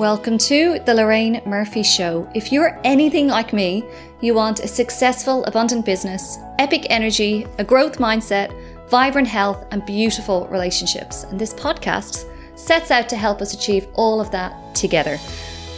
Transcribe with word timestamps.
Welcome 0.00 0.38
to 0.38 0.78
the 0.86 0.94
Lorraine 0.94 1.42
Murphy 1.44 1.82
Show. 1.82 2.26
If 2.34 2.50
you're 2.50 2.80
anything 2.84 3.28
like 3.28 3.52
me, 3.52 3.84
you 4.22 4.32
want 4.32 4.60
a 4.60 4.66
successful, 4.66 5.44
abundant 5.44 5.84
business, 5.84 6.38
epic 6.58 6.86
energy, 6.88 7.46
a 7.58 7.64
growth 7.64 7.98
mindset, 7.98 8.50
vibrant 8.88 9.28
health, 9.28 9.66
and 9.72 9.84
beautiful 9.84 10.48
relationships. 10.48 11.24
And 11.24 11.38
this 11.38 11.52
podcast 11.52 12.24
sets 12.58 12.90
out 12.90 13.10
to 13.10 13.16
help 13.16 13.42
us 13.42 13.52
achieve 13.52 13.88
all 13.92 14.22
of 14.22 14.30
that 14.30 14.74
together. 14.74 15.18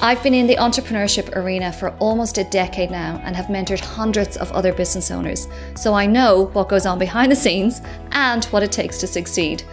I've 0.00 0.22
been 0.22 0.34
in 0.34 0.46
the 0.46 0.54
entrepreneurship 0.54 1.34
arena 1.34 1.72
for 1.72 1.90
almost 1.98 2.38
a 2.38 2.44
decade 2.44 2.92
now 2.92 3.20
and 3.24 3.34
have 3.34 3.46
mentored 3.46 3.80
hundreds 3.80 4.36
of 4.36 4.52
other 4.52 4.72
business 4.72 5.10
owners, 5.10 5.48
so 5.74 5.94
I 5.94 6.06
know 6.06 6.44
what 6.52 6.68
goes 6.68 6.86
on 6.86 7.00
behind 7.00 7.32
the 7.32 7.36
scenes 7.36 7.82
and 8.12 8.44
what 8.46 8.62
it 8.62 8.70
takes 8.70 8.98
to 8.98 9.08
succeed. 9.08 9.64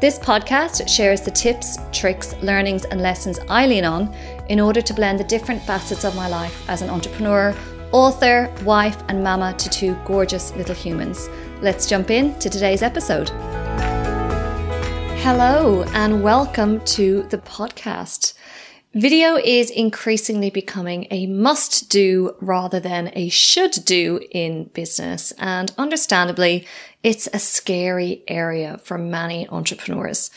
This 0.00 0.16
podcast 0.16 0.88
shares 0.88 1.22
the 1.22 1.32
tips, 1.32 1.76
tricks, 1.90 2.32
learnings, 2.40 2.84
and 2.84 3.00
lessons 3.00 3.40
I 3.48 3.66
lean 3.66 3.84
on 3.84 4.14
in 4.48 4.60
order 4.60 4.80
to 4.80 4.94
blend 4.94 5.18
the 5.18 5.24
different 5.24 5.60
facets 5.60 6.04
of 6.04 6.14
my 6.14 6.28
life 6.28 6.70
as 6.70 6.82
an 6.82 6.88
entrepreneur, 6.88 7.52
author, 7.90 8.48
wife, 8.62 8.96
and 9.08 9.24
mama 9.24 9.54
to 9.54 9.68
two 9.68 9.96
gorgeous 10.04 10.54
little 10.54 10.76
humans. 10.76 11.28
Let's 11.62 11.88
jump 11.88 12.12
in 12.12 12.38
to 12.38 12.48
today's 12.48 12.80
episode. 12.80 13.30
Hello, 15.24 15.82
and 15.94 16.22
welcome 16.22 16.78
to 16.84 17.24
the 17.24 17.38
podcast. 17.38 18.34
Video 18.94 19.36
is 19.36 19.70
increasingly 19.70 20.48
becoming 20.48 21.06
a 21.10 21.26
must 21.26 21.90
do 21.90 22.34
rather 22.40 22.80
than 22.80 23.12
a 23.14 23.28
should 23.28 23.72
do 23.84 24.18
in 24.30 24.64
business. 24.72 25.30
And 25.38 25.70
understandably, 25.76 26.66
it's 27.02 27.28
a 27.32 27.38
scary 27.38 28.22
area 28.26 28.80
for 28.82 28.98
many 28.98 29.48
entrepreneurs. 29.48 30.30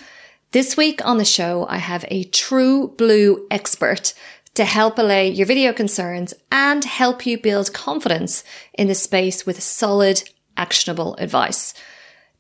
This 0.52 0.78
week 0.78 1.04
on 1.06 1.18
the 1.18 1.26
show, 1.26 1.66
I 1.70 1.78
have 1.78 2.06
a 2.10 2.26
true 2.26 2.90
blue 2.98 3.48
expert 3.50 4.14
to 4.54 4.66
help 4.66 5.00
allay 5.00 5.30
your 5.30 5.48
video 5.48 5.74
concerns 5.74 6.34
and 6.52 6.84
help 6.84 7.26
you 7.26 7.38
build 7.40 7.74
confidence 7.74 8.44
in 8.74 8.88
the 8.88 8.96
space 8.96 9.46
with 9.46 9.64
solid, 9.64 10.24
actionable 10.58 11.16
advice. 11.16 11.74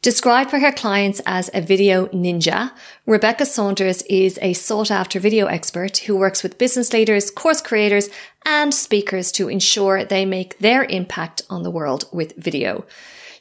Described 0.01 0.51
by 0.51 0.59
her 0.59 0.71
clients 0.71 1.21
as 1.25 1.49
a 1.53 1.61
video 1.61 2.07
ninja, 2.07 2.71
Rebecca 3.05 3.45
Saunders 3.45 4.01
is 4.03 4.39
a 4.41 4.53
sought 4.53 4.89
after 4.89 5.19
video 5.19 5.45
expert 5.45 5.99
who 5.99 6.17
works 6.17 6.41
with 6.41 6.57
business 6.57 6.91
leaders, 6.91 7.29
course 7.29 7.61
creators, 7.61 8.09
and 8.43 8.73
speakers 8.73 9.31
to 9.33 9.47
ensure 9.47 10.03
they 10.03 10.25
make 10.25 10.57
their 10.57 10.83
impact 10.85 11.43
on 11.51 11.61
the 11.63 11.71
world 11.71 12.05
with 12.11 12.35
video. 12.35 12.83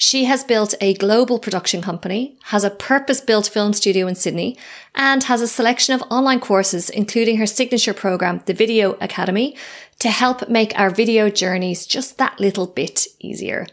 She 0.03 0.25
has 0.25 0.45
built 0.45 0.73
a 0.81 0.95
global 0.95 1.39
production 1.39 1.83
company, 1.83 2.39
has 2.45 2.65
a 2.65 2.71
purpose 2.71 3.21
built 3.21 3.47
film 3.47 3.75
studio 3.75 4.07
in 4.07 4.15
Sydney, 4.15 4.57
and 4.95 5.23
has 5.25 5.43
a 5.43 5.47
selection 5.47 5.95
of 5.95 6.03
online 6.11 6.41
courses, 6.41 6.89
including 6.89 7.37
her 7.37 7.45
signature 7.45 7.93
program, 7.93 8.41
the 8.47 8.55
Video 8.55 8.93
Academy, 9.03 9.55
to 9.99 10.09
help 10.09 10.49
make 10.49 10.73
our 10.75 10.89
video 10.89 11.29
journeys 11.29 11.85
just 11.85 12.17
that 12.17 12.41
little 12.41 12.67
bit 12.67 13.09
easier. 13.19 13.67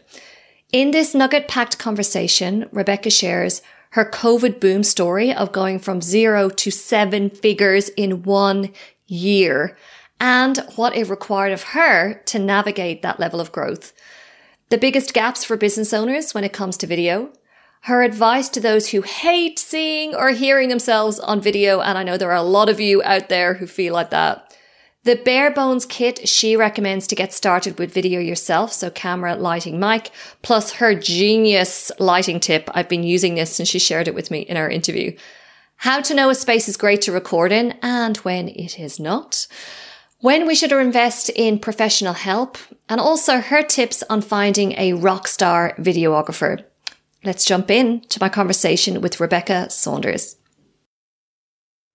In 0.70 0.90
this 0.90 1.14
nugget 1.14 1.48
packed 1.48 1.78
conversation, 1.78 2.68
Rebecca 2.72 3.08
shares 3.08 3.62
her 3.92 4.04
COVID 4.04 4.60
boom 4.60 4.82
story 4.82 5.32
of 5.32 5.50
going 5.50 5.78
from 5.78 6.02
zero 6.02 6.50
to 6.50 6.70
seven 6.70 7.30
figures 7.30 7.88
in 7.96 8.22
one 8.22 8.70
year 9.06 9.78
and 10.20 10.58
what 10.76 10.94
it 10.94 11.08
required 11.08 11.52
of 11.52 11.62
her 11.62 12.20
to 12.26 12.38
navigate 12.38 13.00
that 13.00 13.18
level 13.18 13.40
of 13.40 13.50
growth. 13.50 13.94
The 14.70 14.78
biggest 14.78 15.14
gaps 15.14 15.44
for 15.44 15.56
business 15.56 15.94
owners 15.94 16.34
when 16.34 16.44
it 16.44 16.52
comes 16.52 16.76
to 16.78 16.86
video. 16.86 17.32
Her 17.82 18.02
advice 18.02 18.50
to 18.50 18.60
those 18.60 18.90
who 18.90 19.00
hate 19.00 19.58
seeing 19.58 20.14
or 20.14 20.30
hearing 20.30 20.68
themselves 20.68 21.18
on 21.18 21.40
video. 21.40 21.80
And 21.80 21.96
I 21.96 22.02
know 22.02 22.18
there 22.18 22.30
are 22.30 22.36
a 22.36 22.42
lot 22.42 22.68
of 22.68 22.78
you 22.78 23.02
out 23.02 23.30
there 23.30 23.54
who 23.54 23.66
feel 23.66 23.94
like 23.94 24.10
that. 24.10 24.54
The 25.04 25.16
bare 25.16 25.50
bones 25.50 25.86
kit 25.86 26.28
she 26.28 26.54
recommends 26.54 27.06
to 27.06 27.14
get 27.14 27.32
started 27.32 27.78
with 27.78 27.94
video 27.94 28.20
yourself. 28.20 28.74
So 28.74 28.90
camera, 28.90 29.36
lighting, 29.36 29.80
mic, 29.80 30.10
plus 30.42 30.72
her 30.72 30.94
genius 30.94 31.90
lighting 31.98 32.38
tip. 32.38 32.68
I've 32.74 32.90
been 32.90 33.04
using 33.04 33.36
this 33.36 33.56
since 33.56 33.70
she 33.70 33.78
shared 33.78 34.06
it 34.06 34.14
with 34.14 34.30
me 34.30 34.40
in 34.40 34.58
our 34.58 34.68
interview. 34.68 35.16
How 35.76 36.02
to 36.02 36.14
know 36.14 36.28
a 36.28 36.34
space 36.34 36.68
is 36.68 36.76
great 36.76 37.00
to 37.02 37.12
record 37.12 37.52
in 37.52 37.78
and 37.80 38.18
when 38.18 38.48
it 38.48 38.78
is 38.78 39.00
not. 39.00 39.46
When 40.20 40.48
we 40.48 40.56
should 40.56 40.72
invest 40.72 41.28
in 41.28 41.60
professional 41.60 42.12
help 42.12 42.58
and 42.88 43.00
also 43.00 43.38
her 43.40 43.62
tips 43.62 44.02
on 44.10 44.20
finding 44.20 44.72
a 44.72 44.94
rock 44.94 45.28
star 45.28 45.76
videographer. 45.78 46.64
Let's 47.22 47.44
jump 47.44 47.70
in 47.70 48.00
to 48.08 48.18
my 48.20 48.28
conversation 48.28 49.00
with 49.00 49.20
Rebecca 49.20 49.70
Saunders. 49.70 50.34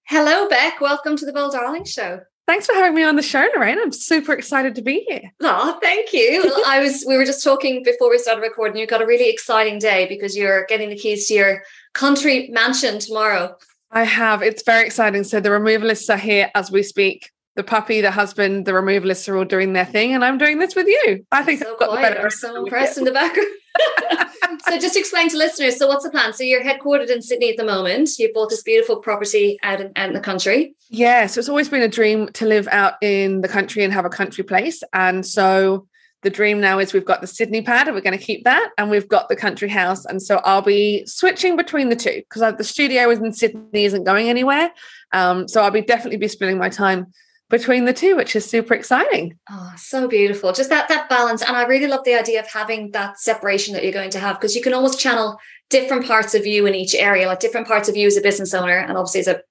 Hello, 0.04 0.48
Beck. 0.48 0.80
Welcome 0.80 1.18
to 1.18 1.26
the 1.26 1.34
Bold 1.34 1.52
Darling 1.52 1.84
Show. 1.84 2.22
Thanks 2.48 2.66
for 2.66 2.74
having 2.76 2.96
me 2.96 3.04
on 3.04 3.18
the 3.18 3.22
show, 3.22 3.46
Lorraine. 3.54 3.78
I'm 3.78 3.92
super 3.92 4.32
excited 4.32 4.76
to 4.76 4.82
be 4.82 5.06
here. 5.10 5.30
Oh, 5.42 5.78
thank 5.82 6.14
you. 6.14 6.50
I 6.66 6.80
was 6.80 7.04
we 7.06 7.18
were 7.18 7.26
just 7.26 7.44
talking 7.44 7.84
before 7.84 8.10
we 8.10 8.20
started 8.20 8.40
recording. 8.40 8.78
You've 8.78 8.90
got 8.90 9.02
a 9.02 9.06
really 9.06 9.30
exciting 9.30 9.80
day 9.80 10.08
because 10.08 10.38
you're 10.38 10.66
getting 10.68 10.90
the 10.90 10.96
keys 10.96 11.28
to 11.28 11.34
your 11.34 11.64
country 11.94 12.48
mansion 12.54 13.00
tomorrow. 13.00 13.58
I 13.92 14.06
have. 14.06 14.42
It's 14.42 14.64
very 14.64 14.86
exciting. 14.86 15.26
So 15.26 15.42
the 15.42 15.50
removalists 15.50 16.10
are 16.10 16.18
here 16.18 16.50
as 16.56 16.72
we 16.72 16.84
speak. 16.84 17.33
The 17.56 17.64
puppy, 17.64 18.02
the 18.02 18.12
husband, 18.12 18.66
the 18.66 18.72
removalists 18.72 19.30
are 19.30 19.38
all 19.38 19.46
doing 19.46 19.74
their 19.74 19.86
thing, 19.86 20.16
and 20.16 20.26
I'm 20.26 20.38
doing 20.38 20.58
this 20.58 20.76
with 20.76 20.88
you. 20.88 21.26
I 21.32 21.44
think 21.44 21.62
so 21.62 21.74
I've 21.74 21.80
got 21.80 21.90
quiet. 21.90 22.10
the 22.10 22.16
better. 22.16 22.26
I'm 22.26 22.32
so 22.32 22.64
impressed 22.64 22.98
in 22.98 23.04
the 23.04 23.12
background. 23.12 23.48
so 24.68 24.80
just 24.80 24.98
explain 24.98 25.30
to 25.30 25.38
listeners. 25.38 25.78
So 25.78 25.88
what's 25.88 26.04
the 26.04 26.10
plan? 26.10 26.34
So 26.34 26.44
you're 26.44 26.64
headquartered 26.64 27.10
in 27.10 27.22
Sydney 27.22 27.52
at 27.52 27.58
the 27.58 27.64
moment. 27.64 28.10
You 28.18 28.32
bought 28.34 28.50
this 28.50 28.64
beautiful 28.64 28.98
property 28.98 29.58
out 29.64 29.82
in, 29.82 29.92
out 29.96 30.08
in 30.08 30.14
the 30.14 30.20
country. 30.20 30.76
Yeah, 30.90 31.28
so 31.28 31.40
it's 31.40 31.50
always 31.50 31.70
been 31.70 31.82
a 31.82 31.88
dream 31.88 32.30
to 32.34 32.46
live 32.46 32.68
out 32.72 32.96
in 33.02 33.42
the 33.42 33.48
country 33.48 33.84
and 33.84 33.94
have 33.94 34.06
a 34.06 34.10
country 34.10 34.44
place. 34.44 34.84
And 34.94 35.26
so 35.26 35.88
the 36.24 36.30
dream 36.30 36.62
now 36.62 36.80
is 36.80 36.94
we've 36.94 37.06
got 37.06 37.22
the 37.22 37.28
Sydney 37.28 37.62
pad 37.62 37.88
and 37.88 37.96
we're 37.96 38.02
going 38.02 38.18
to 38.18 38.24
keep 38.24 38.46
that, 38.46 38.72
and 38.78 38.90
we've 38.90 39.08
got 39.08 39.30
the 39.30 39.36
country 39.36 39.70
house. 39.70 40.06
And 40.06 40.22
so 40.22 40.38
I'll 40.44 40.62
be 40.62 41.06
switching 41.06 41.56
between 41.56 41.90
the 41.90 41.96
two 41.96 42.24
because 42.30 42.56
the 42.58 42.64
studio 42.64 43.10
is 43.10 43.20
in 43.20 43.34
Sydney 43.34 43.86
isn't 43.86 44.06
going 44.06 44.30
anywhere. 44.30 44.72
Um, 45.12 45.48
so 45.48 45.62
I'll 45.62 45.72
be 45.72 45.82
definitely 45.82 46.18
be 46.18 46.28
spending 46.28 46.58
my 46.58 46.70
time 46.70 47.08
between 47.54 47.86
the 47.86 47.94
two, 47.94 48.16
which 48.16 48.36
is 48.36 48.50
super 48.50 48.74
exciting. 48.74 49.38
Oh, 49.48 49.74
so 49.78 50.08
beautiful. 50.08 50.54
Just 50.54 50.72
that 50.72 50.90
that 50.90 51.08
balance. 51.08 51.44
And 51.44 51.56
I 51.56 51.66
really 51.66 51.86
love 51.86 52.04
the 52.04 52.16
idea 52.16 52.40
of 52.40 52.48
having 52.48 52.90
that 52.92 53.20
separation 53.20 53.76
that 53.76 53.84
you're 53.84 53.94
going 53.94 54.10
to 54.10 54.20
have 54.20 54.40
because 54.40 54.56
you 54.56 54.62
can 54.64 54.74
almost 54.74 55.00
channel 55.00 55.38
different 55.70 56.08
parts 56.08 56.34
of 56.34 56.48
you 56.48 56.66
in 56.66 56.74
each 56.74 56.96
area, 56.96 57.28
like 57.28 57.40
different 57.40 57.68
parts 57.68 57.88
of 57.88 57.96
you 57.96 58.08
as 58.08 58.18
a 58.18 58.22
business 58.22 58.56
owner 58.56 58.76
and 58.76 58.98
obviously 58.98 59.22
as 59.22 59.28
a 59.28 59.42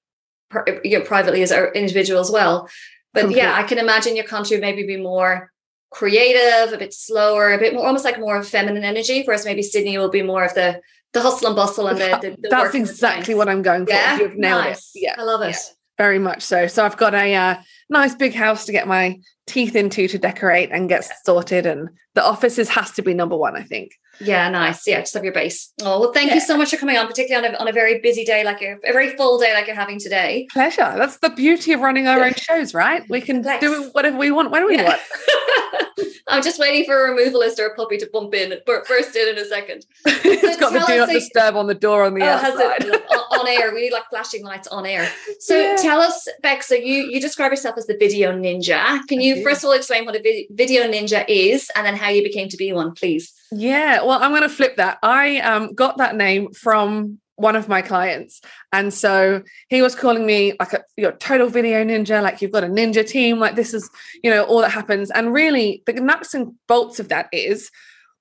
you 0.83 0.99
know, 0.99 1.05
privately 1.05 1.43
as 1.43 1.51
an 1.51 1.67
individual 1.75 2.19
as 2.19 2.29
well. 2.29 2.69
But 3.13 3.31
yeah, 3.31 3.55
I 3.55 3.63
can 3.63 3.77
imagine 3.77 4.17
your 4.17 4.25
country 4.25 4.57
maybe 4.57 4.85
be 4.85 4.97
more 4.97 5.49
creative, 5.89 6.73
a 6.73 6.77
bit 6.77 6.93
slower, 6.93 7.53
a 7.53 7.57
bit 7.57 7.73
more 7.73 7.85
almost 7.85 8.03
like 8.03 8.19
more 8.19 8.35
of 8.35 8.45
feminine 8.45 8.83
energy, 8.83 9.23
whereas 9.23 9.45
maybe 9.45 9.63
Sydney 9.63 9.97
will 9.97 10.09
be 10.09 10.23
more 10.23 10.43
of 10.43 10.53
the 10.55 10.81
the 11.13 11.21
hustle 11.21 11.47
and 11.47 11.55
bustle 11.55 11.87
and 11.87 11.97
the, 11.97 12.19
the, 12.21 12.35
the 12.41 12.49
that's 12.49 12.75
exactly 12.75 13.33
what 13.33 13.47
I'm 13.47 13.61
going 13.61 13.85
for. 13.85 13.93
Yeah, 13.93 14.19
You've 14.19 14.35
nailed 14.35 14.65
nice. 14.65 14.91
it. 14.93 15.03
Yeah, 15.03 15.15
I 15.17 15.23
love 15.23 15.41
it. 15.41 15.55
Yeah, 15.55 15.73
very 16.03 16.19
much 16.19 16.41
so. 16.41 16.67
So 16.67 16.83
I've 16.83 16.97
got 16.97 17.13
a 17.13 17.33
uh, 17.33 17.55
nice 17.89 18.13
big 18.13 18.33
house 18.33 18.65
to 18.65 18.73
get 18.73 18.89
my 18.89 19.21
teeth 19.47 19.73
into 19.73 20.05
to 20.09 20.17
decorate 20.19 20.69
and 20.69 20.89
get 20.89 21.05
yeah. 21.07 21.15
sorted, 21.23 21.65
and 21.65 21.89
the 22.13 22.25
offices 22.25 22.67
has 22.67 22.91
to 22.91 23.01
be 23.01 23.13
number 23.13 23.37
one, 23.37 23.55
I 23.55 23.63
think. 23.63 23.93
Yeah, 24.19 24.49
nice. 24.49 24.87
Yeah, 24.87 24.99
just 24.99 25.13
have 25.13 25.23
your 25.23 25.33
base. 25.33 25.73
Oh, 25.81 25.99
well, 25.99 26.13
thank 26.13 26.29
yeah. 26.29 26.35
you 26.35 26.41
so 26.41 26.57
much 26.57 26.71
for 26.71 26.77
coming 26.77 26.97
on, 26.97 27.07
particularly 27.07 27.47
on 27.47 27.55
a, 27.55 27.57
on 27.57 27.67
a 27.67 27.71
very 27.71 27.99
busy 27.99 28.23
day 28.23 28.43
like 28.43 28.61
you're 28.61 28.79
a 28.83 28.93
very 28.93 29.15
full 29.15 29.39
day 29.39 29.53
like 29.53 29.67
you're 29.67 29.75
having 29.75 29.99
today. 29.99 30.47
Pleasure. 30.51 30.93
That's 30.97 31.17
the 31.17 31.29
beauty 31.29 31.73
of 31.73 31.81
running 31.81 32.07
our 32.07 32.23
own 32.23 32.33
shows, 32.35 32.73
right? 32.73 33.03
We 33.09 33.21
can 33.21 33.41
do 33.59 33.89
whatever 33.93 34.17
we 34.17 34.31
want 34.31 34.51
when 34.51 34.65
we 34.67 34.77
yeah. 34.77 34.83
want. 34.83 35.01
I'm 36.27 36.41
just 36.41 36.59
waiting 36.59 36.85
for 36.85 37.05
a 37.05 37.09
removalist 37.09 37.59
or 37.59 37.67
a 37.67 37.75
puppy 37.75 37.97
to 37.97 38.09
bump 38.11 38.33
in, 38.33 38.53
burst 38.65 39.15
in 39.15 39.27
in 39.27 39.37
a 39.37 39.45
second. 39.45 39.85
it's 40.05 40.57
got 40.57 40.73
the 40.73 40.79
do 40.79 40.97
not 40.97 41.09
disturb 41.09 41.55
on 41.55 41.67
the 41.67 41.75
door 41.75 42.05
on 42.05 42.13
the 42.13 42.21
oh, 42.21 42.29
outside. 42.29 42.83
It, 42.83 43.05
on, 43.11 43.39
on, 43.39 43.47
air. 43.47 43.73
We 43.73 43.81
need 43.81 43.93
like 43.93 44.09
flashing 44.09 44.43
lights 44.43 44.67
on 44.69 44.85
air. 44.85 45.09
So 45.39 45.57
yeah. 45.59 45.75
tell 45.75 46.01
us, 46.01 46.27
Beck. 46.41 46.63
So 46.63 46.75
you 46.75 47.03
you 47.03 47.19
describe 47.19 47.51
yourself 47.51 47.77
as 47.77 47.87
the 47.87 47.97
video 47.97 48.31
ninja. 48.31 49.05
Can 49.07 49.21
you 49.21 49.43
first 49.43 49.63
of 49.63 49.67
all 49.67 49.73
explain 49.73 50.05
what 50.05 50.15
a 50.15 50.47
video 50.51 50.89
ninja 50.89 51.25
is, 51.27 51.69
and 51.75 51.85
then 51.85 51.95
how 51.95 52.09
you 52.09 52.23
became 52.23 52.47
to 52.49 52.57
be 52.57 52.71
one, 52.71 52.93
please? 52.93 53.33
Yeah. 53.55 54.01
Well, 54.01 54.21
I'm 54.21 54.31
going 54.31 54.43
to 54.43 54.49
flip 54.49 54.77
that. 54.77 54.97
I 55.03 55.39
um, 55.39 55.73
got 55.73 55.97
that 55.97 56.15
name 56.15 56.53
from 56.53 57.19
one 57.35 57.55
of 57.55 57.67
my 57.67 57.81
clients. 57.81 58.41
And 58.71 58.93
so 58.93 59.41
he 59.69 59.81
was 59.81 59.95
calling 59.95 60.25
me 60.25 60.53
like 60.59 60.73
a 60.73 60.83
your 60.97 61.13
total 61.13 61.49
video 61.49 61.83
ninja, 61.83 62.21
like 62.21 62.41
you've 62.41 62.51
got 62.51 62.63
a 62.63 62.67
ninja 62.67 63.07
team, 63.07 63.39
like 63.39 63.55
this 63.55 63.73
is, 63.73 63.89
you 64.23 64.29
know, 64.29 64.43
all 64.43 64.61
that 64.61 64.71
happens. 64.71 65.09
And 65.11 65.33
really 65.33 65.83
the 65.85 65.93
nuts 65.93 66.33
and 66.33 66.53
bolts 66.67 66.99
of 66.99 67.09
that 67.09 67.29
is 67.31 67.71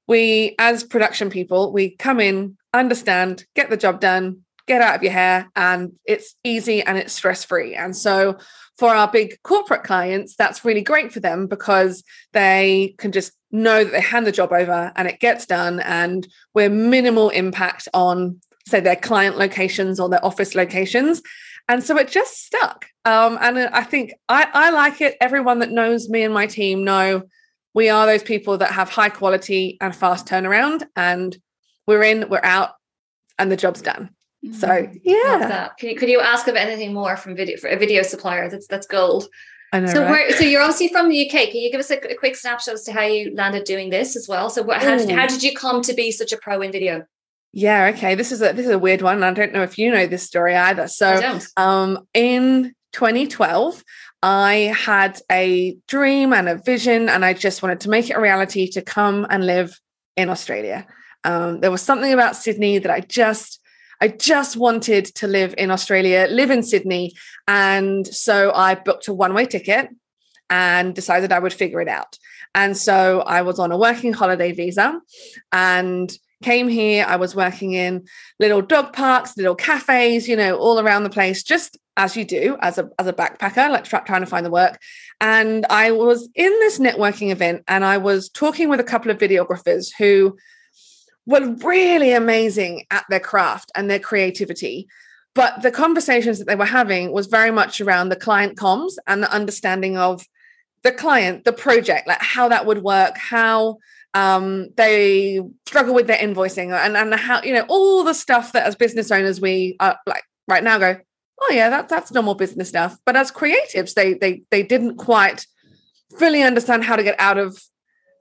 we 0.08 0.55
as 0.58 0.82
production 0.82 1.31
people, 1.31 1.73
we 1.73 1.90
come 1.96 2.20
in, 2.20 2.56
understand, 2.73 3.44
get 3.55 3.70
the 3.70 3.76
job 3.76 4.00
done, 4.00 4.43
get 4.67 4.82
out 4.82 4.96
of 4.96 5.02
your 5.02 5.12
hair, 5.12 5.50
and 5.55 5.93
it's 6.05 6.34
easy 6.43 6.82
and 6.82 6.96
it's 6.99 7.12
stress-free. 7.12 7.75
And 7.75 7.96
so 7.96 8.38
for 8.78 8.88
our 8.88 9.10
big 9.10 9.40
corporate 9.42 9.82
clients, 9.82 10.34
that's 10.34 10.64
really 10.64 10.82
great 10.82 11.12
for 11.12 11.20
them 11.20 11.46
because 11.46 12.02
they 12.32 12.94
can 12.98 13.12
just 13.12 13.32
know 13.50 13.84
that 13.84 13.92
they 13.92 14.00
hand 14.00 14.26
the 14.26 14.32
job 14.32 14.52
over 14.52 14.92
and 14.96 15.06
it 15.06 15.20
gets 15.20 15.46
done 15.46 15.80
and 15.80 16.26
we're 16.54 16.70
minimal 16.70 17.28
impact 17.30 17.86
on 17.92 18.40
say 18.66 18.80
their 18.80 18.96
client 18.96 19.36
locations 19.36 20.00
or 20.00 20.08
their 20.08 20.24
office 20.24 20.54
locations 20.54 21.20
And 21.69 21.82
so 21.82 21.96
it 21.98 22.08
just 22.08 22.44
stuck. 22.44 22.86
Um, 23.04 23.38
and 23.40 23.58
I 23.58 23.82
think 23.82 24.14
I, 24.28 24.48
I 24.52 24.70
like 24.70 25.00
it. 25.00 25.16
Everyone 25.20 25.60
that 25.60 25.70
knows 25.70 26.08
me 26.08 26.22
and 26.22 26.34
my 26.34 26.46
team 26.46 26.84
know 26.84 27.22
we 27.74 27.88
are 27.88 28.06
those 28.06 28.22
people 28.22 28.58
that 28.58 28.72
have 28.72 28.88
high 28.88 29.08
quality 29.08 29.78
and 29.80 29.94
fast 29.94 30.26
turnaround. 30.26 30.84
And 30.96 31.36
we're 31.86 32.02
in, 32.02 32.28
we're 32.28 32.40
out, 32.42 32.70
and 33.38 33.50
the 33.50 33.56
job's 33.56 33.82
done. 33.82 34.10
So 34.50 34.89
yeah. 35.05 35.69
Can 35.79 35.91
you 35.91 35.97
could 35.97 36.09
you 36.09 36.21
ask 36.21 36.49
of 36.49 36.56
anything 36.56 36.93
more 36.93 37.17
from 37.17 37.37
video 37.37 37.56
for 37.59 37.69
a 37.69 37.79
video 37.79 38.03
supplier? 38.03 38.49
That's 38.49 38.67
that's 38.67 38.87
gold. 38.87 39.29
I 39.73 39.81
know, 39.81 39.87
so 39.87 40.03
right? 40.03 40.11
where, 40.11 40.37
so 40.37 40.44
you're 40.44 40.61
obviously 40.61 40.89
from 40.89 41.09
the 41.09 41.27
UK. 41.27 41.50
Can 41.50 41.61
you 41.61 41.71
give 41.71 41.81
us 41.81 41.91
a, 41.91 41.97
a, 42.12 42.15
quick 42.15 42.37
snapshot 42.37 42.75
as 42.75 42.83
to 42.85 42.93
how 42.93 43.03
you 43.03 43.35
landed 43.35 43.65
doing 43.65 43.89
this 43.89 44.17
as 44.17 44.29
well? 44.29 44.50
So 44.50 44.62
what, 44.62 44.83
how, 44.83 44.99
did, 44.99 45.09
how 45.09 45.27
did 45.27 45.43
you 45.43 45.55
come 45.55 45.81
to 45.83 45.94
be 45.94 46.12
such 46.12 46.31
a 46.31 46.37
pro 46.37 46.61
in 46.61 46.73
video? 46.73 47.06
Yeah, 47.53 47.91
okay. 47.94 48.15
This 48.15 48.33
is 48.33 48.43
a 48.43 48.53
this 48.53 48.67
is 48.67 48.73
a 48.73 48.79
weird 48.79 49.00
one. 49.00 49.23
I 49.23 49.33
don't 49.33 49.53
know 49.53 49.62
if 49.62 49.79
you 49.79 49.91
know 49.91 50.06
this 50.06 50.25
story 50.25 50.56
either. 50.56 50.89
So 50.89 51.39
um 51.56 52.06
in 52.12 52.75
2012, 52.93 53.85
I 54.23 54.75
had 54.77 55.21
a 55.31 55.77
dream 55.89 56.33
and 56.33 56.49
a 56.49 56.56
vision, 56.56 57.09
and 57.09 57.25
I 57.25 57.33
just 57.33 57.62
wanted 57.62 57.81
to 57.81 57.91
make 57.91 58.11
it 58.11 58.15
a 58.15 58.21
reality 58.21 58.69
to 58.71 58.83
come 58.83 59.27
and 59.31 59.47
live 59.47 59.79
in 60.17 60.29
Australia. 60.29 60.87
Um, 61.25 61.61
there 61.61 61.71
was 61.71 61.83
something 61.83 62.12
about 62.12 62.37
Sydney 62.37 62.79
that 62.79 62.91
I 62.91 63.00
just 63.00 63.61
I 64.02 64.08
just 64.08 64.56
wanted 64.56 65.04
to 65.14 65.28
live 65.28 65.54
in 65.56 65.70
Australia, 65.70 66.26
live 66.28 66.50
in 66.50 66.64
Sydney. 66.64 67.14
And 67.46 68.04
so 68.04 68.50
I 68.52 68.75
booked 68.75 69.06
a 69.06 69.14
one 69.14 69.32
way 69.32 69.46
ticket 69.46 69.90
and 70.50 70.93
decided 70.93 71.31
I 71.31 71.38
would 71.38 71.52
figure 71.52 71.81
it 71.81 71.87
out. 71.87 72.19
And 72.52 72.76
so 72.76 73.20
I 73.20 73.43
was 73.43 73.60
on 73.60 73.70
a 73.70 73.78
working 73.78 74.12
holiday 74.12 74.50
visa 74.50 75.00
and 75.52 76.12
came 76.43 76.69
here. 76.69 77.04
I 77.06 77.14
was 77.14 77.37
working 77.37 77.75
in 77.75 78.04
little 78.40 78.60
dog 78.60 78.93
parks, 78.93 79.37
little 79.37 79.54
cafes, 79.54 80.26
you 80.28 80.34
know, 80.34 80.56
all 80.56 80.81
around 80.81 81.05
the 81.05 81.10
place, 81.10 81.44
just 81.44 81.78
as 81.96 82.16
you 82.16 82.25
do 82.25 82.56
as 82.60 82.78
a, 82.78 82.90
as 82.98 83.06
a 83.06 83.12
backpacker, 83.12 83.70
like 83.70 83.84
trying 83.84 84.22
to 84.22 84.26
find 84.26 84.44
the 84.44 84.50
work. 84.50 84.81
And 85.20 85.64
I 85.70 85.93
was 85.93 86.28
in 86.34 86.50
this 86.58 86.81
networking 86.81 87.31
event 87.31 87.62
and 87.69 87.84
I 87.84 87.98
was 87.98 88.28
talking 88.28 88.69
with 88.69 88.81
a 88.81 88.84
couple 88.84 89.12
of 89.12 89.19
videographers 89.19 89.93
who 89.96 90.37
were 91.26 91.54
really 91.62 92.12
amazing 92.12 92.84
at 92.90 93.04
their 93.08 93.20
craft 93.20 93.70
and 93.74 93.90
their 93.90 93.98
creativity. 93.98 94.88
But 95.34 95.62
the 95.62 95.70
conversations 95.70 96.38
that 96.38 96.46
they 96.46 96.56
were 96.56 96.64
having 96.64 97.12
was 97.12 97.26
very 97.26 97.50
much 97.50 97.80
around 97.80 98.08
the 98.08 98.16
client 98.16 98.58
comms 98.58 98.92
and 99.06 99.22
the 99.22 99.32
understanding 99.32 99.96
of 99.96 100.22
the 100.82 100.92
client, 100.92 101.44
the 101.44 101.52
project, 101.52 102.06
like 102.08 102.20
how 102.20 102.48
that 102.48 102.66
would 102.66 102.82
work, 102.82 103.16
how 103.16 103.78
um, 104.14 104.69
they 104.76 105.40
struggle 105.66 105.94
with 105.94 106.06
their 106.06 106.19
invoicing 106.19 106.72
and, 106.72 106.96
and 106.96 107.14
how, 107.14 107.42
you 107.42 107.54
know, 107.54 107.64
all 107.69 108.04
the 108.04 108.14
stuff 108.14 108.52
that 108.52 108.66
as 108.66 108.76
business 108.76 109.10
owners 109.10 109.40
we 109.40 109.76
are 109.80 109.96
like 110.06 110.24
right 110.48 110.62
now 110.62 110.78
go, 110.78 110.98
oh 111.40 111.52
yeah, 111.52 111.70
that, 111.70 111.88
that's 111.88 112.12
normal 112.12 112.34
business 112.34 112.69
stuff. 112.69 112.98
But 113.06 113.16
as 113.16 113.32
creatives, 113.32 113.94
they 113.94 114.14
they 114.14 114.42
they 114.50 114.62
didn't 114.62 114.96
quite 114.96 115.46
fully 116.19 116.42
understand 116.42 116.84
how 116.84 116.96
to 116.96 117.02
get 117.02 117.19
out 117.19 117.38
of 117.38 117.62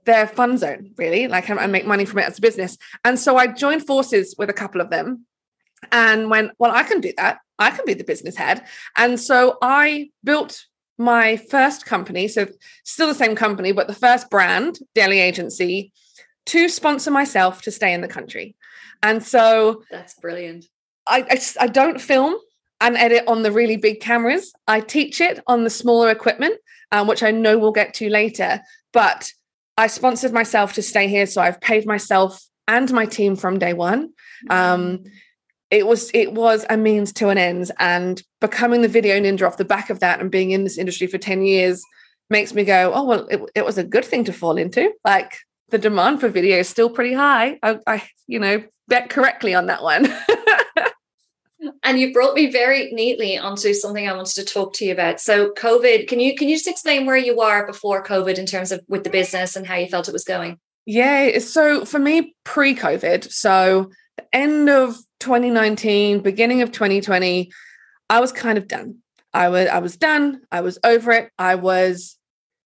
their 0.06 0.27
fun 0.27 0.57
zone, 0.57 0.92
really, 0.98 1.27
like 1.27 1.50
and 1.50 1.71
make 1.71 1.86
money 1.86 2.06
from 2.06 2.19
it 2.19 2.27
as 2.27 2.38
a 2.38 2.42
business. 2.42 2.77
And 3.06 3.19
so 3.19 3.38
I 3.38 3.48
joined 3.48 3.86
forces 3.86 4.36
with 4.38 4.50
a 4.50 4.53
couple 4.53 4.81
of 4.81 4.89
them 4.89 5.25
and 5.92 6.30
went, 6.30 6.51
well, 6.59 6.71
I 6.71 6.83
can 6.83 7.01
do 7.01 7.13
that. 7.18 7.39
I 7.59 7.71
can 7.71 7.86
be 7.86 7.94
the 7.94 8.03
business 8.03 8.36
head. 8.36 8.65
And 8.98 9.19
so 9.19 9.57
I 9.62 10.09
built 10.24 10.65
my 10.98 11.38
first 11.38 11.86
company, 11.86 12.27
so 12.27 12.48
still 12.83 13.07
the 13.07 13.15
same 13.15 13.36
company, 13.36 13.71
but 13.71 13.88
the 13.88 13.94
first 13.94 14.30
brand, 14.30 14.80
Daily 14.94 15.19
Agency, 15.19 15.92
to 16.48 16.69
sponsor 16.69 17.12
myself 17.12 17.62
to 17.63 17.71
stay 17.71 17.94
in 17.94 18.01
the 18.01 18.07
country. 18.07 18.56
And 19.03 19.24
so 19.24 19.83
that's 19.89 20.15
brilliant. 20.15 20.65
I, 21.07 21.25
I, 21.30 21.42
I 21.62 21.68
don't 21.68 22.00
film 22.00 22.36
and 22.80 22.98
edit 22.98 23.24
on 23.27 23.44
the 23.44 23.51
really 23.51 23.77
big 23.77 24.00
cameras. 24.00 24.53
I 24.68 24.80
teach 24.80 25.21
it 25.21 25.39
on 25.48 25.63
the 25.63 25.69
smaller 25.69 26.09
equipment, 26.09 26.56
um, 26.92 27.07
which 27.07 27.24
I 27.24 27.31
know 27.31 27.57
we'll 27.57 27.71
get 27.71 27.94
to 27.95 28.09
later. 28.09 28.62
But 28.94 29.31
I 29.78 29.88
sponsored 29.88 30.34
myself 30.34 30.74
to 30.74 30.82
stay 30.82 31.08
here, 31.08 31.26
so 31.26 31.42
I've 31.42 31.62
paid 31.62 31.86
myself 31.86 32.44
and 32.68 32.92
my 32.92 33.06
team 33.06 33.36
from 33.36 33.60
day 33.60 33.74
one. 33.74 34.12
Um, 34.50 35.04
it 35.70 35.88
was 35.88 36.12
it 36.14 36.34
was 36.34 36.66
a 36.70 36.78
means 36.78 37.14
to 37.14 37.30
an 37.30 37.38
end, 37.38 37.72
and 37.80 38.22
becoming 38.40 38.82
the 38.82 38.88
video 38.88 39.20
ninja 39.20 39.48
off 39.48 39.58
the 39.58 39.66
back 39.66 39.90
of 39.90 40.00
that, 40.02 40.20
and 40.20 40.30
being 40.30 40.52
in 40.52 40.64
this 40.64 40.78
industry 40.78 41.08
for 41.08 41.18
ten 41.18 41.44
years 41.44 41.82
makes 42.30 42.54
me 42.54 42.64
go, 42.64 42.92
oh 42.94 43.04
well, 43.04 43.28
it, 43.28 43.42
it 43.56 43.66
was 43.66 43.78
a 43.78 43.84
good 43.84 44.06
thing 44.06 44.24
to 44.26 44.34
fall 44.34 44.58
into. 44.58 44.92
Like 45.06 45.38
the 45.70 45.78
demand 45.78 46.20
for 46.20 46.30
video 46.30 46.60
is 46.60 46.70
still 46.70 46.90
pretty 46.90 47.14
high. 47.14 47.58
I, 47.64 47.80
I 47.88 48.04
you 48.28 48.40
know 48.40 48.64
bet 48.88 49.10
correctly 49.10 49.54
on 49.54 49.68
that 49.68 49.82
one. 49.82 50.06
and 51.84 52.00
you 52.00 52.13
brought 52.13 52.36
me 52.36 52.52
very 52.52 52.92
neatly 52.92 53.38
onto 53.38 53.74
something 53.74 54.08
I 54.08 54.13
wanted 54.13 54.36
to 54.36 54.46
talk 54.46 54.74
to 54.74 54.86
you 54.86 54.92
about. 54.92 55.19
So 55.19 55.52
COVID, 55.52 56.08
can 56.08 56.19
you 56.19 56.36
can 56.36 56.50
you 56.50 56.56
just 56.56 56.68
explain 56.68 57.06
where 57.06 57.18
you 57.18 57.42
are 57.42 57.66
before 57.66 58.04
COVID 58.04 58.38
in 58.38 58.46
terms 58.46 58.72
of 58.72 58.81
with 58.88 59.04
the 59.04 59.10
business 59.10 59.56
and 59.56 59.66
how 59.66 59.75
you 59.75 59.88
felt 59.88 60.10
it 60.10 60.13
was 60.13 60.24
going? 60.24 60.60
Yeah, 60.86 61.38
so 61.40 61.86
for 61.86 62.00
me 62.00 62.36
pre-COVID, 62.44 63.31
so 63.31 63.92
the 64.18 64.25
end 64.34 64.69
of 64.69 64.98
2019, 65.19 66.22
beginning 66.22 66.63
of 66.63 66.72
2020, 66.72 67.52
I 68.10 68.19
was 68.19 68.31
kind 68.31 68.58
of 68.58 68.68
done. 68.68 68.98
I 69.34 69.50
was 69.50 69.68
I 69.68 69.80
was 69.80 69.96
done. 69.96 70.42
I 70.52 70.62
was 70.62 70.80
over 70.84 71.12
it. 71.12 71.31
I 71.38 71.56
was 71.56 72.18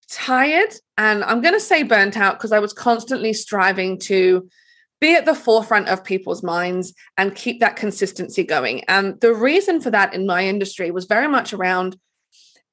tired 0.09 0.73
and 0.97 1.23
I'm 1.23 1.41
going 1.41 1.53
to 1.53 1.59
say 1.59 1.83
burnt 1.83 2.15
out 2.17 2.37
because 2.37 2.51
I 2.51 2.59
was 2.59 2.73
constantly 2.73 3.33
striving 3.33 3.99
to 4.01 4.47
be 5.05 5.13
at 5.13 5.25
the 5.25 5.35
forefront 5.35 5.87
of 5.87 6.03
people's 6.03 6.41
minds 6.41 6.93
and 7.15 7.35
keep 7.35 7.59
that 7.59 7.75
consistency 7.75 8.43
going. 8.43 8.83
And 8.85 9.21
the 9.21 9.35
reason 9.35 9.79
for 9.79 9.91
that 9.91 10.15
in 10.15 10.25
my 10.25 10.45
industry 10.45 10.89
was 10.89 11.05
very 11.05 11.27
much 11.27 11.53
around 11.53 11.97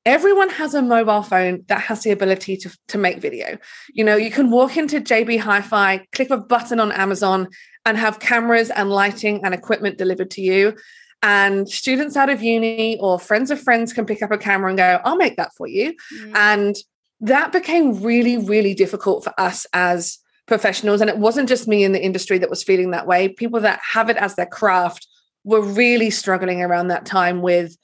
everyone 0.07 0.49
has 0.49 0.75
a 0.75 0.81
mobile 0.81 1.23
phone 1.23 1.63
that 1.69 1.83
has 1.83 2.03
the 2.03 2.11
ability 2.11 2.57
to, 2.57 2.77
to 2.89 2.97
make 2.97 3.19
video. 3.19 3.59
You 3.93 4.05
know, 4.05 4.17
you 4.17 4.31
can 4.31 4.51
walk 4.51 4.77
into 4.79 4.99
JB 5.01 5.41
Hi 5.41 5.61
Fi, 5.61 6.07
click 6.13 6.31
a 6.31 6.39
button 6.39 6.81
on 6.81 6.91
Amazon, 6.91 7.49
and 7.85 7.99
have 7.99 8.19
cameras 8.19 8.71
and 8.71 8.91
lighting 8.91 9.45
and 9.45 9.53
equipment 9.53 9.99
delivered 9.99 10.31
to 10.33 10.41
you. 10.41 10.75
And 11.23 11.69
students 11.69 12.17
out 12.17 12.31
of 12.31 12.43
uni 12.43 12.99
or 12.99 13.21
friends 13.21 13.51
of 13.51 13.61
friends 13.61 13.93
can 13.93 14.07
pick 14.07 14.23
up 14.23 14.33
a 14.33 14.39
camera 14.39 14.71
and 14.71 14.79
go, 14.79 15.01
I'll 15.05 15.17
make 15.17 15.37
that 15.37 15.53
for 15.55 15.69
you. 15.69 15.95
Mm. 16.17 16.33
And 16.35 16.77
that 17.21 17.53
became 17.53 18.03
really, 18.03 18.39
really 18.39 18.75
difficult 18.75 19.23
for 19.23 19.33
us 19.39 19.67
as 19.73 20.19
professionals. 20.47 21.01
And 21.01 21.11
it 21.11 21.19
wasn't 21.19 21.49
just 21.49 21.69
me 21.69 21.85
in 21.85 21.93
the 21.93 22.03
industry 22.03 22.39
that 22.39 22.51
was 22.51 22.63
feeling 22.63 22.91
that 22.91 23.07
way. 23.07 23.29
People 23.29 23.61
that 23.61 23.81
have 23.93 24.11
it 24.11 24.17
as 24.17 24.35
their 24.35 24.47
craft 24.47 25.07
were 25.45 25.61
really 25.61 26.11
struggling 26.11 26.63
around 26.63 26.89
that 26.89 27.07
time 27.07 27.43
with 27.43 27.77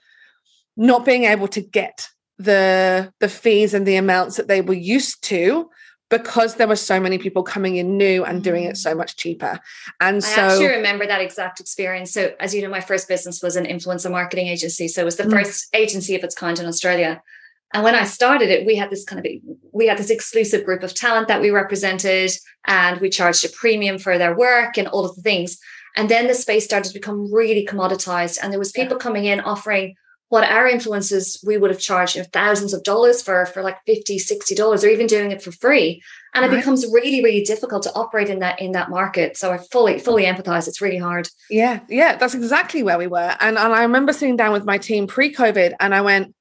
not 0.76 1.04
being 1.04 1.24
able 1.24 1.48
to 1.48 1.60
get 1.60 2.08
the 2.38 3.12
the 3.18 3.28
fees 3.28 3.74
and 3.74 3.84
the 3.84 3.96
amounts 3.96 4.36
that 4.36 4.46
they 4.46 4.60
were 4.60 4.74
used 4.74 5.24
to 5.24 5.68
because 6.10 6.54
there 6.54 6.68
were 6.68 6.76
so 6.76 6.98
many 6.98 7.18
people 7.18 7.42
coming 7.42 7.76
in 7.76 7.98
new 7.98 8.24
and 8.24 8.42
doing 8.42 8.64
it 8.64 8.76
so 8.76 8.94
mm. 8.94 8.98
much 8.98 9.16
cheaper. 9.16 9.58
And 10.00 10.24
so 10.24 10.40
I 10.40 10.44
actually 10.46 10.66
remember 10.68 11.06
that 11.06 11.20
exact 11.20 11.60
experience. 11.60 12.12
So 12.12 12.32
as 12.40 12.54
you 12.54 12.62
know, 12.62 12.70
my 12.70 12.80
first 12.80 13.08
business 13.08 13.42
was 13.42 13.56
an 13.56 13.66
influencer 13.66 14.10
marketing 14.10 14.48
agency. 14.48 14.88
So 14.88 15.02
it 15.02 15.04
was 15.04 15.16
the 15.16 15.24
mm. 15.24 15.32
first 15.32 15.68
agency 15.74 16.14
of 16.14 16.24
its 16.24 16.34
kind 16.34 16.58
in 16.58 16.66
Australia. 16.66 17.20
And 17.74 17.84
when 17.84 17.94
I 17.94 18.04
started 18.04 18.48
it, 18.48 18.66
we 18.66 18.76
had 18.76 18.90
this 18.90 19.04
kind 19.04 19.24
of 19.24 19.30
we 19.72 19.86
had 19.86 19.98
this 19.98 20.10
exclusive 20.10 20.64
group 20.64 20.82
of 20.82 20.94
talent 20.94 21.28
that 21.28 21.40
we 21.40 21.50
represented, 21.50 22.30
and 22.66 23.00
we 23.00 23.10
charged 23.10 23.44
a 23.44 23.48
premium 23.50 23.98
for 23.98 24.16
their 24.16 24.36
work 24.36 24.78
and 24.78 24.88
all 24.88 25.04
of 25.04 25.14
the 25.16 25.22
things. 25.22 25.58
And 25.96 26.08
then 26.08 26.28
the 26.28 26.34
space 26.34 26.64
started 26.64 26.88
to 26.88 26.94
become 26.94 27.32
really 27.32 27.66
commoditized, 27.66 28.38
and 28.42 28.52
there 28.52 28.58
was 28.58 28.72
people 28.72 28.96
coming 28.96 29.26
in 29.26 29.40
offering 29.40 29.94
what 30.28 30.44
our 30.44 30.68
influencers 30.68 31.44
we 31.46 31.56
would 31.56 31.70
have 31.70 31.80
charged 31.80 32.16
you 32.16 32.22
know, 32.22 32.28
thousands 32.32 32.74
of 32.74 32.82
dollars 32.84 33.22
for 33.22 33.46
for 33.46 33.62
like 33.62 33.78
50 33.86 34.18
60 34.18 34.54
dollars 34.54 34.84
or 34.84 34.88
even 34.88 35.06
doing 35.06 35.30
it 35.30 35.42
for 35.42 35.52
free. 35.52 36.02
And 36.34 36.42
right. 36.42 36.52
it 36.52 36.56
becomes 36.56 36.86
really 36.92 37.22
really 37.22 37.42
difficult 37.44 37.82
to 37.84 37.92
operate 37.94 38.28
in 38.28 38.40
that 38.40 38.60
in 38.60 38.72
that 38.72 38.90
market. 38.90 39.36
So 39.36 39.52
i 39.52 39.58
fully 39.58 39.98
fully 39.98 40.24
empathize. 40.24 40.68
It's 40.68 40.80
really 40.80 40.98
hard. 40.98 41.28
Yeah 41.50 41.80
yeah 41.88 42.16
that's 42.16 42.34
exactly 42.34 42.82
where 42.82 42.98
we 42.98 43.06
were. 43.06 43.36
And, 43.40 43.58
and 43.58 43.72
i 43.72 43.82
remember 43.82 44.12
sitting 44.12 44.36
down 44.36 44.52
with 44.52 44.64
my 44.64 44.78
team 44.78 45.06
pre-covid 45.06 45.74
and 45.80 45.94
i 45.94 46.00
went 46.00 46.34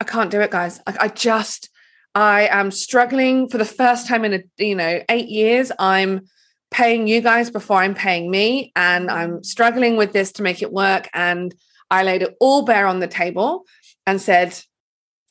I 0.00 0.04
can't 0.04 0.30
do 0.30 0.40
it, 0.40 0.50
guys. 0.50 0.80
I, 0.86 0.96
I 1.00 1.08
just, 1.08 1.68
I 2.14 2.48
am 2.50 2.70
struggling 2.70 3.48
for 3.48 3.58
the 3.58 3.64
first 3.64 4.08
time 4.08 4.24
in 4.24 4.34
a, 4.34 4.42
you 4.56 4.74
know, 4.74 5.02
eight 5.08 5.28
years. 5.28 5.70
I'm 5.78 6.22
paying 6.70 7.06
you 7.06 7.20
guys 7.20 7.50
before 7.50 7.78
I'm 7.78 7.94
paying 7.94 8.30
me, 8.30 8.72
and 8.74 9.10
I'm 9.10 9.44
struggling 9.44 9.96
with 9.96 10.12
this 10.12 10.32
to 10.32 10.42
make 10.42 10.62
it 10.62 10.72
work. 10.72 11.08
And 11.12 11.54
I 11.90 12.02
laid 12.02 12.22
it 12.22 12.36
all 12.40 12.62
bare 12.62 12.86
on 12.86 13.00
the 13.00 13.08
table 13.08 13.66
and 14.06 14.20
said, 14.20 14.58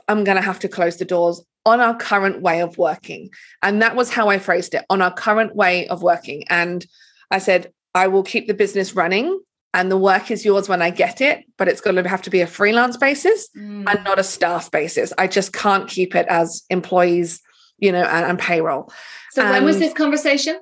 I'm 0.08 0.24
going 0.24 0.38
to 0.38 0.44
have 0.44 0.60
to 0.60 0.68
close 0.68 0.98
the 0.98 1.06
doors 1.06 1.42
on 1.66 1.82
our 1.82 1.96
current 1.96 2.42
way 2.42 2.62
of 2.62 2.78
working. 2.78 3.30
And 3.62 3.82
that 3.82 3.96
was 3.96 4.12
how 4.12 4.30
I 4.30 4.40
phrased 4.40 4.74
it 4.74 4.86
on 4.90 5.02
our 5.02 5.14
current 5.14 5.56
way 5.56 5.88
of 5.88 6.02
working. 6.02 6.44
And 6.50 6.86
I 7.32 7.40
said, 7.40 7.72
I 7.94 8.08
will 8.08 8.24
keep 8.24 8.48
the 8.48 8.54
business 8.54 8.96
running 8.96 9.40
and 9.74 9.92
the 9.92 9.98
work 9.98 10.32
is 10.32 10.44
yours 10.44 10.68
when 10.68 10.82
I 10.82 10.90
get 10.90 11.22
it, 11.22 11.46
but 11.58 11.68
it's 11.68 11.82
going 11.82 11.96
to 11.96 12.08
have 12.08 12.24
to 12.24 12.30
be 12.30 12.42
a 12.42 12.48
freelance 12.48 12.98
basis 12.98 13.50
mm. 13.56 13.88
and 13.88 14.04
not 14.04 14.18
a 14.18 14.24
staff 14.24 14.72
basis. 14.72 15.14
I 15.18 15.28
just 15.28 15.54
can't 15.54 15.88
keep 15.88 16.16
it 16.16 16.26
as 16.28 16.64
employees, 16.70 17.42
you 17.78 17.92
know, 17.92 18.04
and, 18.04 18.26
and 18.26 18.40
payroll. 18.40 18.92
So 19.32 19.44
and 19.44 19.52
when 19.52 19.66
was 19.66 19.78
this 19.78 19.94
conversation? 19.94 20.60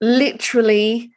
Literally 0.00 1.10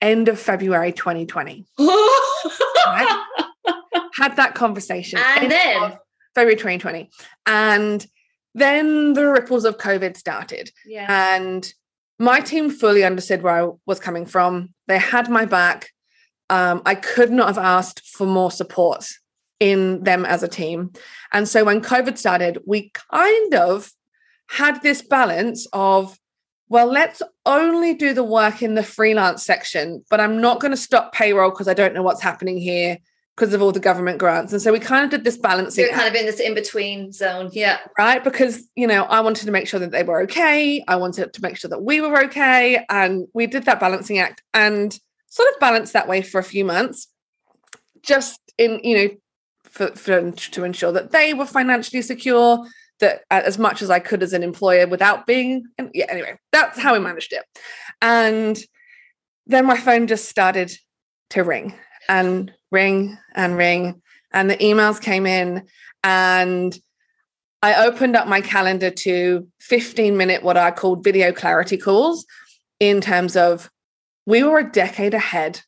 end 0.00 0.28
of 0.28 0.38
February 0.38 0.92
2020. 0.92 1.66
right? 1.78 3.24
Had 4.14 4.36
that 4.36 4.54
conversation. 4.54 5.18
And 5.18 5.50
then 5.50 5.98
February 6.34 6.56
2020. 6.56 7.10
And 7.46 8.06
then 8.54 9.14
the 9.14 9.26
ripples 9.26 9.64
of 9.64 9.78
COVID 9.78 10.16
started. 10.16 10.70
yeah. 10.86 11.36
And 11.36 11.72
my 12.18 12.40
team 12.40 12.70
fully 12.70 13.04
understood 13.04 13.42
where 13.42 13.64
I 13.64 13.70
was 13.86 14.00
coming 14.00 14.26
from. 14.26 14.74
They 14.88 14.98
had 14.98 15.30
my 15.30 15.44
back. 15.44 15.90
Um, 16.50 16.82
I 16.86 16.94
could 16.94 17.30
not 17.30 17.48
have 17.48 17.58
asked 17.58 18.06
for 18.06 18.26
more 18.26 18.50
support 18.50 19.06
in 19.60 20.02
them 20.04 20.24
as 20.24 20.42
a 20.42 20.48
team. 20.48 20.92
And 21.32 21.48
so 21.48 21.64
when 21.64 21.80
COVID 21.80 22.16
started, 22.16 22.58
we 22.66 22.90
kind 23.10 23.54
of 23.54 23.92
had 24.48 24.82
this 24.82 25.02
balance 25.02 25.66
of, 25.72 26.18
well, 26.68 26.86
let's 26.86 27.22
only 27.44 27.94
do 27.94 28.14
the 28.14 28.24
work 28.24 28.62
in 28.62 28.74
the 28.74 28.82
freelance 28.82 29.44
section, 29.44 30.04
but 30.10 30.20
I'm 30.20 30.40
not 30.40 30.60
going 30.60 30.70
to 30.70 30.76
stop 30.76 31.12
payroll 31.12 31.50
because 31.50 31.68
I 31.68 31.74
don't 31.74 31.94
know 31.94 32.02
what's 32.02 32.22
happening 32.22 32.58
here 32.58 32.98
because 33.36 33.54
of 33.54 33.62
all 33.62 33.72
the 33.72 33.80
government 33.80 34.18
grants. 34.18 34.52
And 34.52 34.60
so 34.60 34.72
we 34.72 34.80
kind 34.80 35.04
of 35.04 35.10
did 35.10 35.24
this 35.24 35.36
balancing 35.36 35.84
You're 35.84 35.94
kind 35.94 36.08
of 36.08 36.14
in 36.14 36.26
this 36.26 36.40
in 36.40 36.54
between 36.54 37.12
zone. 37.12 37.50
Yeah. 37.52 37.78
right? 37.96 38.22
Because, 38.22 38.68
you 38.74 38.86
know, 38.86 39.04
I 39.04 39.20
wanted 39.20 39.44
to 39.44 39.52
make 39.52 39.68
sure 39.68 39.80
that 39.80 39.92
they 39.92 40.02
were 40.02 40.22
okay. 40.22 40.82
I 40.88 40.96
wanted 40.96 41.32
to 41.32 41.42
make 41.42 41.56
sure 41.56 41.70
that 41.70 41.82
we 41.82 42.00
were 42.00 42.24
okay. 42.24 42.84
And 42.88 43.28
we 43.34 43.46
did 43.46 43.64
that 43.64 43.80
balancing 43.80 44.18
act 44.18 44.42
and 44.52 44.98
sort 45.28 45.48
of 45.52 45.60
balanced 45.60 45.92
that 45.92 46.08
way 46.08 46.22
for 46.22 46.38
a 46.38 46.44
few 46.44 46.64
months, 46.64 47.08
just 48.02 48.40
in, 48.56 48.80
you 48.82 48.96
know, 48.96 49.08
for, 49.64 49.88
for 49.94 50.30
to 50.30 50.64
ensure 50.64 50.92
that 50.92 51.10
they 51.10 51.34
were 51.34 51.46
financially 51.46 52.02
secure, 52.02 52.66
that 53.00 53.22
uh, 53.30 53.42
as 53.44 53.58
much 53.58 53.82
as 53.82 53.90
I 53.90 53.98
could 53.98 54.22
as 54.22 54.32
an 54.32 54.42
employer 54.42 54.86
without 54.86 55.26
being, 55.26 55.64
yeah, 55.92 56.06
anyway, 56.08 56.38
that's 56.52 56.78
how 56.78 56.94
we 56.94 56.98
managed 56.98 57.32
it. 57.32 57.44
And 58.00 58.58
then 59.46 59.66
my 59.66 59.76
phone 59.76 60.06
just 60.06 60.28
started 60.28 60.72
to 61.30 61.42
ring 61.42 61.74
and 62.08 62.52
ring 62.70 63.18
and 63.34 63.56
ring. 63.56 64.02
And 64.32 64.50
the 64.50 64.56
emails 64.56 65.00
came 65.00 65.26
in 65.26 65.66
and 66.02 66.78
I 67.62 67.86
opened 67.86 68.14
up 68.14 68.28
my 68.28 68.40
calendar 68.40 68.90
to 68.90 69.48
15 69.60 70.16
minute, 70.16 70.42
what 70.42 70.56
I 70.56 70.70
called 70.70 71.02
video 71.02 71.32
clarity 71.32 71.76
calls, 71.76 72.24
in 72.78 73.00
terms 73.00 73.36
of 73.36 73.70
we 74.28 74.42
were 74.42 74.58
a 74.58 74.70
decade 74.70 75.14
ahead 75.14 75.62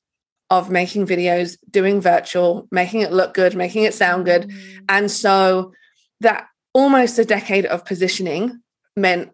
of 0.51 0.69
making 0.69 1.07
videos, 1.07 1.57
doing 1.71 1.99
virtual, 1.99 2.69
making 2.71 3.01
it 3.01 3.11
look 3.11 3.33
good, 3.33 3.57
making 3.57 3.85
it 3.85 3.95
sound 3.95 4.27
good. 4.27 4.51
Mm. 4.51 4.85
And 4.87 5.11
so 5.11 5.73
that 6.21 6.47
almost 6.75 7.19
a 7.19 7.25
decade 7.25 7.65
of 7.65 7.87
positioning 7.87 8.61
meant 8.95 9.31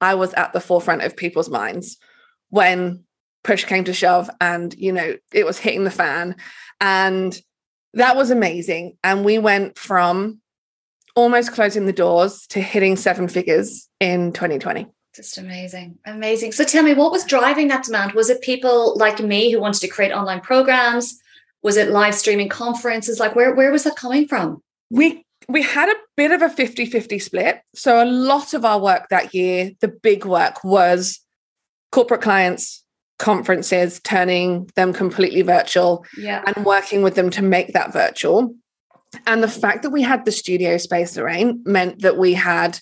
I 0.00 0.14
was 0.14 0.32
at 0.34 0.52
the 0.52 0.60
forefront 0.60 1.02
of 1.02 1.16
people's 1.16 1.48
minds 1.48 1.96
when 2.50 3.02
push 3.42 3.64
came 3.64 3.82
to 3.84 3.92
shove 3.92 4.30
and, 4.40 4.72
you 4.74 4.92
know, 4.92 5.16
it 5.32 5.44
was 5.44 5.58
hitting 5.58 5.82
the 5.82 5.90
fan. 5.90 6.36
And 6.80 7.36
that 7.94 8.14
was 8.14 8.30
amazing. 8.30 8.98
And 9.02 9.24
we 9.24 9.40
went 9.40 9.78
from 9.78 10.40
almost 11.16 11.50
closing 11.50 11.86
the 11.86 11.92
doors 11.92 12.46
to 12.50 12.60
hitting 12.60 12.94
seven 12.94 13.26
figures 13.26 13.88
in 13.98 14.32
2020. 14.32 14.86
Just 15.20 15.36
amazing. 15.36 15.98
Amazing. 16.06 16.52
So 16.52 16.64
tell 16.64 16.82
me, 16.82 16.94
what 16.94 17.12
was 17.12 17.24
driving 17.24 17.68
that 17.68 17.84
demand? 17.84 18.12
Was 18.12 18.30
it 18.30 18.40
people 18.40 18.96
like 18.96 19.20
me 19.20 19.52
who 19.52 19.60
wanted 19.60 19.80
to 19.82 19.88
create 19.88 20.12
online 20.12 20.40
programs? 20.40 21.20
Was 21.62 21.76
it 21.76 21.90
live 21.90 22.14
streaming 22.14 22.48
conferences? 22.48 23.20
Like 23.20 23.36
where, 23.36 23.54
where 23.54 23.70
was 23.70 23.84
that 23.84 23.96
coming 23.96 24.26
from? 24.26 24.62
We 24.88 25.26
we 25.46 25.60
had 25.62 25.90
a 25.90 25.94
bit 26.16 26.30
of 26.32 26.40
a 26.40 26.48
50-50 26.48 27.20
split. 27.20 27.60
So 27.74 28.02
a 28.02 28.06
lot 28.06 28.54
of 28.54 28.64
our 28.64 28.80
work 28.80 29.08
that 29.10 29.34
year, 29.34 29.72
the 29.80 29.88
big 29.88 30.24
work 30.24 30.64
was 30.64 31.20
corporate 31.92 32.22
clients, 32.22 32.82
conferences, 33.18 34.00
turning 34.04 34.70
them 34.76 34.94
completely 34.94 35.42
virtual 35.42 36.06
Yeah. 36.16 36.42
and 36.46 36.64
working 36.64 37.02
with 37.02 37.14
them 37.14 37.28
to 37.30 37.42
make 37.42 37.74
that 37.74 37.92
virtual. 37.92 38.54
And 39.26 39.42
the 39.42 39.48
fact 39.48 39.82
that 39.82 39.90
we 39.90 40.00
had 40.02 40.24
the 40.24 40.32
studio 40.32 40.78
space, 40.78 41.14
Lorraine, 41.16 41.62
meant 41.66 42.00
that 42.00 42.16
we 42.16 42.32
had 42.32 42.78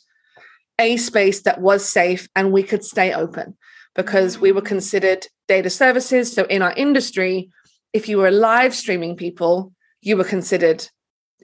a 0.78 0.96
space 0.96 1.42
that 1.42 1.60
was 1.60 1.88
safe 1.88 2.28
and 2.36 2.52
we 2.52 2.62
could 2.62 2.84
stay 2.84 3.12
open 3.12 3.56
because 3.94 4.38
we 4.38 4.52
were 4.52 4.60
considered 4.62 5.26
data 5.48 5.70
services. 5.70 6.32
So 6.32 6.44
in 6.44 6.62
our 6.62 6.72
industry, 6.76 7.50
if 7.92 8.08
you 8.08 8.18
were 8.18 8.30
live 8.30 8.74
streaming 8.74 9.16
people, 9.16 9.72
you 10.02 10.16
were 10.16 10.24
considered, 10.24 10.86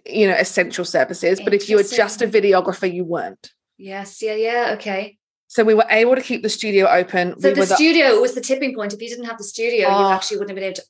you 0.06 0.28
know, 0.28 0.34
essential 0.34 0.84
services. 0.84 1.40
But 1.42 1.54
if 1.54 1.68
you 1.68 1.76
were 1.76 1.82
just 1.82 2.22
a 2.22 2.26
videographer, 2.28 2.92
you 2.92 3.04
weren't. 3.04 3.50
Yes. 3.78 4.22
Yeah. 4.22 4.34
Yeah. 4.34 4.70
Okay. 4.74 5.18
So 5.48 5.64
we 5.64 5.74
were 5.74 5.86
able 5.90 6.14
to 6.14 6.20
keep 6.22 6.42
the 6.42 6.48
studio 6.48 6.86
open. 6.88 7.38
So 7.40 7.48
we 7.48 7.54
the 7.54 7.60
were 7.60 7.66
the- 7.66 7.74
studio 7.76 8.20
was 8.20 8.34
the 8.34 8.40
tipping 8.40 8.74
point. 8.74 8.92
If 8.92 9.00
you 9.02 9.08
didn't 9.08 9.24
have 9.26 9.38
the 9.38 9.44
studio, 9.44 9.88
Oh. 9.90 10.00
you 10.08 10.14
actually 10.14 10.38
wouldn't 10.38 10.50
have 10.50 10.56
been 10.56 10.64
able 10.64 10.74
to. 10.76 10.82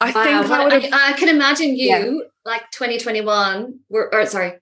I 0.00 0.06
Wow, 0.12 0.24
think 0.24 0.36
I 0.36 0.48
what- 0.48 0.64
would 0.72 0.82
have 0.84 0.92
I, 0.92 1.10
I 1.10 1.12
can 1.14 1.28
imagine 1.28 1.74
you 1.76 1.88
Yeah. 1.88 2.10
like 2.44 2.70
2021 2.70 3.80
were 3.88 4.12
or 4.14 4.24
sorry, 4.26 4.52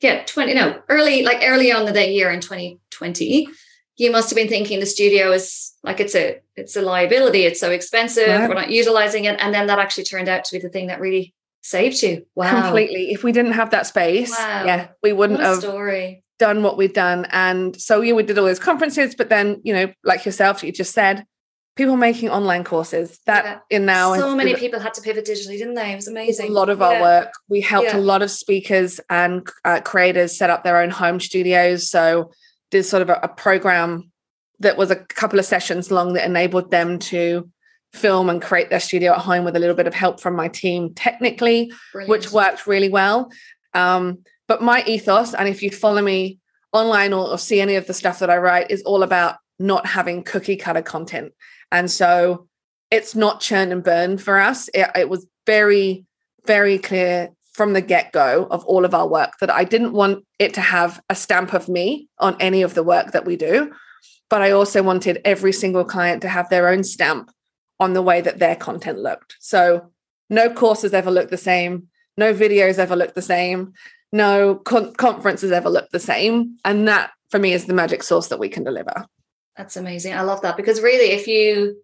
yeah, 0.00 0.24
20 0.24 0.54
no, 0.54 0.80
early 0.88 1.22
like 1.22 1.40
early 1.44 1.70
on 1.72 1.86
in 1.86 1.94
the 1.94 2.08
year 2.08 2.30
in 2.30 2.40
2020. 2.40 3.48
You 3.96 4.10
must 4.10 4.30
have 4.30 4.36
been 4.36 4.48
thinking 4.48 4.80
the 4.80 4.86
studio 4.86 5.30
is 5.32 5.74
like 5.82 6.00
it's 6.00 6.14
a 6.14 6.40
it's 6.56 6.74
a 6.76 6.82
liability, 6.82 7.42
it's 7.44 7.60
so 7.60 7.70
expensive, 7.70 8.28
Right. 8.28 8.48
we're 8.48 8.54
not 8.54 8.70
utilizing 8.70 9.24
it. 9.26 9.36
And 9.40 9.52
then 9.54 9.66
that 9.66 9.78
actually 9.78 10.04
turned 10.04 10.28
out 10.28 10.44
to 10.44 10.52
be 10.56 10.58
the 10.60 10.70
thing 10.70 10.86
that 10.86 11.00
really 11.00 11.34
saved 11.62 12.02
you. 12.02 12.24
Wow. 12.34 12.62
completely. 12.62 13.12
If 13.12 13.22
we 13.24 13.32
didn't 13.32 13.52
have 13.52 13.70
that 13.70 13.86
space, 13.86 14.30
Wow. 14.30 14.64
yeah, 14.64 14.88
we 15.02 15.12
wouldn't 15.12 15.40
have 15.40 15.58
story. 15.58 16.22
done 16.38 16.62
what 16.62 16.78
we've 16.78 16.94
done. 16.94 17.26
And 17.30 17.78
so 17.78 18.00
yeah, 18.00 18.14
we 18.14 18.22
did 18.22 18.38
all 18.38 18.46
those 18.46 18.58
conferences, 18.58 19.14
but 19.14 19.28
then, 19.28 19.60
you 19.64 19.74
know, 19.74 19.92
like 20.02 20.24
yourself, 20.24 20.64
you 20.64 20.72
just 20.72 20.94
said, 20.94 21.26
people 21.80 21.96
making 21.96 22.28
online 22.28 22.62
courses. 22.62 23.18
That 23.24 23.44
Yeah. 23.46 23.58
in 23.78 23.86
now 23.86 24.14
so 24.14 24.36
many 24.36 24.54
people 24.54 24.80
had 24.80 24.92
to 24.94 25.00
pivot 25.00 25.24
digitally, 25.24 25.56
didn't 25.56 25.76
they? 25.76 25.92
It 25.92 25.96
was 25.96 26.08
amazing 26.08 26.50
a 26.50 26.52
lot 26.52 26.68
of 26.68 26.82
our 26.82 26.92
Yeah. 26.92 27.00
work. 27.00 27.32
We 27.48 27.62
helped 27.62 27.88
Yeah. 27.94 27.96
a 27.96 28.02
lot 28.12 28.20
of 28.20 28.30
speakers 28.30 29.00
and 29.08 29.48
uh, 29.64 29.80
creators 29.80 30.36
set 30.36 30.50
up 30.50 30.62
their 30.62 30.76
own 30.82 30.90
home 30.90 31.20
studios. 31.20 31.88
So 31.88 32.32
did 32.70 32.82
sort 32.84 33.00
of 33.00 33.08
a, 33.08 33.18
a 33.22 33.28
program 33.28 34.10
that 34.58 34.76
was 34.76 34.90
a 34.90 34.96
couple 34.96 35.38
of 35.38 35.46
sessions 35.46 35.90
long 35.90 36.12
that 36.12 36.26
enabled 36.26 36.70
them 36.70 36.98
to 36.98 37.48
film 37.94 38.28
and 38.28 38.42
create 38.42 38.68
their 38.68 38.78
studio 38.78 39.12
at 39.12 39.20
home 39.20 39.46
with 39.46 39.56
a 39.56 39.58
little 39.58 39.74
bit 39.74 39.86
of 39.86 39.94
help 39.94 40.20
from 40.20 40.36
my 40.36 40.48
team 40.48 40.92
technically 40.94 41.72
Brilliant. 41.92 42.10
which 42.10 42.30
worked 42.30 42.66
really 42.66 42.90
well. 42.90 43.30
Um, 43.72 44.18
but 44.48 44.60
my 44.60 44.84
ethos, 44.86 45.32
and 45.32 45.48
if 45.48 45.62
you 45.62 45.70
follow 45.70 46.02
me 46.02 46.40
online 46.74 47.14
or, 47.14 47.26
or 47.30 47.38
see 47.38 47.58
any 47.58 47.76
of 47.76 47.86
the 47.86 47.94
stuff 47.94 48.18
that 48.18 48.28
I 48.28 48.36
write, 48.36 48.70
is 48.70 48.82
all 48.82 49.02
about 49.02 49.36
not 49.58 49.86
having 49.86 50.24
cookie 50.24 50.56
cutter 50.56 50.82
content. 50.82 51.32
And 51.72 51.90
so 51.90 52.48
it's 52.90 53.14
not 53.14 53.40
churn 53.40 53.72
and 53.72 53.82
burn 53.82 54.18
for 54.18 54.38
us. 54.38 54.68
It, 54.74 54.90
it 54.94 55.08
was 55.08 55.26
very, 55.46 56.04
very 56.46 56.78
clear 56.78 57.30
from 57.52 57.72
the 57.72 57.80
get 57.80 58.12
go 58.12 58.46
of 58.50 58.64
all 58.64 58.84
of 58.84 58.94
our 58.94 59.08
work 59.08 59.32
that 59.40 59.50
I 59.50 59.64
didn't 59.64 59.92
want 59.92 60.24
it 60.38 60.54
to 60.54 60.60
have 60.60 61.00
a 61.08 61.14
stamp 61.14 61.52
of 61.52 61.68
me 61.68 62.08
on 62.18 62.36
any 62.40 62.62
of 62.62 62.74
the 62.74 62.82
work 62.82 63.12
that 63.12 63.26
we 63.26 63.36
do. 63.36 63.72
But 64.28 64.42
I 64.42 64.52
also 64.52 64.82
wanted 64.82 65.20
every 65.24 65.52
single 65.52 65.84
client 65.84 66.22
to 66.22 66.28
have 66.28 66.48
their 66.48 66.68
own 66.68 66.84
stamp 66.84 67.30
on 67.78 67.92
the 67.92 68.02
way 68.02 68.20
that 68.20 68.38
their 68.38 68.56
content 68.56 68.98
looked. 68.98 69.36
So 69.40 69.90
no 70.30 70.48
courses 70.48 70.94
ever 70.94 71.10
looked 71.10 71.30
the 71.30 71.36
same 71.36 71.88
no 72.16 72.32
videos 72.32 72.78
ever 72.78 72.96
looked 72.96 73.14
the 73.14 73.22
same 73.22 73.72
no 74.12 74.54
con- 74.54 74.94
conferences 74.94 75.52
ever 75.52 75.68
looked 75.68 75.92
the 75.92 76.00
same 76.00 76.56
and 76.64 76.88
that 76.88 77.10
for 77.30 77.38
me 77.38 77.52
is 77.52 77.66
the 77.66 77.74
magic 77.74 78.02
sauce 78.02 78.28
that 78.28 78.38
we 78.38 78.48
can 78.48 78.64
deliver 78.64 79.04
That's 79.60 79.76
amazing. 79.76 80.14
I 80.14 80.22
love 80.22 80.40
that 80.40 80.56
because 80.56 80.80
really, 80.80 81.10
if 81.10 81.26
you 81.26 81.82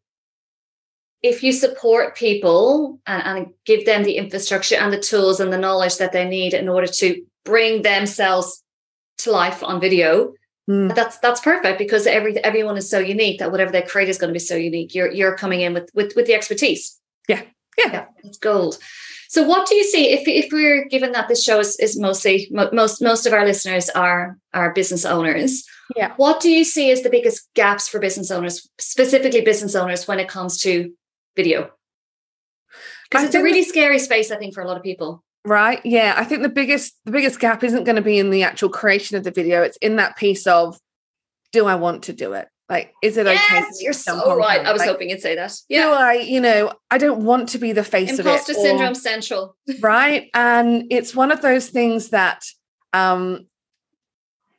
if 1.22 1.42
you 1.42 1.52
support 1.52 2.16
people 2.16 3.00
and, 3.06 3.22
and 3.38 3.46
give 3.66 3.84
them 3.84 4.02
the 4.02 4.16
infrastructure 4.16 4.76
and 4.76 4.90
the 4.90 4.98
tools 4.98 5.40
and 5.40 5.52
the 5.52 5.58
knowledge 5.58 5.98
that 5.98 6.12
they 6.12 6.26
need 6.26 6.54
in 6.54 6.70
order 6.70 6.86
to 6.86 7.22
bring 7.44 7.82
themselves 7.82 8.62
to 9.18 9.30
life 9.30 9.62
on 9.62 9.78
video, 9.80 10.32
Mm. 10.68 10.92
that's 10.96 11.18
that's 11.18 11.40
perfect 11.40 11.78
because 11.78 12.08
every 12.08 12.42
everyone 12.42 12.76
is 12.76 12.90
so 12.90 12.98
unique 12.98 13.38
that 13.38 13.52
whatever 13.52 13.70
they 13.70 13.82
create 13.82 14.08
is 14.08 14.18
going 14.18 14.30
to 14.30 14.32
be 14.32 14.38
so 14.52 14.56
unique. 14.56 14.96
You're 14.96 15.12
you're 15.12 15.36
coming 15.36 15.60
in 15.60 15.74
with 15.74 15.88
with 15.94 16.16
with 16.16 16.26
the 16.26 16.34
expertise. 16.34 16.98
Yeah. 17.28 17.42
Yeah. 17.78 17.92
yeah, 17.92 18.04
it's 18.24 18.38
gold. 18.38 18.78
So, 19.28 19.42
what 19.42 19.68
do 19.68 19.76
you 19.76 19.84
see 19.84 20.10
if 20.12 20.26
if 20.26 20.50
we're 20.50 20.86
given 20.86 21.12
that 21.12 21.28
this 21.28 21.44
show 21.44 21.60
is, 21.60 21.76
is 21.78 21.96
mostly 22.00 22.48
mo- 22.50 22.70
most 22.72 23.00
most 23.00 23.26
of 23.26 23.32
our 23.32 23.44
listeners 23.44 23.90
are 23.90 24.38
are 24.54 24.72
business 24.72 25.04
owners? 25.04 25.62
Yeah. 25.94 26.14
What 26.16 26.40
do 26.40 26.50
you 26.50 26.64
see 26.64 26.90
as 26.90 27.02
the 27.02 27.10
biggest 27.10 27.48
gaps 27.54 27.86
for 27.88 28.00
business 28.00 28.30
owners, 28.30 28.68
specifically 28.78 29.40
business 29.42 29.74
owners, 29.76 30.08
when 30.08 30.18
it 30.18 30.28
comes 30.28 30.58
to 30.62 30.92
video? 31.36 31.70
Because 33.08 33.24
it's 33.26 33.34
a 33.36 33.42
really 33.42 33.62
scary 33.62 33.98
space, 34.00 34.30
I 34.32 34.36
think, 34.36 34.52
for 34.54 34.62
a 34.62 34.66
lot 34.66 34.76
of 34.76 34.82
people. 34.82 35.22
right 35.44 35.80
yeah 35.84 36.14
i 36.16 36.24
think 36.24 36.42
the 36.42 36.48
biggest 36.48 36.94
the 37.04 37.12
biggest 37.12 37.38
gap 37.38 37.62
isn't 37.62 37.84
going 37.84 37.94
to 37.94 38.02
be 38.02 38.18
in 38.18 38.30
the 38.30 38.42
actual 38.42 38.68
creation 38.68 39.16
of 39.16 39.22
the 39.22 39.30
video 39.30 39.62
it's 39.62 39.76
in 39.76 39.94
that 39.96 40.16
piece 40.16 40.44
of 40.48 40.76
do 41.52 41.66
i 41.66 41.76
want 41.76 42.02
to 42.02 42.12
do 42.12 42.32
it 42.32 42.48
like 42.68 42.92
is 43.00 43.16
it 43.16 43.28
okay 43.28 43.34
yes, 43.34 43.78
me 43.78 43.84
you're 43.84 43.92
so 43.92 44.34
right. 44.34 44.66
I 44.66 44.72
was 44.72 44.80
Like, 44.80 44.88
hoping 44.90 45.10
you'd 45.10 45.20
say 45.20 45.36
that. 45.36 45.50
do 45.68 45.76
Yeah, 45.76 45.90
i 45.90 46.14
you 46.14 46.40
know 46.40 46.72
i 46.90 46.98
don't 46.98 47.24
want 47.24 47.50
to 47.50 47.58
be 47.58 47.70
the 47.70 47.84
face 47.84 48.18
imposter 48.18 48.52
of 48.52 48.58
it 48.58 48.60
or- 48.60 48.64
syndrome 48.64 48.94
central. 48.96 49.56
right 49.80 50.30
and 50.34 50.86
it's 50.90 51.14
one 51.14 51.30
of 51.30 51.42
those 51.42 51.68
things 51.68 52.08
that 52.08 52.42
um 52.92 53.46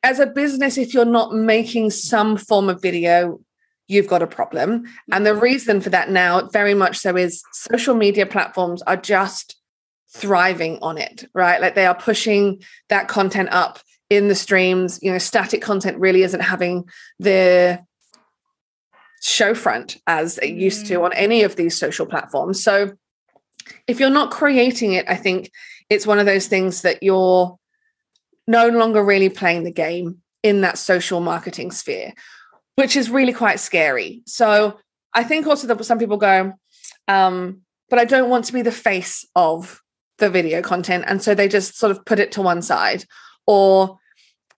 as 0.03 0.19
a 0.19 0.25
business 0.25 0.77
if 0.77 0.93
you're 0.93 1.05
not 1.05 1.33
making 1.33 1.89
some 1.89 2.37
form 2.37 2.69
of 2.69 2.81
video 2.81 3.39
you've 3.87 4.07
got 4.07 4.21
a 4.21 4.27
problem 4.27 4.83
and 5.11 5.25
the 5.25 5.33
reason 5.33 5.79
for 5.79 5.89
that 5.89 6.09
now 6.09 6.45
very 6.47 6.73
much 6.73 6.97
so 6.97 7.15
is 7.15 7.41
social 7.53 7.95
media 7.95 8.25
platforms 8.25 8.81
are 8.83 8.97
just 8.97 9.57
thriving 10.09 10.79
on 10.81 10.97
it, 10.97 11.25
right? 11.33 11.61
Like 11.61 11.75
they 11.75 11.85
are 11.85 11.95
pushing 11.95 12.61
that 12.89 13.07
content 13.07 13.49
up 13.51 13.79
in 14.09 14.27
the 14.27 14.35
streams. 14.35 14.99
You 15.01 15.11
know, 15.11 15.17
static 15.17 15.61
content 15.61 15.99
really 15.99 16.23
isn't 16.23 16.39
having 16.39 16.85
the 17.19 17.83
show 19.21 19.53
front 19.53 19.97
as 20.07 20.37
it 20.37 20.53
used 20.53 20.85
to 20.87 20.99
mm. 20.99 21.05
on 21.05 21.13
any 21.13 21.43
of 21.43 21.55
these 21.55 21.77
social 21.77 22.05
platforms. 22.05 22.63
So 22.63 22.93
if 23.87 23.99
you're 23.99 24.09
not 24.09 24.31
creating 24.31 24.93
it, 24.93 25.05
I 25.09 25.15
think 25.15 25.51
it's 25.89 26.07
one 26.07 26.19
of 26.19 26.25
those 26.25 26.47
things 26.47 26.81
that 26.81 27.03
you're 27.03 27.57
no 28.47 28.69
longer 28.69 29.03
really 29.03 29.29
playing 29.29 29.63
the 29.63 29.71
game 29.71 30.21
in 30.43 30.61
that 30.61 30.77
social 30.77 31.19
marketing 31.19 31.71
sphere, 31.71 32.13
which 32.75 32.95
is 32.95 33.09
really 33.09 33.33
quite 33.33 33.59
scary. 33.59 34.21
So 34.25 34.79
I 35.13 35.23
think 35.23 35.47
also 35.47 35.67
that 35.67 35.83
some 35.83 35.99
people 35.99 36.17
go, 36.17 36.53
um, 37.07 37.61
but 37.89 37.99
I 37.99 38.05
don't 38.05 38.29
want 38.29 38.45
to 38.45 38.53
be 38.53 38.61
the 38.61 38.71
face 38.71 39.25
of 39.35 39.81
the 40.17 40.29
video 40.29 40.61
content. 40.61 41.05
And 41.07 41.21
so 41.21 41.35
they 41.35 41.47
just 41.47 41.77
sort 41.77 41.91
of 41.91 42.03
put 42.05 42.19
it 42.19 42.31
to 42.33 42.41
one 42.41 42.61
side 42.61 43.05
or 43.45 43.99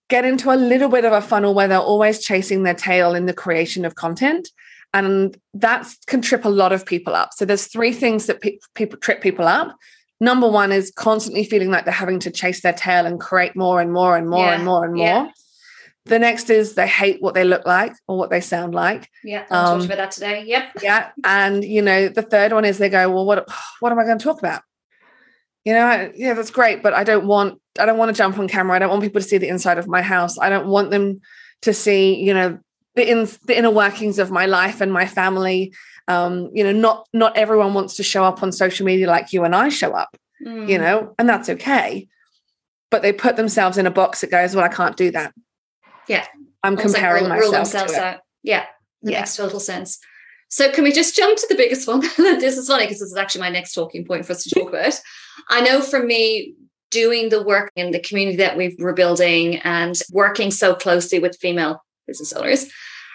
get 0.08 0.24
into 0.24 0.52
a 0.52 0.56
little 0.56 0.88
bit 0.88 1.04
of 1.04 1.12
a 1.12 1.20
funnel 1.20 1.54
where 1.54 1.68
they're 1.68 1.78
always 1.78 2.24
chasing 2.24 2.62
their 2.62 2.74
tail 2.74 3.14
in 3.14 3.26
the 3.26 3.32
creation 3.32 3.84
of 3.84 3.94
content. 3.94 4.48
And 4.92 5.36
that 5.54 5.86
can 6.06 6.20
trip 6.20 6.44
a 6.44 6.48
lot 6.48 6.72
of 6.72 6.84
people 6.84 7.14
up. 7.14 7.30
So 7.32 7.44
there's 7.44 7.66
three 7.66 7.92
things 7.92 8.26
that 8.26 8.40
pe- 8.40 8.58
people 8.74 8.98
trip 8.98 9.22
people 9.22 9.46
up. 9.46 9.76
Number 10.20 10.48
one 10.48 10.70
is 10.70 10.90
constantly 10.90 11.44
feeling 11.44 11.70
like 11.70 11.86
they're 11.86 11.94
having 11.94 12.20
to 12.20 12.30
chase 12.30 12.60
their 12.60 12.74
tail 12.74 13.06
and 13.06 13.18
create 13.18 13.56
more 13.56 13.80
and 13.80 13.90
more 13.92 14.16
and 14.16 14.28
more 14.28 14.44
yeah. 14.44 14.54
and 14.54 14.64
more 14.64 14.84
and 14.84 14.94
more. 14.94 15.06
Yeah. 15.06 15.30
The 16.06 16.18
next 16.18 16.50
is 16.50 16.74
they 16.74 16.88
hate 16.88 17.22
what 17.22 17.34
they 17.34 17.44
look 17.44 17.66
like 17.66 17.92
or 18.08 18.18
what 18.18 18.30
they 18.30 18.40
sound 18.40 18.74
like. 18.74 19.08
Yeah, 19.22 19.44
I 19.50 19.58
um, 19.58 19.78
talked 19.78 19.84
about 19.86 19.98
that 19.98 20.10
today. 20.10 20.44
Yep. 20.46 20.64
Yeah, 20.82 21.10
and 21.24 21.62
you 21.62 21.82
know 21.82 22.08
the 22.08 22.22
third 22.22 22.52
one 22.52 22.64
is 22.64 22.78
they 22.78 22.88
go, 22.88 23.10
well, 23.10 23.24
what 23.24 23.46
what 23.80 23.92
am 23.92 23.98
I 23.98 24.04
going 24.04 24.18
to 24.18 24.24
talk 24.24 24.38
about? 24.38 24.62
You 25.64 25.74
know, 25.74 26.10
yeah, 26.14 26.34
that's 26.34 26.50
great, 26.50 26.82
but 26.82 26.94
I 26.94 27.04
don't 27.04 27.26
want 27.26 27.60
I 27.78 27.86
don't 27.86 27.98
want 27.98 28.14
to 28.14 28.18
jump 28.18 28.38
on 28.38 28.48
camera. 28.48 28.76
I 28.76 28.78
don't 28.78 28.90
want 28.90 29.02
people 29.02 29.20
to 29.20 29.26
see 29.26 29.38
the 29.38 29.48
inside 29.48 29.78
of 29.78 29.88
my 29.88 30.02
house. 30.02 30.38
I 30.38 30.48
don't 30.48 30.68
want 30.68 30.90
them 30.90 31.20
to 31.62 31.74
see, 31.74 32.16
you 32.16 32.34
know, 32.34 32.58
the 32.94 33.08
in 33.08 33.28
the 33.44 33.56
inner 33.56 33.70
workings 33.70 34.18
of 34.18 34.30
my 34.30 34.46
life 34.46 34.80
and 34.80 34.92
my 34.92 35.06
family. 35.06 35.74
Um, 36.10 36.50
you 36.52 36.64
know, 36.64 36.72
not 36.72 37.06
not 37.12 37.36
everyone 37.36 37.74
wants 37.74 37.96
to 37.96 38.02
show 38.02 38.24
up 38.24 38.42
on 38.42 38.52
social 38.52 38.84
media 38.86 39.06
like 39.06 39.32
you 39.32 39.44
and 39.44 39.54
I 39.54 39.68
show 39.68 39.92
up. 39.92 40.16
Mm. 40.44 40.68
You 40.68 40.78
know, 40.78 41.14
and 41.18 41.28
that's 41.28 41.48
okay. 41.48 42.08
But 42.90 43.02
they 43.02 43.12
put 43.12 43.36
themselves 43.36 43.78
in 43.78 43.86
a 43.86 43.90
box 43.90 44.20
that 44.20 44.30
goes, 44.30 44.56
well, 44.56 44.64
I 44.64 44.68
can't 44.68 44.96
do 44.96 45.10
that. 45.12 45.32
Yeah. 46.08 46.26
I'm 46.62 46.76
Almost 46.76 46.94
comparing 46.94 47.28
like 47.28 47.40
rule, 47.40 47.52
myself 47.52 47.88
rule 47.88 47.98
to 47.98 48.04
out. 48.04 48.20
Yeah. 48.42 48.66
That 49.02 49.12
yeah. 49.12 49.20
makes 49.20 49.36
total 49.36 49.60
sense. 49.60 49.98
So 50.48 50.72
can 50.72 50.82
we 50.82 50.92
just 50.92 51.14
jump 51.14 51.38
to 51.38 51.46
the 51.48 51.54
biggest 51.54 51.86
one? 51.86 52.00
this 52.16 52.58
is 52.58 52.66
funny 52.66 52.84
because 52.84 52.98
this 52.98 53.10
is 53.10 53.16
actually 53.16 53.42
my 53.42 53.50
next 53.50 53.72
talking 53.72 54.04
point 54.04 54.26
for 54.26 54.32
us 54.32 54.42
to 54.42 54.50
talk 54.50 54.68
about. 54.70 55.00
I 55.48 55.60
know 55.60 55.80
for 55.80 56.02
me, 56.02 56.54
doing 56.90 57.28
the 57.28 57.42
work 57.42 57.70
in 57.76 57.92
the 57.92 58.00
community 58.00 58.38
that 58.38 58.56
we 58.56 58.76
are 58.82 58.92
building 58.92 59.58
and 59.58 59.94
working 60.12 60.50
so 60.50 60.74
closely 60.74 61.20
with 61.20 61.36
female 61.36 61.84
business 62.06 62.32
owners, 62.32 62.66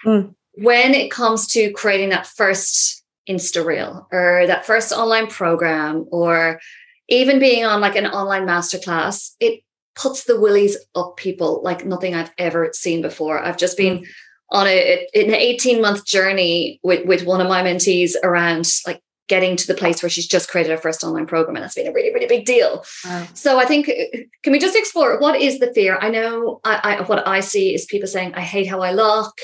mm. 0.04 0.34
When 0.56 0.94
it 0.94 1.10
comes 1.10 1.46
to 1.48 1.72
creating 1.72 2.10
that 2.10 2.26
first 2.26 3.04
Insta 3.28 3.64
reel 3.64 4.06
or 4.12 4.44
that 4.46 4.66
first 4.66 4.92
online 4.92 5.26
program 5.26 6.06
or 6.10 6.60
even 7.08 7.38
being 7.38 7.64
on 7.64 7.80
like 7.80 7.96
an 7.96 8.06
online 8.06 8.46
masterclass, 8.46 9.34
it 9.40 9.62
puts 9.94 10.24
the 10.24 10.40
willies 10.40 10.76
up 10.94 11.16
people 11.16 11.62
like 11.62 11.84
nothing 11.84 12.14
I've 12.14 12.32
ever 12.38 12.70
seen 12.72 13.02
before. 13.02 13.38
I've 13.38 13.56
just 13.56 13.76
been 13.76 13.98
mm. 13.98 14.06
on 14.50 14.66
a, 14.66 15.06
an 15.14 15.34
18 15.34 15.80
month 15.80 16.04
journey 16.04 16.80
with, 16.82 17.06
with 17.06 17.24
one 17.24 17.40
of 17.40 17.48
my 17.48 17.62
mentees 17.62 18.12
around 18.22 18.66
like 18.86 19.02
getting 19.28 19.56
to 19.56 19.66
the 19.66 19.74
place 19.74 20.02
where 20.02 20.10
she's 20.10 20.28
just 20.28 20.48
created 20.48 20.70
her 20.70 20.78
first 20.78 21.02
online 21.02 21.26
program 21.26 21.56
and 21.56 21.64
that's 21.64 21.74
been 21.74 21.88
a 21.88 21.92
really 21.92 22.14
really 22.14 22.28
big 22.28 22.44
deal 22.44 22.84
wow. 23.04 23.26
so 23.34 23.58
i 23.58 23.64
think 23.64 23.90
can 24.44 24.52
we 24.52 24.58
just 24.60 24.76
explore 24.76 25.18
what 25.18 25.40
is 25.40 25.58
the 25.58 25.72
fear 25.74 25.98
i 26.00 26.08
know 26.08 26.60
I, 26.62 26.98
I, 27.00 27.02
what 27.02 27.26
i 27.26 27.40
see 27.40 27.74
is 27.74 27.86
people 27.86 28.06
saying 28.06 28.34
i 28.34 28.40
hate 28.40 28.68
how 28.68 28.82
i 28.82 28.92
look 28.92 29.36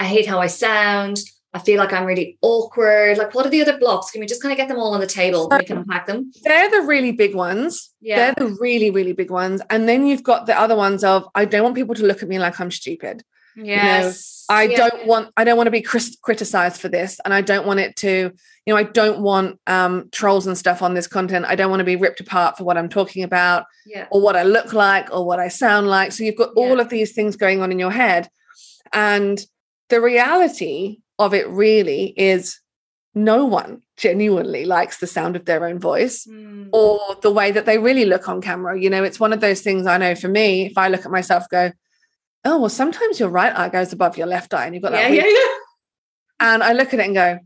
i 0.00 0.04
hate 0.04 0.26
how 0.26 0.40
i 0.40 0.48
sound 0.48 1.18
I 1.52 1.58
feel 1.58 1.78
like 1.78 1.92
I'm 1.92 2.04
really 2.04 2.38
awkward. 2.42 3.18
Like, 3.18 3.34
what 3.34 3.44
are 3.44 3.50
the 3.50 3.60
other 3.60 3.76
blocks? 3.76 4.12
Can 4.12 4.20
we 4.20 4.26
just 4.26 4.40
kind 4.40 4.52
of 4.52 4.56
get 4.56 4.68
them 4.68 4.78
all 4.78 4.94
on 4.94 5.00
the 5.00 5.06
table? 5.06 5.48
So 5.50 5.58
we 5.58 5.64
can 5.64 5.78
unpack 5.78 6.06
them. 6.06 6.30
They're 6.44 6.70
the 6.70 6.86
really 6.86 7.10
big 7.10 7.34
ones. 7.34 7.92
Yeah. 8.00 8.32
They're 8.32 8.46
the 8.46 8.56
really, 8.60 8.90
really 8.90 9.12
big 9.12 9.30
ones. 9.30 9.60
And 9.68 9.88
then 9.88 10.06
you've 10.06 10.22
got 10.22 10.46
the 10.46 10.58
other 10.58 10.76
ones 10.76 11.02
of 11.02 11.26
I 11.34 11.44
don't 11.44 11.64
want 11.64 11.74
people 11.74 11.96
to 11.96 12.06
look 12.06 12.22
at 12.22 12.28
me 12.28 12.38
like 12.38 12.60
I'm 12.60 12.70
stupid. 12.70 13.24
Yes. 13.56 14.44
You 14.48 14.54
know, 14.54 14.60
I 14.60 14.62
yeah. 14.62 14.76
don't 14.76 15.06
want 15.06 15.32
I 15.36 15.42
don't 15.42 15.56
want 15.56 15.66
to 15.66 15.72
be 15.72 15.82
criticized 15.82 16.80
for 16.80 16.88
this. 16.88 17.18
And 17.24 17.34
I 17.34 17.40
don't 17.40 17.66
want 17.66 17.80
it 17.80 17.96
to, 17.96 18.30
you 18.64 18.72
know, 18.72 18.76
I 18.76 18.84
don't 18.84 19.20
want 19.20 19.58
um 19.66 20.08
trolls 20.12 20.46
and 20.46 20.56
stuff 20.56 20.82
on 20.82 20.94
this 20.94 21.08
content. 21.08 21.46
I 21.48 21.56
don't 21.56 21.70
want 21.70 21.80
to 21.80 21.84
be 21.84 21.96
ripped 21.96 22.20
apart 22.20 22.58
for 22.58 22.62
what 22.64 22.78
I'm 22.78 22.88
talking 22.88 23.24
about 23.24 23.64
yeah. 23.86 24.06
or 24.12 24.20
what 24.20 24.36
I 24.36 24.44
look 24.44 24.72
like 24.72 25.12
or 25.12 25.26
what 25.26 25.40
I 25.40 25.48
sound 25.48 25.88
like. 25.88 26.12
So 26.12 26.22
you've 26.22 26.36
got 26.36 26.50
all 26.54 26.76
yeah. 26.76 26.82
of 26.82 26.90
these 26.90 27.12
things 27.12 27.34
going 27.34 27.60
on 27.60 27.72
in 27.72 27.80
your 27.80 27.90
head. 27.90 28.28
And 28.92 29.44
the 29.90 30.00
reality 30.00 30.98
of 31.18 31.34
it 31.34 31.48
really 31.48 32.14
is 32.16 32.60
no 33.14 33.44
one 33.44 33.82
genuinely 33.96 34.64
likes 34.64 34.98
the 34.98 35.06
sound 35.06 35.36
of 35.36 35.44
their 35.44 35.66
own 35.66 35.78
voice 35.78 36.26
mm. 36.26 36.68
or 36.72 37.16
the 37.22 37.30
way 37.30 37.50
that 37.50 37.66
they 37.66 37.76
really 37.78 38.04
look 38.04 38.28
on 38.28 38.40
camera. 38.40 38.80
You 38.80 38.88
know, 38.88 39.02
it's 39.02 39.20
one 39.20 39.32
of 39.32 39.40
those 39.40 39.60
things 39.60 39.86
I 39.86 39.98
know 39.98 40.14
for 40.14 40.28
me, 40.28 40.66
if 40.66 40.78
I 40.78 40.88
look 40.88 41.04
at 41.04 41.10
myself, 41.10 41.48
go, 41.50 41.72
oh, 42.44 42.60
well, 42.60 42.70
sometimes 42.70 43.20
your 43.20 43.28
right 43.28 43.54
eye 43.54 43.68
goes 43.68 43.92
above 43.92 44.16
your 44.16 44.28
left 44.28 44.54
eye 44.54 44.64
and 44.64 44.74
you've 44.74 44.82
got 44.82 44.92
that. 44.92 45.12
Yeah, 45.12 45.24
yeah, 45.24 45.30
yeah. 45.30 45.46
And 46.42 46.62
I 46.62 46.72
look 46.72 46.94
at 46.94 47.00
it 47.00 47.04
and 47.04 47.14
go, 47.14 47.38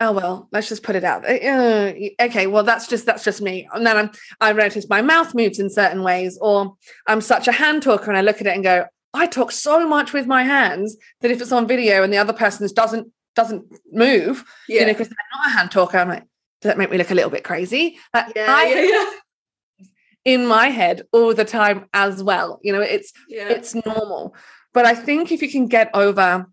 oh 0.00 0.12
well 0.12 0.48
let's 0.52 0.68
just 0.68 0.82
put 0.82 0.96
it 0.96 1.04
out 1.04 1.24
uh, 1.24 1.92
okay 2.20 2.46
well 2.46 2.64
that's 2.64 2.88
just 2.88 3.06
that's 3.06 3.24
just 3.24 3.40
me 3.40 3.68
and 3.72 3.86
then 3.86 3.96
I'm, 3.96 4.10
i 4.40 4.52
notice 4.52 4.88
my 4.88 5.02
mouth 5.02 5.34
moves 5.34 5.58
in 5.58 5.70
certain 5.70 6.02
ways 6.02 6.36
or 6.40 6.74
i'm 7.06 7.20
such 7.20 7.46
a 7.46 7.52
hand 7.52 7.82
talker 7.82 8.10
and 8.10 8.16
i 8.16 8.20
look 8.20 8.40
at 8.40 8.46
it 8.46 8.54
and 8.54 8.64
go 8.64 8.86
I 9.14 9.26
talk 9.26 9.52
so 9.52 9.88
much 9.88 10.12
with 10.12 10.26
my 10.26 10.42
hands 10.42 10.96
that 11.20 11.30
if 11.30 11.40
it's 11.40 11.52
on 11.52 11.68
video 11.68 12.02
and 12.02 12.12
the 12.12 12.18
other 12.18 12.32
person 12.32 12.68
doesn't 12.74 13.12
doesn't 13.34 13.64
move, 13.92 14.44
yeah. 14.68 14.80
you 14.80 14.86
know, 14.86 14.92
because 14.92 15.08
they're 15.08 15.16
not 15.36 15.48
a 15.48 15.50
hand 15.50 15.70
talker, 15.70 15.98
I'm 15.98 16.08
like, 16.08 16.22
does 16.60 16.70
that 16.70 16.78
make 16.78 16.90
me 16.90 16.98
look 16.98 17.10
a 17.10 17.14
little 17.14 17.30
bit 17.30 17.44
crazy? 17.44 17.98
Like, 18.12 18.32
yeah, 18.34 18.46
I, 18.48 18.64
yeah, 18.66 18.82
yeah. 18.82 19.86
In 20.24 20.46
my 20.46 20.68
head 20.68 21.02
all 21.12 21.34
the 21.34 21.44
time 21.44 21.86
as 21.92 22.22
well. 22.22 22.58
You 22.62 22.72
know, 22.72 22.80
it's 22.80 23.12
yeah. 23.28 23.48
it's 23.48 23.74
normal. 23.86 24.34
But 24.72 24.86
I 24.86 24.94
think 24.94 25.30
if 25.30 25.42
you 25.42 25.50
can 25.50 25.66
get 25.66 25.90
over, 25.94 26.46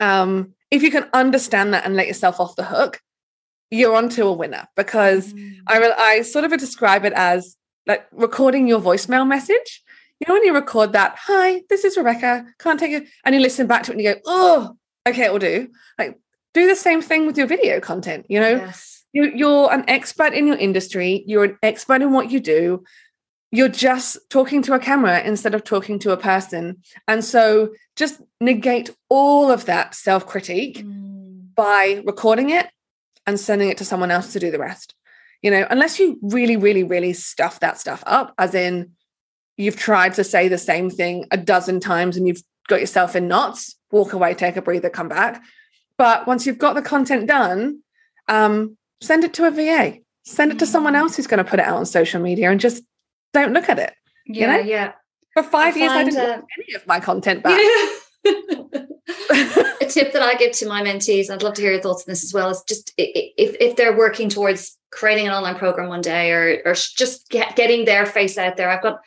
um, 0.00 0.54
if 0.70 0.82
you 0.82 0.90
can 0.90 1.08
understand 1.12 1.74
that 1.74 1.84
and 1.84 1.94
let 1.94 2.08
yourself 2.08 2.40
off 2.40 2.56
the 2.56 2.64
hook, 2.64 3.00
you're 3.70 3.94
onto 3.94 4.26
a 4.26 4.32
winner. 4.32 4.66
Because 4.74 5.32
mm. 5.32 5.58
I 5.68 5.92
I 5.96 6.22
sort 6.22 6.44
of 6.44 6.58
describe 6.58 7.04
it 7.04 7.12
as 7.12 7.56
like 7.86 8.06
recording 8.12 8.66
your 8.66 8.80
voicemail 8.80 9.26
message 9.26 9.83
you 10.20 10.26
know 10.28 10.34
when 10.34 10.44
you 10.44 10.54
record 10.54 10.92
that, 10.92 11.16
hi, 11.18 11.62
this 11.68 11.84
is 11.84 11.96
Rebecca, 11.96 12.46
can't 12.58 12.78
take 12.78 12.92
it, 12.92 13.08
and 13.24 13.34
you 13.34 13.40
listen 13.40 13.66
back 13.66 13.82
to 13.84 13.90
it 13.90 13.94
and 13.94 14.04
you 14.04 14.14
go, 14.14 14.20
oh, 14.26 14.76
okay, 15.06 15.24
it 15.24 15.32
will 15.32 15.38
do. 15.38 15.68
Like 15.98 16.18
do 16.54 16.66
the 16.66 16.76
same 16.76 17.02
thing 17.02 17.26
with 17.26 17.36
your 17.36 17.46
video 17.46 17.80
content. 17.80 18.26
You 18.28 18.40
know, 18.40 18.50
yes. 18.56 19.04
you, 19.12 19.30
you're 19.34 19.72
an 19.72 19.84
expert 19.88 20.32
in 20.32 20.46
your 20.46 20.56
industry, 20.56 21.24
you're 21.26 21.44
an 21.44 21.58
expert 21.62 22.00
in 22.00 22.12
what 22.12 22.30
you 22.30 22.40
do. 22.40 22.84
You're 23.50 23.68
just 23.68 24.18
talking 24.30 24.62
to 24.62 24.74
a 24.74 24.80
camera 24.80 25.20
instead 25.20 25.54
of 25.54 25.62
talking 25.62 25.98
to 26.00 26.10
a 26.10 26.16
person. 26.16 26.78
And 27.06 27.24
so 27.24 27.70
just 27.94 28.20
negate 28.40 28.90
all 29.08 29.50
of 29.50 29.66
that 29.66 29.94
self 29.94 30.26
critique 30.26 30.78
mm. 30.78 31.54
by 31.54 32.02
recording 32.04 32.50
it 32.50 32.68
and 33.26 33.38
sending 33.38 33.68
it 33.68 33.78
to 33.78 33.84
someone 33.84 34.10
else 34.10 34.32
to 34.32 34.40
do 34.40 34.50
the 34.50 34.58
rest. 34.58 34.94
You 35.42 35.50
know, 35.50 35.66
unless 35.70 35.98
you 35.98 36.18
really, 36.22 36.56
really, 36.56 36.84
really 36.84 37.12
stuff 37.12 37.60
that 37.60 37.78
stuff 37.78 38.02
up, 38.06 38.34
as 38.38 38.54
in 38.54 38.92
you've 39.56 39.76
tried 39.76 40.14
to 40.14 40.24
say 40.24 40.48
the 40.48 40.58
same 40.58 40.90
thing 40.90 41.26
a 41.30 41.36
dozen 41.36 41.80
times 41.80 42.16
and 42.16 42.26
you've 42.26 42.42
got 42.68 42.80
yourself 42.80 43.14
in 43.14 43.28
knots, 43.28 43.76
walk 43.90 44.12
away, 44.12 44.34
take 44.34 44.56
a 44.56 44.62
breather, 44.62 44.90
come 44.90 45.08
back. 45.08 45.42
But 45.96 46.26
once 46.26 46.46
you've 46.46 46.58
got 46.58 46.74
the 46.74 46.82
content 46.82 47.28
done, 47.28 47.80
um, 48.28 48.76
send 49.00 49.24
it 49.24 49.34
to 49.34 49.46
a 49.46 49.50
VA, 49.50 49.98
send 50.24 50.52
it 50.52 50.58
to 50.58 50.66
someone 50.66 50.96
else 50.96 51.16
who's 51.16 51.26
going 51.26 51.44
to 51.44 51.48
put 51.48 51.60
it 51.60 51.66
out 51.66 51.76
on 51.76 51.86
social 51.86 52.20
media 52.20 52.50
and 52.50 52.60
just 52.60 52.82
don't 53.32 53.52
look 53.52 53.68
at 53.68 53.78
it. 53.78 53.94
Yeah, 54.26 54.56
you 54.56 54.62
know? 54.62 54.68
yeah. 54.68 54.92
For 55.34 55.42
five 55.42 55.76
I 55.76 55.78
years, 55.78 55.92
I 55.92 56.04
didn't 56.04 56.18
uh, 56.18 56.42
any 56.58 56.74
of 56.74 56.86
my 56.86 57.00
content 57.00 57.42
back. 57.42 57.60
Yeah. 57.60 57.88
a 59.80 59.86
tip 59.86 60.12
that 60.12 60.22
I 60.22 60.34
give 60.34 60.52
to 60.52 60.68
my 60.68 60.82
mentees, 60.82 61.30
I'd 61.30 61.42
love 61.42 61.54
to 61.54 61.62
hear 61.62 61.72
your 61.72 61.82
thoughts 61.82 62.04
on 62.06 62.12
this 62.12 62.24
as 62.24 62.32
well, 62.32 62.50
is 62.50 62.62
just 62.66 62.92
if, 62.96 63.56
if 63.60 63.76
they're 63.76 63.96
working 63.96 64.28
towards 64.28 64.78
creating 64.90 65.26
an 65.26 65.34
online 65.34 65.56
program 65.56 65.88
one 65.88 66.00
day 66.00 66.30
or, 66.32 66.62
or 66.64 66.74
just 66.74 67.28
get, 67.28 67.56
getting 67.56 67.84
their 67.84 68.06
face 68.06 68.38
out 68.38 68.56
there. 68.56 68.70
I've 68.70 68.82
got 68.82 69.00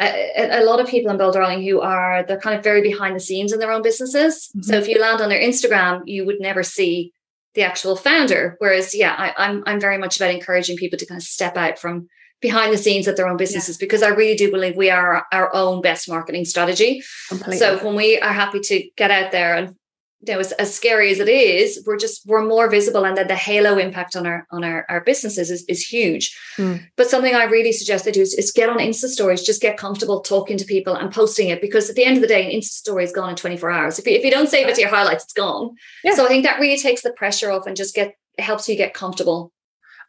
a, 0.00 0.60
a, 0.60 0.64
lot 0.64 0.80
of 0.80 0.86
people 0.86 1.10
in 1.10 1.18
Bold 1.18 1.34
Darling 1.34 1.62
who 1.62 1.80
are 1.80 2.24
they're 2.24 2.40
kind 2.40 2.56
of 2.56 2.62
very 2.62 2.82
behind 2.82 3.16
the 3.16 3.20
scenes 3.20 3.52
in 3.52 3.58
their 3.58 3.72
own 3.72 3.82
businesses. 3.82 4.48
Mm-hmm. 4.56 4.62
So 4.62 4.76
if 4.76 4.88
you 4.88 5.00
land 5.00 5.20
on 5.20 5.28
their 5.28 5.40
Instagram, 5.40 6.02
you 6.06 6.24
would 6.24 6.40
never 6.40 6.62
see 6.62 7.12
the 7.54 7.62
actual 7.62 7.96
founder. 7.96 8.56
Whereas, 8.58 8.94
yeah, 8.94 9.14
I, 9.16 9.28
am 9.28 9.34
I'm, 9.36 9.62
I'm 9.66 9.80
very 9.80 9.98
much 9.98 10.16
about 10.16 10.30
encouraging 10.30 10.76
people 10.76 10.98
to 10.98 11.06
kind 11.06 11.18
of 11.18 11.24
step 11.24 11.56
out 11.56 11.78
from 11.78 12.08
behind 12.40 12.72
the 12.72 12.78
scenes 12.78 13.08
at 13.08 13.16
their 13.16 13.26
own 13.26 13.36
businesses 13.36 13.76
yeah. 13.76 13.84
because 13.84 14.02
I 14.02 14.08
really 14.08 14.36
do 14.36 14.50
believe 14.50 14.76
we 14.76 14.90
are 14.90 15.26
our 15.32 15.52
own 15.54 15.82
best 15.82 16.08
marketing 16.08 16.44
strategy. 16.44 17.02
Completely. 17.28 17.56
So 17.56 17.78
when 17.78 17.96
we 17.96 18.20
are 18.20 18.32
happy 18.32 18.60
to 18.60 18.88
get 18.96 19.10
out 19.10 19.32
there 19.32 19.56
and 19.56 19.74
you 20.26 20.34
know, 20.34 20.40
as, 20.40 20.50
as 20.52 20.74
scary 20.74 21.12
as 21.12 21.20
it 21.20 21.28
is, 21.28 21.82
we're 21.86 21.96
just 21.96 22.26
we're 22.26 22.44
more 22.44 22.68
visible, 22.68 23.04
and 23.04 23.16
then 23.16 23.28
the 23.28 23.36
halo 23.36 23.78
impact 23.78 24.16
on 24.16 24.26
our 24.26 24.46
on 24.50 24.64
our, 24.64 24.84
our 24.88 25.00
businesses 25.00 25.50
is, 25.50 25.64
is 25.68 25.86
huge. 25.86 26.36
Mm. 26.56 26.84
But 26.96 27.08
something 27.08 27.34
I 27.34 27.44
really 27.44 27.70
suggest 27.70 28.04
they 28.04 28.10
do 28.10 28.22
is, 28.22 28.34
is 28.34 28.50
get 28.50 28.68
on 28.68 28.78
Insta 28.78 29.06
stories, 29.06 29.44
just 29.44 29.62
get 29.62 29.76
comfortable 29.76 30.20
talking 30.20 30.56
to 30.58 30.64
people 30.64 30.94
and 30.94 31.12
posting 31.12 31.50
it 31.50 31.60
because 31.60 31.88
at 31.88 31.94
the 31.94 32.04
end 32.04 32.16
of 32.16 32.22
the 32.22 32.28
day, 32.28 32.44
an 32.44 32.60
Insta 32.60 32.64
story 32.64 33.04
is 33.04 33.12
gone 33.12 33.30
in 33.30 33.36
24 33.36 33.70
hours. 33.70 33.98
If 33.98 34.06
you, 34.06 34.12
if 34.14 34.24
you 34.24 34.30
don't 34.30 34.48
save 34.48 34.66
it 34.66 34.74
to 34.74 34.80
your 34.80 34.90
highlights, 34.90 35.24
it's 35.24 35.32
gone. 35.32 35.76
Yeah. 36.02 36.14
So 36.14 36.24
I 36.24 36.28
think 36.28 36.44
that 36.44 36.58
really 36.58 36.78
takes 36.78 37.02
the 37.02 37.12
pressure 37.12 37.52
off 37.52 37.66
and 37.66 37.76
just 37.76 37.94
get 37.94 38.14
helps 38.38 38.68
you 38.68 38.76
get 38.76 38.94
comfortable 38.94 39.52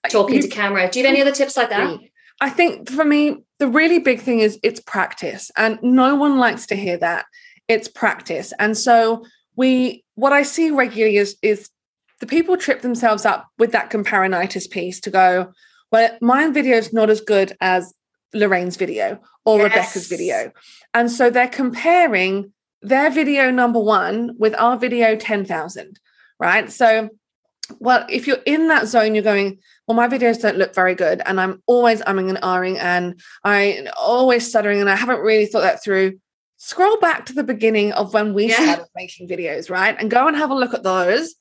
talking 0.10 0.38
You- 0.38 0.42
to 0.42 0.48
camera. 0.48 0.90
Do 0.90 1.00
you 1.00 1.06
have 1.06 1.14
any 1.14 1.22
other 1.22 1.32
tips 1.32 1.56
like 1.56 1.70
that? 1.70 2.00
I 2.42 2.50
think 2.50 2.90
for 2.90 3.04
me, 3.04 3.44
the 3.60 3.68
really 3.68 4.00
big 4.00 4.22
thing 4.22 4.40
is 4.40 4.58
it's 4.64 4.80
practice, 4.80 5.52
and 5.58 5.78
no 5.84 6.16
one 6.16 6.38
likes 6.38 6.66
to 6.68 6.76
hear 6.76 6.98
that. 6.98 7.26
It's 7.68 7.88
practice, 7.88 8.54
and 8.58 8.76
so 8.76 9.26
we 9.60 10.06
what 10.16 10.32
I 10.32 10.44
see 10.44 10.72
regularly 10.72 11.18
is 11.18 11.38
is 11.42 11.70
the 12.22 12.26
people 12.26 12.56
trip 12.56 12.82
themselves 12.82 13.26
up 13.26 13.48
with 13.58 13.74
that 13.74 13.90
comparinitis 13.90 14.70
piece 14.70 15.02
to 15.02 15.10
go, 15.10 15.52
well, 15.92 16.18
my 16.22 16.50
video 16.50 16.78
is 16.78 16.94
not 16.94 17.10
as 17.10 17.22
good 17.22 17.56
as 17.60 17.94
Lorraine's 18.34 18.78
video 18.78 19.20
or 19.46 19.58
Yes. 19.58 19.66
Rebecca's 19.66 20.08
video, 20.08 20.52
and 20.94 21.12
so 21.12 21.30
they're 21.30 21.58
comparing 21.64 22.54
their 22.82 23.10
video 23.10 23.52
number 23.52 23.82
one 23.82 24.32
with 24.38 24.56
our 24.58 24.78
video 24.78 25.18
ten 25.18 25.44
thousand, 25.44 26.00
right? 26.40 26.72
So, 26.72 27.10
well, 27.80 28.06
if 28.10 28.28
you're 28.28 28.46
in 28.46 28.70
that 28.70 28.88
zone, 28.88 29.14
you're 29.14 29.32
going, 29.34 29.60
well, 29.86 29.98
my 29.98 30.08
videos 30.08 30.42
don't 30.42 30.58
look 30.58 30.74
very 30.74 30.96
good, 30.96 31.22
and 31.26 31.36
I'm 31.42 31.62
always 31.66 32.02
umming 32.04 32.30
and 32.30 32.38
ahhing, 32.38 32.78
and 32.78 33.20
I 33.44 33.88
always 33.98 34.48
stuttering, 34.48 34.80
and 34.80 34.90
I 34.90 34.96
haven't 34.96 35.20
really 35.20 35.48
thought 35.48 35.68
that 35.68 35.84
through. 35.84 36.20
Scroll 36.62 36.98
back 37.00 37.26
to 37.28 37.34
the 37.34 37.44
beginning 37.44 37.94
of 37.94 38.14
when 38.14 38.34
we 38.34 38.50
Yeah. 38.50 38.56
started 38.64 38.86
making 38.94 39.30
videos, 39.30 39.70
right? 39.70 39.96
And 39.98 40.12
go 40.12 40.28
and 40.28 40.36
have 40.36 40.50
a 40.52 40.56
look 40.56 40.74
at 40.74 40.84
those. 40.84 41.36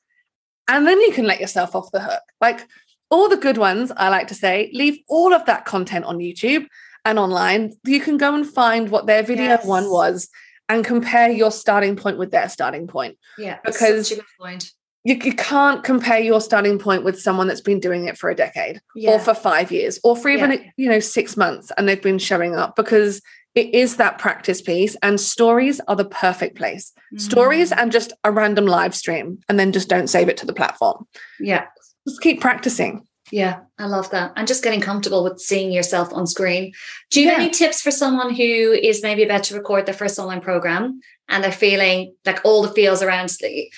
And 0.69 0.87
then 0.87 0.99
you 1.01 1.11
can 1.11 1.25
let 1.25 1.41
yourself 1.41 1.75
off 1.75 1.91
the 1.91 1.99
hook. 1.99 2.21
Like 2.39 2.65
all 3.11 3.27
the 3.27 3.35
good 3.35 3.57
ones, 3.57 3.91
I 3.97 4.07
like 4.07 4.27
to 4.29 4.33
say, 4.35 4.69
leave 4.73 4.99
all 5.09 5.33
of 5.33 5.45
that 5.45 5.65
content 5.65 6.05
on 6.05 6.19
YouTube 6.19 6.67
and 7.03 7.19
online. 7.19 7.73
You 7.83 7.99
can 7.99 8.15
go 8.17 8.33
and 8.33 8.47
find 8.47 8.89
what 8.89 9.07
their 9.07 9.21
video 9.21 9.45
Yes. 9.47 9.65
one 9.65 9.89
was 9.91 10.29
and 10.69 10.85
compare 10.85 11.29
your 11.29 11.51
starting 11.51 11.97
point 11.97 12.17
with 12.17 12.31
their 12.31 12.47
starting 12.47 12.87
point 12.87 13.17
Yeah, 13.37 13.57
Because- 13.65 14.07
such 14.07 14.19
a 14.19 14.21
good 14.21 14.29
point. 14.39 14.71
you, 15.03 15.15
you 15.15 15.33
can't 15.33 15.83
compare 15.83 16.19
your 16.19 16.39
starting 16.39 16.79
point 16.79 17.03
with 17.03 17.19
someone 17.19 17.47
that's 17.47 17.59
been 17.61 17.79
doing 17.81 18.07
it 18.07 18.17
for 18.17 18.29
a 18.29 18.35
decade 18.35 18.79
Yeah, 18.95 19.11
or 19.11 19.19
for 19.19 19.33
five 19.33 19.69
years 19.69 19.99
or 20.03 20.15
for 20.15 20.29
even 20.29 20.51
Yeah. 20.51 20.59
you 20.77 20.89
know 20.89 20.99
six 21.01 21.35
months 21.35 21.71
and 21.77 21.89
they've 21.89 22.01
been 22.01 22.19
showing 22.19 22.55
up 22.55 22.75
because 22.77 23.21
it 23.59 23.73
is 23.75 23.97
that 23.97 24.17
practice 24.17 24.61
piece 24.61 24.95
and 25.03 25.19
stories 25.19 25.79
are 25.87 25.95
the 25.95 26.05
perfect 26.25 26.55
place 26.57 26.91
stories 27.17 27.71
Mm. 27.71 27.77
and 27.79 27.91
just 27.91 28.13
a 28.23 28.31
random 28.31 28.65
live 28.65 28.95
stream 28.95 29.27
and 29.47 29.59
then 29.59 29.71
just 29.71 29.89
don't 29.89 30.07
save 30.15 30.29
it 30.29 30.37
to 30.37 30.45
the 30.45 30.53
platform 30.53 31.05
Yeah, 31.39 31.65
just 32.07 32.21
keep 32.21 32.39
practicing 32.41 33.05
yeah, 33.31 33.59
I 33.77 33.85
love 33.85 34.09
that. 34.09 34.31
And 34.35 34.47
just 34.47 34.63
getting 34.63 34.81
comfortable 34.81 35.23
with 35.23 35.39
seeing 35.39 35.71
yourself 35.71 36.11
on 36.11 36.25
screen. 36.25 36.73
Do 37.11 37.21
you 37.21 37.29
have 37.29 37.39
any 37.39 37.51
tips 37.51 37.79
for 37.79 37.91
someone 37.91 38.33
who 38.33 38.71
is 38.89 39.03
maybe 39.03 39.21
about 39.23 39.43
to 39.43 39.55
record 39.55 39.85
their 39.85 39.93
first 39.93 40.17
online 40.17 40.41
program 40.41 40.99
and 41.27 41.43
they're 41.43 41.51
feeling 41.51 42.15
like 42.25 42.41
all 42.43 42.63
the 42.63 42.73
feels 42.73 43.03
around 43.03 43.29
the, 43.39 43.71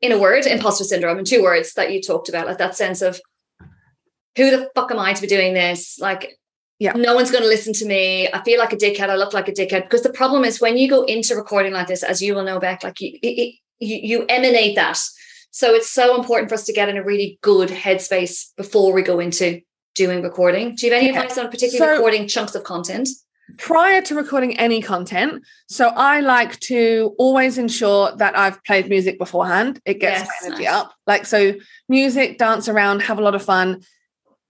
in 0.00 0.10
a 0.10 0.18
word, 0.18 0.46
imposter 0.46 0.82
syndrome, 0.82 1.18
in 1.20 1.24
two 1.24 1.44
words 1.44 1.74
that 1.74 1.92
you 1.92 2.02
talked 2.02 2.28
about, 2.28 2.48
like 2.48 2.58
that 2.58 2.74
sense 2.76 3.02
of 3.02 3.20
who 4.36 4.50
the 4.50 4.68
fuck 4.74 4.90
am 4.90 4.98
I 4.98 5.12
to 5.12 5.22
be 5.22 5.28
doing 5.28 5.54
this? 5.54 6.00
Like, 6.00 6.36
Yeah. 6.78 6.92
no 6.94 7.14
one's 7.14 7.30
going 7.30 7.42
to 7.44 7.48
listen 7.48 7.72
to 7.74 7.86
me. 7.86 8.28
I 8.32 8.42
feel 8.42 8.58
like 8.58 8.72
a 8.72 8.76
dickhead. 8.76 9.08
I 9.08 9.16
look 9.16 9.32
like 9.32 9.48
a 9.48 9.52
dickhead. 9.52 9.84
Because 9.84 10.02
the 10.02 10.12
problem 10.12 10.44
is 10.44 10.60
when 10.60 10.76
you 10.76 10.88
go 10.88 11.02
into 11.04 11.34
recording 11.36 11.72
like 11.72 11.86
this, 11.86 12.02
as 12.02 12.20
you 12.20 12.34
will 12.34 12.42
know, 12.44 12.58
Beck, 12.58 12.82
like 12.82 13.00
you, 13.00 13.18
it, 13.22 13.54
you, 13.78 13.96
you 14.02 14.24
emanate 14.28 14.74
that. 14.76 14.98
So 15.50 15.72
it's 15.72 15.88
so 15.90 16.16
important 16.18 16.48
for 16.48 16.56
us 16.56 16.64
to 16.64 16.72
get 16.72 16.88
in 16.88 16.96
a 16.96 17.04
really 17.04 17.38
good 17.42 17.68
headspace 17.68 18.48
before 18.56 18.92
we 18.92 19.02
go 19.02 19.20
into 19.20 19.60
doing 19.94 20.22
recording. 20.22 20.74
Do 20.74 20.86
you 20.86 20.92
have 20.92 21.00
any 21.02 21.10
Okay. 21.10 21.20
advice 21.20 21.38
on 21.38 21.48
particularly 21.48 21.78
So- 21.78 21.92
recording 21.96 22.26
chunks 22.28 22.54
of 22.54 22.64
content? 22.64 23.08
prior 23.58 24.00
to 24.00 24.14
recording 24.14 24.58
any 24.58 24.80
content 24.80 25.44
so 25.68 25.88
i 25.96 26.20
like 26.20 26.58
to 26.60 27.14
always 27.18 27.58
ensure 27.58 28.10
that 28.16 28.36
i've 28.38 28.64
played 28.64 28.88
music 28.88 29.18
beforehand 29.18 29.78
it 29.84 30.00
gets 30.00 30.20
Yes, 30.20 30.28
my 30.40 30.46
energy 30.48 30.64
nice. 30.64 30.72
up 30.72 30.94
like 31.06 31.26
so 31.26 31.52
music 31.86 32.38
dance 32.38 32.68
around 32.70 33.02
have 33.02 33.18
a 33.18 33.22
lot 33.22 33.34
of 33.34 33.42
fun 33.44 33.82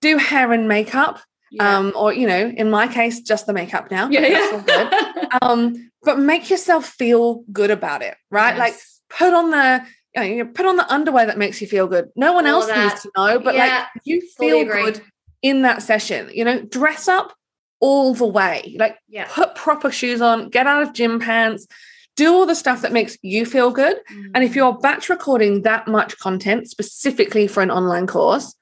do 0.01 0.17
hair 0.17 0.53
and 0.53 0.69
makeup 0.69 1.19
um 1.61 1.93
or 1.95 2.13
you 2.13 2.27
know 2.27 2.53
in 2.57 2.71
my 2.71 2.87
case 2.87 3.21
just 3.21 3.47
the 3.47 3.53
makeup 3.53 3.91
now. 3.91 4.09
Yeah, 4.09 4.21
but 4.21 4.31
that's 4.31 4.53
all 4.53 4.61
good. 4.61 4.93
yeah. 5.17 5.39
um 5.43 5.91
but 6.03 6.19
make 6.19 6.51
yourself 6.51 6.87
feel 6.87 7.45
good 7.53 7.71
about 7.71 8.03
it 8.03 8.17
right? 8.31 8.57
Like 8.57 8.75
put 9.09 9.33
on 9.33 9.51
the 9.51 9.85
you 10.15 10.21
know, 10.21 10.27
you 10.29 10.45
put 10.45 10.67
on 10.67 10.77
the 10.77 10.93
underwear 10.93 11.27
that 11.27 11.39
makes 11.39 11.61
you 11.61 11.67
feel 11.67 11.89
good. 11.89 12.09
No 12.15 12.33
one 12.33 12.47
All 12.47 12.63
else 12.63 12.67
that. 12.67 12.89
needs 12.89 13.03
to 13.03 13.11
know 13.17 13.39
but 13.39 13.55
Yeah, 13.55 13.87
like 13.95 14.03
you 14.05 14.21
feel 14.39 14.65
good 14.65 15.03
in 15.43 15.63
that 15.63 15.83
session. 15.83 16.31
You 16.33 16.45
know 16.45 16.63
dress 16.63 17.09
up 17.09 17.35
all 17.81 18.15
the 18.15 18.27
way. 18.27 18.77
Like 18.79 18.99
yeah. 19.09 19.27
put 19.31 19.55
proper 19.55 19.91
shoes 19.91 20.21
on 20.21 20.49
get 20.51 20.67
out 20.67 20.83
of 20.83 20.93
gym 20.93 21.21
pants 21.21 21.67
do 22.17 22.33
all 22.33 22.47
the 22.47 22.55
stuff 22.55 22.83
that 22.83 22.93
makes 22.93 23.19
you 23.23 23.45
feel 23.45 23.71
good. 23.71 23.97
And 24.35 24.45
if 24.45 24.55
you're 24.55 24.79
batch 24.79 25.09
recording 25.09 25.63
that 25.63 25.89
much 25.89 26.17
content 26.19 26.69
specifically 26.71 27.47
for 27.47 27.63
an 27.63 27.71
online 27.71 28.07
course 28.07 28.55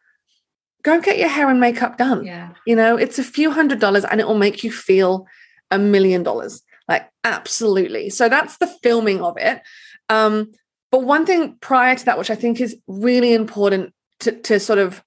go 0.82 1.00
get 1.00 1.18
your 1.18 1.28
hair 1.28 1.48
and 1.48 1.60
makeup 1.60 1.96
done 1.96 2.24
yeah, 2.24 2.50
you 2.66 2.76
know, 2.76 2.96
it's 2.96 3.18
a 3.18 3.24
few 3.24 3.50
hundred 3.50 3.80
dollars 3.80 4.04
and 4.04 4.20
it 4.20 4.26
will 4.26 4.38
make 4.38 4.62
you 4.64 4.70
feel 4.70 5.26
a 5.70 5.78
million 5.78 6.22
dollars. 6.22 6.62
Like, 6.88 7.08
absolutely. 7.24 8.10
So 8.10 8.28
that's 8.28 8.58
the 8.58 8.66
filming 8.66 9.22
of 9.22 9.36
it. 9.38 9.62
Um, 10.08 10.52
but 10.90 11.04
one 11.04 11.24
thing 11.24 11.56
prior 11.60 11.94
to 11.94 12.04
that, 12.04 12.18
which 12.18 12.30
I 12.30 12.34
think 12.34 12.60
is 12.60 12.76
really 12.86 13.32
important 13.32 13.94
to, 14.20 14.32
to 14.32 14.60
sort 14.60 14.78
of 14.78 15.02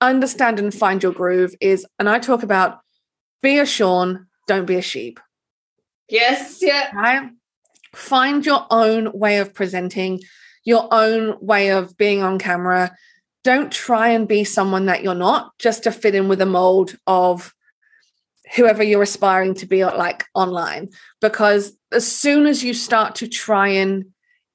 understand 0.00 0.58
and 0.58 0.72
find 0.72 1.02
your 1.02 1.12
groove, 1.12 1.54
is, 1.60 1.84
and 1.98 2.08
I 2.08 2.18
talk 2.18 2.42
about 2.42 2.78
be 3.42 3.58
a 3.58 3.66
Sean, 3.66 4.26
don't 4.46 4.66
be 4.66 4.76
a 4.76 4.82
sheep, 4.82 5.18
yes, 6.08 6.58
yeah, 6.62 6.94
right? 6.94 7.30
Find 7.94 8.46
your 8.46 8.66
own 8.70 9.10
way 9.12 9.38
of 9.38 9.54
presenting, 9.54 10.20
your 10.64 10.86
own 10.92 11.36
way 11.40 11.70
of 11.70 11.96
being 11.96 12.22
on 12.22 12.38
camera. 12.38 12.96
Don't 13.46 13.70
try 13.70 14.08
and 14.08 14.26
be 14.26 14.42
someone 14.42 14.86
that 14.86 15.04
you're 15.04 15.14
not 15.14 15.56
just 15.60 15.84
to 15.84 15.92
fit 15.92 16.16
in 16.16 16.26
with 16.26 16.40
a 16.40 16.46
mold 16.46 16.96
of 17.06 17.54
whoever 18.56 18.82
you're 18.82 19.04
aspiring 19.04 19.54
to 19.54 19.66
be 19.66 19.84
like 19.84 20.24
online. 20.34 20.88
Because 21.20 21.78
as 21.92 22.04
soon 22.04 22.46
as 22.46 22.64
you 22.64 22.74
start 22.74 23.14
to 23.16 23.28
try 23.28 23.68
and 23.68 24.06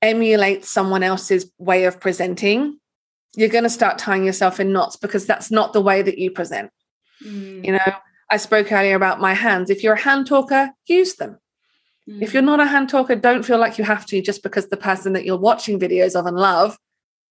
emulate 0.01 0.65
someone 0.65 1.04
else's 1.04 1.49
way 1.58 1.86
of 1.86 2.01
presenting, 2.01 2.82
you're 3.38 3.47
going 3.47 3.63
to 3.63 3.69
start 3.69 3.97
tying 3.97 4.25
yourself 4.25 4.60
in 4.60 4.73
knots 4.73 4.97
because 4.97 5.25
that's 5.25 5.49
not 5.49 5.71
the 5.71 5.80
way 5.80 6.01
that 6.01 6.17
you 6.17 6.30
present. 6.30 6.69
Mm, 7.25 7.65
You 7.65 7.71
know, 7.71 7.93
I 8.30 8.36
spoke 8.36 8.73
earlier 8.73 8.97
about 8.97 9.21
my 9.21 9.34
hands. 9.34 9.69
If 9.69 9.84
you're 9.84 9.93
a 9.93 10.01
hand 10.01 10.27
talker, 10.27 10.71
use 10.86 11.15
them. 11.15 11.39
If 12.19 12.34
you're 12.34 12.43
not 12.43 12.60
a 12.60 12.65
hand 12.65 12.89
talker, 12.89 13.15
don't 13.15 13.45
feel 13.45 13.58
like 13.58 13.77
you 13.77 13.86
have 13.86 14.06
to 14.08 14.21
just 14.21 14.43
because 14.43 14.67
the 14.67 14.75
person 14.75 15.13
that 15.13 15.23
you're 15.23 15.38
watching 15.38 15.80
videos 15.80 16.13
of 16.13 16.25
and 16.25 16.36
love 16.36 16.77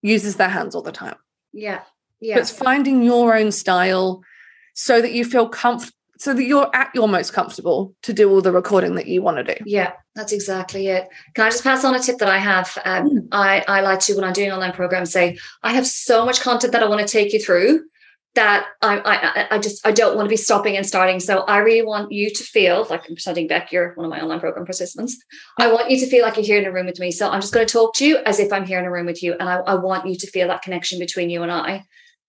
uses 0.00 0.36
their 0.36 0.48
hands 0.48 0.74
all 0.74 0.80
the 0.80 0.90
time. 0.90 1.16
Yeah, 1.52 1.78
But 2.20 2.26
yeah, 2.26 2.38
it's 2.38 2.50
finding 2.50 3.02
your 3.02 3.36
own 3.36 3.52
style 3.52 4.22
so 4.74 5.00
that 5.00 5.12
you 5.12 5.24
feel 5.24 5.48
comfortable, 5.48 5.96
so 6.18 6.34
that 6.34 6.44
you're 6.44 6.70
at 6.74 6.90
your 6.94 7.08
most 7.08 7.32
comfortable 7.32 7.94
to 8.02 8.12
do 8.12 8.30
all 8.30 8.42
the 8.42 8.52
recording 8.52 8.94
that 8.96 9.06
you 9.06 9.22
want 9.22 9.38
to 9.38 9.54
do. 9.54 9.64
yeah, 9.66 9.92
that's 10.14 10.32
exactly 10.32 10.88
it. 10.88 11.08
Can 11.34 11.46
I 11.46 11.50
just 11.50 11.64
pass 11.64 11.84
on 11.84 11.94
a 11.94 11.98
tip 12.00 12.18
that 12.18 12.28
I 12.28 12.38
have? 12.38 12.76
Um, 12.84 13.08
Mm. 13.10 13.28
I, 13.32 13.64
I 13.66 13.80
like 13.80 14.00
to, 14.00 14.14
when 14.14 14.24
I'm 14.24 14.32
doing 14.32 14.52
online 14.52 14.72
programs, 14.72 15.12
say, 15.12 15.38
I 15.62 15.72
have 15.72 15.86
so 15.86 16.24
much 16.26 16.40
content 16.40 16.72
that 16.72 16.82
I 16.82 16.88
want 16.88 17.00
to 17.00 17.06
take 17.06 17.32
you 17.32 17.40
through 17.40 17.84
that 18.34 18.66
I, 18.80 18.98
I, 18.98 19.56
I 19.56 19.58
just, 19.58 19.84
I 19.84 19.90
don't 19.90 20.16
want 20.16 20.26
to 20.26 20.30
be 20.30 20.36
stopping 20.36 20.76
and 20.76 20.86
starting. 20.86 21.18
So 21.18 21.40
I 21.40 21.58
really 21.58 21.84
want 21.84 22.12
you 22.12 22.30
to 22.30 22.44
feel 22.44 22.86
like 22.88 23.00
I'm 23.00 23.16
pretending 23.16 23.48
Beck, 23.48 23.72
you're 23.72 23.92
one 23.94 24.06
of 24.06 24.10
my 24.10 24.20
online 24.20 24.38
program 24.38 24.64
participants. 24.64 25.16
I 25.58 25.72
want 25.72 25.90
you 25.90 25.98
to 25.98 26.06
feel 26.06 26.24
like 26.24 26.36
you're 26.36 26.44
here 26.44 26.60
in 26.60 26.66
a 26.66 26.72
room 26.72 26.86
with 26.86 27.00
me. 27.00 27.10
So 27.10 27.28
I'm 27.28 27.40
just 27.40 27.52
going 27.52 27.66
to 27.66 27.72
talk 27.72 27.94
to 27.96 28.06
you 28.06 28.18
as 28.18 28.38
if 28.38 28.52
I'm 28.52 28.64
here 28.64 28.78
in 28.78 28.84
a 28.84 28.90
room 28.90 29.06
with 29.06 29.22
you. 29.22 29.34
And 29.38 29.48
I, 29.48 29.56
I 29.58 29.74
want 29.74 30.06
you 30.06 30.14
to 30.16 30.26
feel 30.28 30.46
that 30.48 30.62
connection 30.62 31.00
between 31.00 31.28
you 31.28 31.42
and 31.42 31.50
I. 31.50 31.84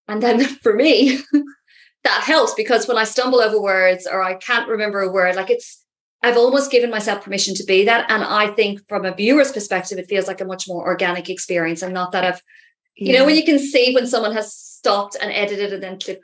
And 0.08 0.24
then 0.24 0.44
for 0.64 0.74
me, 0.74 1.20
that 2.04 2.24
helps 2.24 2.56
because 2.56 2.88
when 2.88 2.98
I 2.98 3.04
stumble 3.04 3.40
over 3.40 3.62
words 3.62 4.08
or 4.12 4.24
I 4.24 4.36
can't 4.36 4.70
remember 4.70 5.02
a 5.02 5.12
word, 5.12 5.36
like 5.36 5.52
it's, 5.52 5.86
I've 6.24 6.38
almost 6.38 6.72
given 6.72 6.90
myself 6.90 7.24
permission 7.24 7.54
to 7.56 7.64
be 7.64 7.86
that. 7.86 8.10
And 8.10 8.24
I 8.24 8.48
think 8.48 8.88
from 8.88 9.06
a 9.06 9.14
viewer's 9.14 9.52
perspective, 9.52 10.00
it 10.00 10.10
feels 10.10 10.28
like 10.28 10.42
a 10.42 10.46
much 10.46 10.68
more 10.68 10.84
organic 10.84 11.30
experience 11.30 11.84
and 11.84 11.94
not 11.94 12.12
that 12.12 12.24
I've, 12.24 12.42
you 12.96 13.14
know, 13.14 13.26
when 13.26 13.36
you 13.36 13.44
can 13.44 13.58
see 13.58 13.94
when 13.94 14.06
someone 14.06 14.34
has 14.34 14.70
stopped 14.82 15.15
and 15.22 15.32
edited 15.32 15.74
and 15.74 15.84
then 15.84 16.00
clipped. 16.00 16.24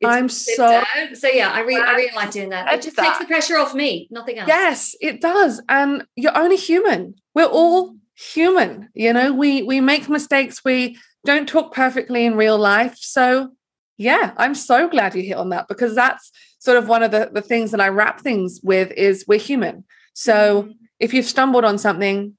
it's 0.00 0.08
I'm 0.08 0.28
so 0.28 0.64
out. 0.64 0.86
so 1.14 1.28
yeah, 1.28 1.50
I 1.50 1.60
really, 1.60 1.82
I 1.82 1.92
really 1.96 2.14
like 2.14 2.30
doing 2.30 2.50
that. 2.50 2.72
It 2.72 2.82
just 2.82 2.96
takes 2.96 3.18
the 3.18 3.24
pressure 3.26 3.56
off 3.58 3.74
me, 3.74 4.06
nothing 4.10 4.38
else. 4.38 4.48
Yes, 4.48 4.94
it 5.00 5.20
does. 5.20 5.60
And 5.68 6.06
you're 6.14 6.36
only 6.38 6.56
human. 6.56 7.14
We're 7.34 7.46
all 7.46 7.96
human. 8.14 8.88
You 8.94 9.12
know, 9.12 9.32
we 9.32 9.62
we 9.64 9.80
make 9.80 10.08
mistakes. 10.08 10.64
We 10.64 10.96
don't 11.24 11.48
talk 11.48 11.74
perfectly 11.74 12.24
in 12.24 12.36
real 12.36 12.56
life. 12.58 12.96
So 12.98 13.50
yeah, 13.96 14.32
I'm 14.36 14.54
so 14.54 14.88
glad 14.88 15.16
you 15.16 15.22
hit 15.22 15.36
on 15.36 15.48
that 15.50 15.66
because 15.66 15.94
that's 15.96 16.30
sort 16.60 16.76
of 16.76 16.86
one 16.88 17.02
of 17.02 17.10
the, 17.10 17.30
the 17.32 17.42
things 17.42 17.72
that 17.72 17.80
I 17.80 17.88
wrap 17.88 18.20
things 18.20 18.60
with 18.62 18.92
is 18.92 19.24
we're 19.26 19.40
human. 19.40 19.84
So 20.14 20.62
Mhm. 20.62 20.74
if 21.00 21.12
you've 21.14 21.26
stumbled 21.26 21.64
on 21.64 21.78
something, 21.78 22.36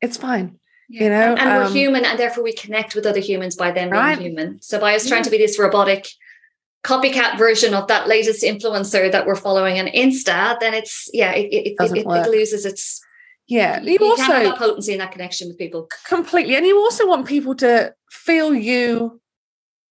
it's 0.00 0.16
fine. 0.16 0.58
Yeah. 0.92 1.04
You 1.04 1.08
know, 1.10 1.30
and, 1.30 1.38
and 1.38 1.48
um, 1.50 1.56
we're 1.58 1.70
human, 1.70 2.04
and 2.04 2.18
therefore 2.18 2.42
we 2.42 2.52
connect 2.52 2.96
with 2.96 3.06
other 3.06 3.20
humans 3.20 3.54
by 3.54 3.70
them 3.70 3.90
being 3.90 4.18
human. 4.18 4.60
So 4.60 4.80
by 4.80 4.96
us 4.96 5.08
trying 5.08 5.22
to 5.22 5.30
be 5.30 5.38
this 5.38 5.56
robotic 5.56 6.08
copycat 6.82 7.38
version 7.38 7.74
of 7.74 7.86
that 7.86 8.08
latest 8.08 8.42
influencer 8.42 9.12
that 9.12 9.24
we're 9.24 9.36
following 9.36 9.78
on 9.78 9.86
Insta, 9.86 10.58
then 10.58 10.74
it's 10.74 11.08
yeah, 11.12 11.30
it 11.32 11.46
it, 11.52 11.76
it, 11.78 11.96
it, 11.96 12.06
it 12.06 12.30
loses 12.30 12.66
its 12.66 13.00
yeah. 13.46 13.80
You, 13.80 13.98
you 14.00 14.10
also 14.10 14.22
have 14.22 14.42
that 14.42 14.58
potency 14.58 14.92
and 14.92 15.00
that 15.00 15.12
connection 15.12 15.46
with 15.46 15.58
people 15.58 15.88
completely, 16.08 16.56
and 16.56 16.66
you 16.66 16.76
also 16.78 17.06
want 17.06 17.24
people 17.26 17.54
to 17.56 17.94
feel 18.10 18.52
you 18.52 19.20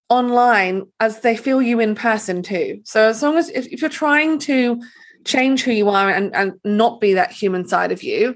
online 0.10 0.86
as 1.00 1.22
they 1.22 1.38
feel 1.38 1.62
you 1.62 1.80
in 1.80 1.96
person 1.96 2.44
too. 2.44 2.82
So 2.84 3.08
as 3.08 3.24
long 3.24 3.38
as 3.38 3.50
if, 3.50 3.68
if 3.68 3.80
you're 3.82 3.90
trying 3.90 4.40
to 4.40 4.82
change 5.24 5.64
who 5.64 5.72
you 5.72 5.88
are 5.90 6.10
and, 6.10 6.36
and 6.36 6.54
not 6.66 7.00
be 7.00 7.14
that 7.14 7.32
human 7.32 7.68
side 7.68 7.92
of 7.94 8.04
you, 8.04 8.36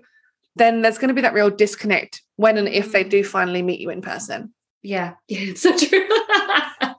then 0.56 0.82
there's 0.82 0.98
going 0.98 1.10
to 1.10 1.14
be 1.14 1.22
that 1.22 1.34
real 1.34 1.50
disconnect 1.50 2.22
when 2.36 2.58
and 2.58 2.68
if 2.68 2.92
they 2.92 3.04
do 3.04 3.24
finally 3.24 3.62
meet 3.62 3.80
you 3.80 3.90
in 3.90 4.02
person. 4.02 4.54
Yeah, 4.82 5.14
yeah, 5.28 5.40
it's 5.42 5.62
so 5.62 5.78
true. 5.78 6.08
but 6.82 6.98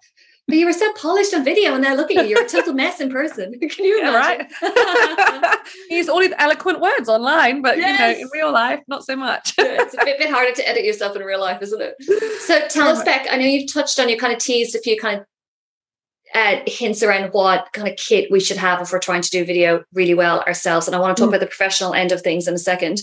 you 0.49 0.67
were 0.67 0.73
so 0.73 0.93
polished 0.95 1.35
on 1.35 1.45
video, 1.45 1.75
and 1.75 1.83
now 1.83 1.95
look 1.95 2.11
at 2.11 2.25
you. 2.25 2.31
You're 2.31 2.45
a 2.45 2.49
total 2.49 2.73
mess 2.75 3.01
in 3.01 3.11
person. 3.11 3.59
Can 3.61 3.85
you 3.85 4.01
imagine? 4.01 4.47
Yeah, 4.63 5.41
right. 5.41 5.59
use 5.91 6.09
all 6.09 6.21
these 6.21 6.33
eloquent 6.39 6.81
words 6.81 7.09
online, 7.09 7.63
but 7.63 7.79
yes. 7.79 7.99
you 7.99 8.07
know, 8.07 8.21
in 8.23 8.31
real 8.33 8.53
life, 8.53 8.81
not 8.89 9.05
so 9.05 9.17
much. 9.17 9.55
yeah, 9.59 9.83
it's 9.83 9.95
a 9.95 10.05
bit, 10.05 10.19
bit, 10.19 10.31
harder 10.31 10.53
to 10.53 10.69
edit 10.69 10.85
yourself 10.85 11.17
in 11.17 11.23
real 11.23 11.41
life, 11.41 11.61
isn't 11.63 11.83
it? 11.83 11.95
So 12.41 12.67
tell 12.69 12.89
us, 12.89 13.05
Beck. 13.05 13.27
I 13.31 13.37
know 13.37 13.45
you've 13.45 13.73
touched 13.73 13.99
on, 13.99 14.09
you 14.09 14.17
kind 14.17 14.33
of 14.33 14.39
teased 14.39 14.75
a 14.75 14.81
few 14.81 14.99
kind 14.99 15.21
of 15.21 15.27
uh, 16.35 16.61
hints 16.67 17.03
around 17.03 17.33
what 17.33 17.73
kind 17.73 17.89
of 17.89 17.97
kit 17.97 18.31
we 18.31 18.41
should 18.41 18.57
have 18.57 18.81
if 18.83 18.93
we're 18.93 18.99
trying 18.99 19.23
to 19.23 19.31
do 19.31 19.45
video 19.45 19.85
really 19.93 20.15
well 20.15 20.41
ourselves. 20.41 20.87
And 20.87 20.97
I 20.97 20.99
want 20.99 21.17
to 21.17 21.21
talk 21.21 21.29
mm. 21.29 21.37
about 21.37 21.41
the 21.41 21.47
professional 21.47 21.95
end 21.95 22.13
of 22.13 22.23
things 22.23 22.49
in 22.49 22.55
a 22.55 22.59
second. 22.59 23.03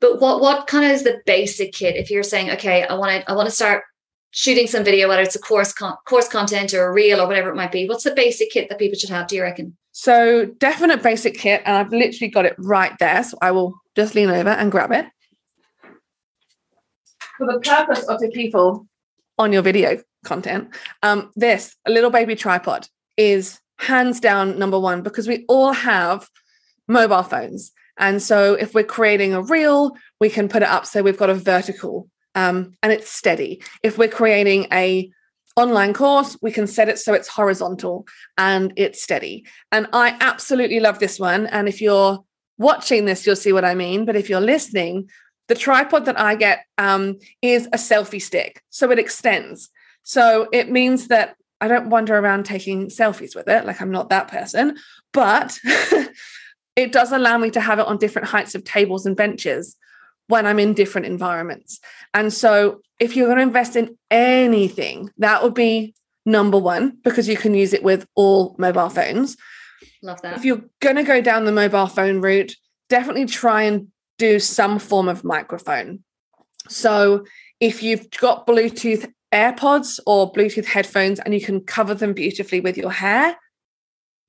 But 0.00 0.20
what 0.20 0.40
what 0.40 0.66
kind 0.66 0.84
of 0.84 0.92
is 0.92 1.02
the 1.02 1.20
basic 1.26 1.72
kit? 1.72 1.96
If 1.96 2.10
you're 2.10 2.22
saying, 2.22 2.50
okay, 2.52 2.84
I 2.84 2.94
want 2.94 3.12
to 3.12 3.30
I 3.30 3.34
want 3.34 3.48
to 3.48 3.54
start 3.54 3.84
shooting 4.30 4.66
some 4.66 4.84
video, 4.84 5.08
whether 5.08 5.22
it's 5.22 5.36
a 5.36 5.40
course 5.40 5.72
con- 5.72 5.96
course 6.06 6.28
content 6.28 6.74
or 6.74 6.86
a 6.86 6.92
reel 6.92 7.20
or 7.20 7.26
whatever 7.26 7.50
it 7.50 7.56
might 7.56 7.72
be, 7.72 7.88
what's 7.88 8.04
the 8.04 8.14
basic 8.14 8.50
kit 8.50 8.68
that 8.68 8.78
people 8.78 8.98
should 8.98 9.10
have? 9.10 9.26
Do 9.26 9.36
you 9.36 9.42
reckon? 9.42 9.76
So 9.92 10.46
definite 10.46 11.02
basic 11.02 11.36
kit, 11.36 11.62
and 11.64 11.76
I've 11.76 11.90
literally 11.90 12.30
got 12.30 12.46
it 12.46 12.54
right 12.58 12.92
there. 13.00 13.24
So 13.24 13.36
I 13.42 13.50
will 13.50 13.74
just 13.96 14.14
lean 14.14 14.30
over 14.30 14.50
and 14.50 14.70
grab 14.70 14.92
it. 14.92 15.06
For 17.36 17.46
the 17.46 17.60
purpose 17.60 18.04
of 18.04 18.20
the 18.20 18.28
people 18.28 18.86
on 19.38 19.52
your 19.52 19.62
video 19.62 20.00
content, 20.24 20.74
um, 21.02 21.32
this 21.34 21.74
a 21.86 21.90
little 21.90 22.10
baby 22.10 22.36
tripod 22.36 22.88
is 23.16 23.60
hands 23.78 24.20
down 24.20 24.58
number 24.58 24.78
one 24.78 25.02
because 25.02 25.26
we 25.26 25.44
all 25.48 25.72
have 25.72 26.28
mobile 26.88 27.22
phones 27.22 27.72
and 27.98 28.22
so 28.22 28.54
if 28.54 28.74
we're 28.74 28.84
creating 28.84 29.34
a 29.34 29.42
reel, 29.42 29.96
we 30.20 30.28
can 30.28 30.48
put 30.48 30.62
it 30.62 30.68
up 30.68 30.86
so 30.86 31.02
we've 31.02 31.18
got 31.18 31.30
a 31.30 31.34
vertical 31.34 32.08
um, 32.34 32.72
and 32.82 32.92
it's 32.92 33.10
steady. 33.10 33.62
If 33.82 33.98
we're 33.98 34.08
creating 34.08 34.68
a 34.72 35.10
online 35.56 35.92
course, 35.92 36.36
we 36.40 36.52
can 36.52 36.68
set 36.68 36.88
it 36.88 36.98
so 36.98 37.12
it's 37.12 37.26
horizontal 37.26 38.06
and 38.36 38.72
it's 38.76 39.02
steady. 39.02 39.44
And 39.72 39.88
I 39.92 40.16
absolutely 40.20 40.78
love 40.78 41.00
this 41.00 41.18
one. 41.18 41.46
And 41.46 41.68
if 41.68 41.80
you're 41.80 42.24
watching 42.56 43.06
this, 43.06 43.26
you'll 43.26 43.34
see 43.36 43.52
what 43.52 43.64
I 43.64 43.74
mean. 43.74 44.04
But 44.04 44.14
if 44.14 44.30
you're 44.30 44.40
listening, 44.40 45.10
the 45.48 45.56
tripod 45.56 46.04
that 46.04 46.18
I 46.20 46.36
get 46.36 46.64
um, 46.78 47.18
is 47.42 47.66
a 47.66 47.76
selfie 47.76 48.22
stick. 48.22 48.62
So 48.70 48.90
it 48.92 49.00
extends. 49.00 49.70
So 50.04 50.48
it 50.52 50.70
means 50.70 51.08
that 51.08 51.34
I 51.60 51.66
don't 51.66 51.90
wander 51.90 52.16
around 52.16 52.44
taking 52.44 52.86
selfies 52.86 53.34
with 53.34 53.48
it. 53.48 53.66
Like 53.66 53.80
I'm 53.80 53.90
not 53.90 54.10
that 54.10 54.28
person. 54.28 54.76
But 55.12 55.58
it 56.78 56.92
does 56.92 57.10
allow 57.10 57.36
me 57.36 57.50
to 57.50 57.60
have 57.60 57.80
it 57.80 57.86
on 57.88 57.98
different 57.98 58.28
heights 58.28 58.54
of 58.54 58.62
tables 58.62 59.04
and 59.04 59.16
benches 59.16 59.76
when 60.28 60.46
I'm 60.46 60.60
in 60.60 60.74
different 60.74 61.08
environments. 61.08 61.80
And 62.14 62.32
so 62.32 62.82
if 63.00 63.16
you're 63.16 63.26
going 63.26 63.38
to 63.38 63.42
invest 63.42 63.74
in 63.74 63.98
anything, 64.12 65.10
that 65.18 65.42
would 65.42 65.54
be 65.54 65.96
number 66.24 66.56
one 66.56 66.98
because 67.02 67.28
you 67.28 67.36
can 67.36 67.52
use 67.52 67.72
it 67.72 67.82
with 67.82 68.06
all 68.14 68.54
mobile 68.60 68.90
phones. 68.90 69.36
Love 70.04 70.22
that. 70.22 70.36
If 70.36 70.44
you're 70.44 70.62
going 70.78 70.94
to 70.94 71.02
go 71.02 71.20
down 71.20 71.46
the 71.46 71.52
mobile 71.52 71.88
phone 71.88 72.20
route, 72.20 72.54
definitely 72.88 73.26
try 73.26 73.62
and 73.62 73.88
do 74.16 74.38
some 74.38 74.78
form 74.78 75.08
of 75.08 75.24
microphone. 75.24 76.04
So 76.68 77.24
if 77.58 77.82
you've 77.82 78.08
got 78.10 78.46
Bluetooth 78.46 79.12
AirPods 79.34 79.98
or 80.06 80.32
Bluetooth 80.32 80.66
headphones 80.66 81.18
and 81.18 81.34
you 81.34 81.40
can 81.40 81.60
cover 81.60 81.94
them 81.94 82.12
beautifully 82.12 82.60
with 82.60 82.76
your 82.76 82.92
hair, 82.92 83.36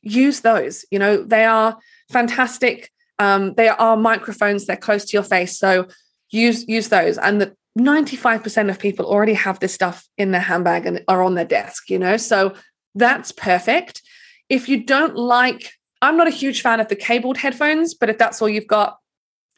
use 0.01 0.39
those. 0.39 0.83
You 0.89 0.97
know, 0.97 1.21
they 1.21 1.45
are 1.45 1.77
fantastic. 2.09 2.91
Um, 3.17 3.53
they 3.55 3.67
are 3.67 3.97
microphones, 3.97 4.65
they're 4.65 4.77
close 4.77 5.05
to 5.05 5.13
your 5.13 5.23
face. 5.23 5.57
So 5.57 5.87
use 6.29 6.67
use 6.67 6.89
those. 6.89 7.17
And 7.17 7.41
the 7.41 7.55
95% 7.77 8.69
of 8.69 8.79
people 8.79 9.05
already 9.05 9.33
have 9.33 9.59
this 9.59 9.73
stuff 9.73 10.07
in 10.17 10.31
their 10.31 10.41
handbag 10.41 10.85
and 10.85 11.03
are 11.07 11.23
on 11.23 11.35
their 11.35 11.45
desk, 11.45 11.89
you 11.89 11.99
know. 11.99 12.17
So 12.17 12.53
that's 12.95 13.31
perfect. 13.31 14.01
If 14.49 14.67
you 14.67 14.83
don't 14.83 15.15
like, 15.15 15.73
I'm 16.01 16.17
not 16.17 16.27
a 16.27 16.31
huge 16.31 16.61
fan 16.61 16.79
of 16.79 16.87
the 16.87 16.95
cabled 16.95 17.37
headphones, 17.37 17.93
but 17.93 18.09
if 18.09 18.17
that's 18.17 18.41
all 18.41 18.49
you've 18.49 18.67
got, 18.67 18.97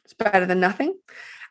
it's 0.04 0.14
better 0.14 0.46
than 0.46 0.60
nothing. 0.60 0.96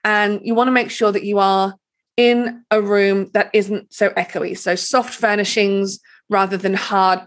And 0.05 0.41
you 0.43 0.55
want 0.55 0.69
to 0.69 0.73
make 0.73 0.91
sure 0.91 1.13
that 1.13 1.25
you 1.25 1.39
are 1.39 1.75
in 2.17 2.65
a 2.71 2.83
room 2.83 3.31
that 3.33 3.51
isn't 3.55 3.93
so 3.93 4.11
echoey. 4.11 4.57
So 4.57 4.75
soft 4.75 5.15
furnishings 5.15 6.01
rather 6.29 6.57
than 6.57 6.75
hard 6.75 7.21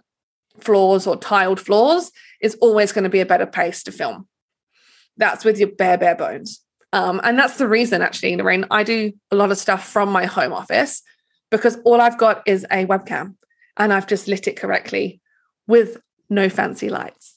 floors 0.60 1.08
or 1.08 1.16
tiled 1.18 1.60
floors 1.60 2.12
is 2.44 2.56
always 2.62 2.92
going 2.92 3.06
to 3.06 3.10
be 3.10 3.22
a 3.22 3.26
better 3.26 3.48
place 3.48 3.82
to 3.84 3.92
film. 3.92 4.28
That's 5.18 5.44
with 5.44 5.58
your 5.58 5.70
bare, 5.70 5.98
bare 5.98 6.16
bones. 6.16 6.62
Um, 6.92 7.20
and 7.24 7.40
that's 7.40 7.58
the 7.58 7.68
reason, 7.68 8.02
actually, 8.04 8.36
Lorraine, 8.36 8.66
I 8.70 8.84
do 8.84 9.14
a 9.32 9.36
lot 9.36 9.52
of 9.52 9.58
stuff 9.58 9.88
from 9.88 10.12
my 10.12 10.26
home 10.26 10.54
office 10.54 11.02
because 11.50 11.78
all 11.86 12.00
I've 12.00 12.20
got 12.20 12.44
is 12.46 12.66
a 12.66 12.86
webcam 12.86 13.36
and 13.78 13.92
I've 13.92 14.08
just 14.08 14.28
lit 14.28 14.48
it 14.48 14.58
correctly 14.58 15.22
with 15.66 15.98
no 16.30 16.50
fancy 16.50 16.90
lights. 16.90 17.36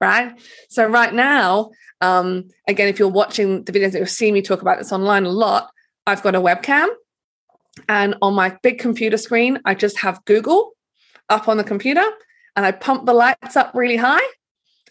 Right. 0.00 0.40
So, 0.68 0.86
right 0.86 1.12
now, 1.12 1.70
um, 2.00 2.48
again, 2.66 2.88
if 2.88 2.98
you're 2.98 3.08
watching 3.08 3.64
the 3.64 3.72
videos 3.72 3.92
that 3.92 3.98
you'll 3.98 4.06
see 4.06 4.32
me 4.32 4.42
talk 4.42 4.62
about 4.62 4.78
this 4.78 4.92
online 4.92 5.24
a 5.24 5.30
lot, 5.30 5.70
I've 6.06 6.22
got 6.22 6.34
a 6.34 6.40
webcam 6.40 6.88
and 7.88 8.16
on 8.22 8.34
my 8.34 8.56
big 8.62 8.78
computer 8.78 9.16
screen, 9.16 9.60
I 9.64 9.74
just 9.74 10.00
have 10.00 10.24
Google 10.24 10.72
up 11.28 11.48
on 11.48 11.56
the 11.56 11.64
computer 11.64 12.04
and 12.56 12.66
I 12.66 12.72
pump 12.72 13.06
the 13.06 13.14
lights 13.14 13.56
up 13.56 13.72
really 13.74 13.96
high 13.96 14.26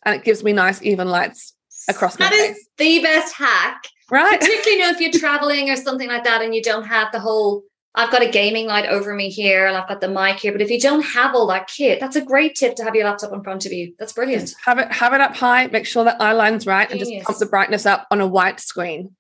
and 0.06 0.16
it 0.16 0.24
gives 0.24 0.44
me 0.44 0.54
nice 0.54 0.82
even 0.82 1.08
lights 1.08 1.54
across 1.88 2.20
my 2.20 2.30
face. 2.30 2.40
That 2.40 2.50
is 2.50 2.68
the 2.78 3.02
best 3.02 3.36
hack. 3.36 3.84
Right. 4.10 4.40
Particularly 4.40 4.72
you 4.72 4.80
know 4.80 4.90
if 4.90 5.00
you're 5.00 5.12
traveling 5.20 5.70
or 5.70 5.76
something 5.76 6.08
like 6.08 6.24
that 6.24 6.42
and 6.42 6.54
you 6.54 6.62
don't 6.62 6.86
have 6.86 7.12
the 7.12 7.20
whole 7.20 7.64
I've 7.94 8.12
got 8.12 8.22
a 8.22 8.30
gaming 8.30 8.68
light 8.68 8.86
over 8.86 9.14
me 9.14 9.30
here 9.30 9.68
and 9.68 9.76
I've 9.76 9.88
got 9.88 10.00
the 10.00 10.08
mic 10.08 10.40
here. 10.40 10.54
But 10.54 10.62
if 10.62 10.70
you 10.70 10.80
don't 10.80 11.02
have 11.02 11.36
all 11.36 11.46
that 11.48 11.68
kit, 11.68 12.00
that's 12.00 12.16
a 12.16 12.24
great 12.24 12.56
tip 12.56 12.76
to 12.76 12.86
have 12.86 12.96
your 12.96 13.04
laptop 13.04 13.34
in 13.34 13.44
front 13.44 13.66
of 13.66 13.74
you. 13.74 13.94
That's 14.00 14.14
brilliant. 14.14 14.44
Just 14.44 14.56
have 14.64 14.78
it 14.78 14.90
have 14.92 15.14
it 15.14 15.20
up 15.20 15.36
high, 15.36 15.68
make 15.68 15.86
sure 15.86 16.06
that 16.06 16.22
eye 16.22 16.32
line's 16.32 16.66
right, 16.66 16.90
Genius. 16.90 17.10
and 17.10 17.18
just 17.18 17.28
pump 17.28 17.40
the 17.40 17.46
brightness 17.48 17.86
up 17.86 18.08
on 18.10 18.22
a 18.22 18.28
white 18.28 18.62
screen. 18.62 19.16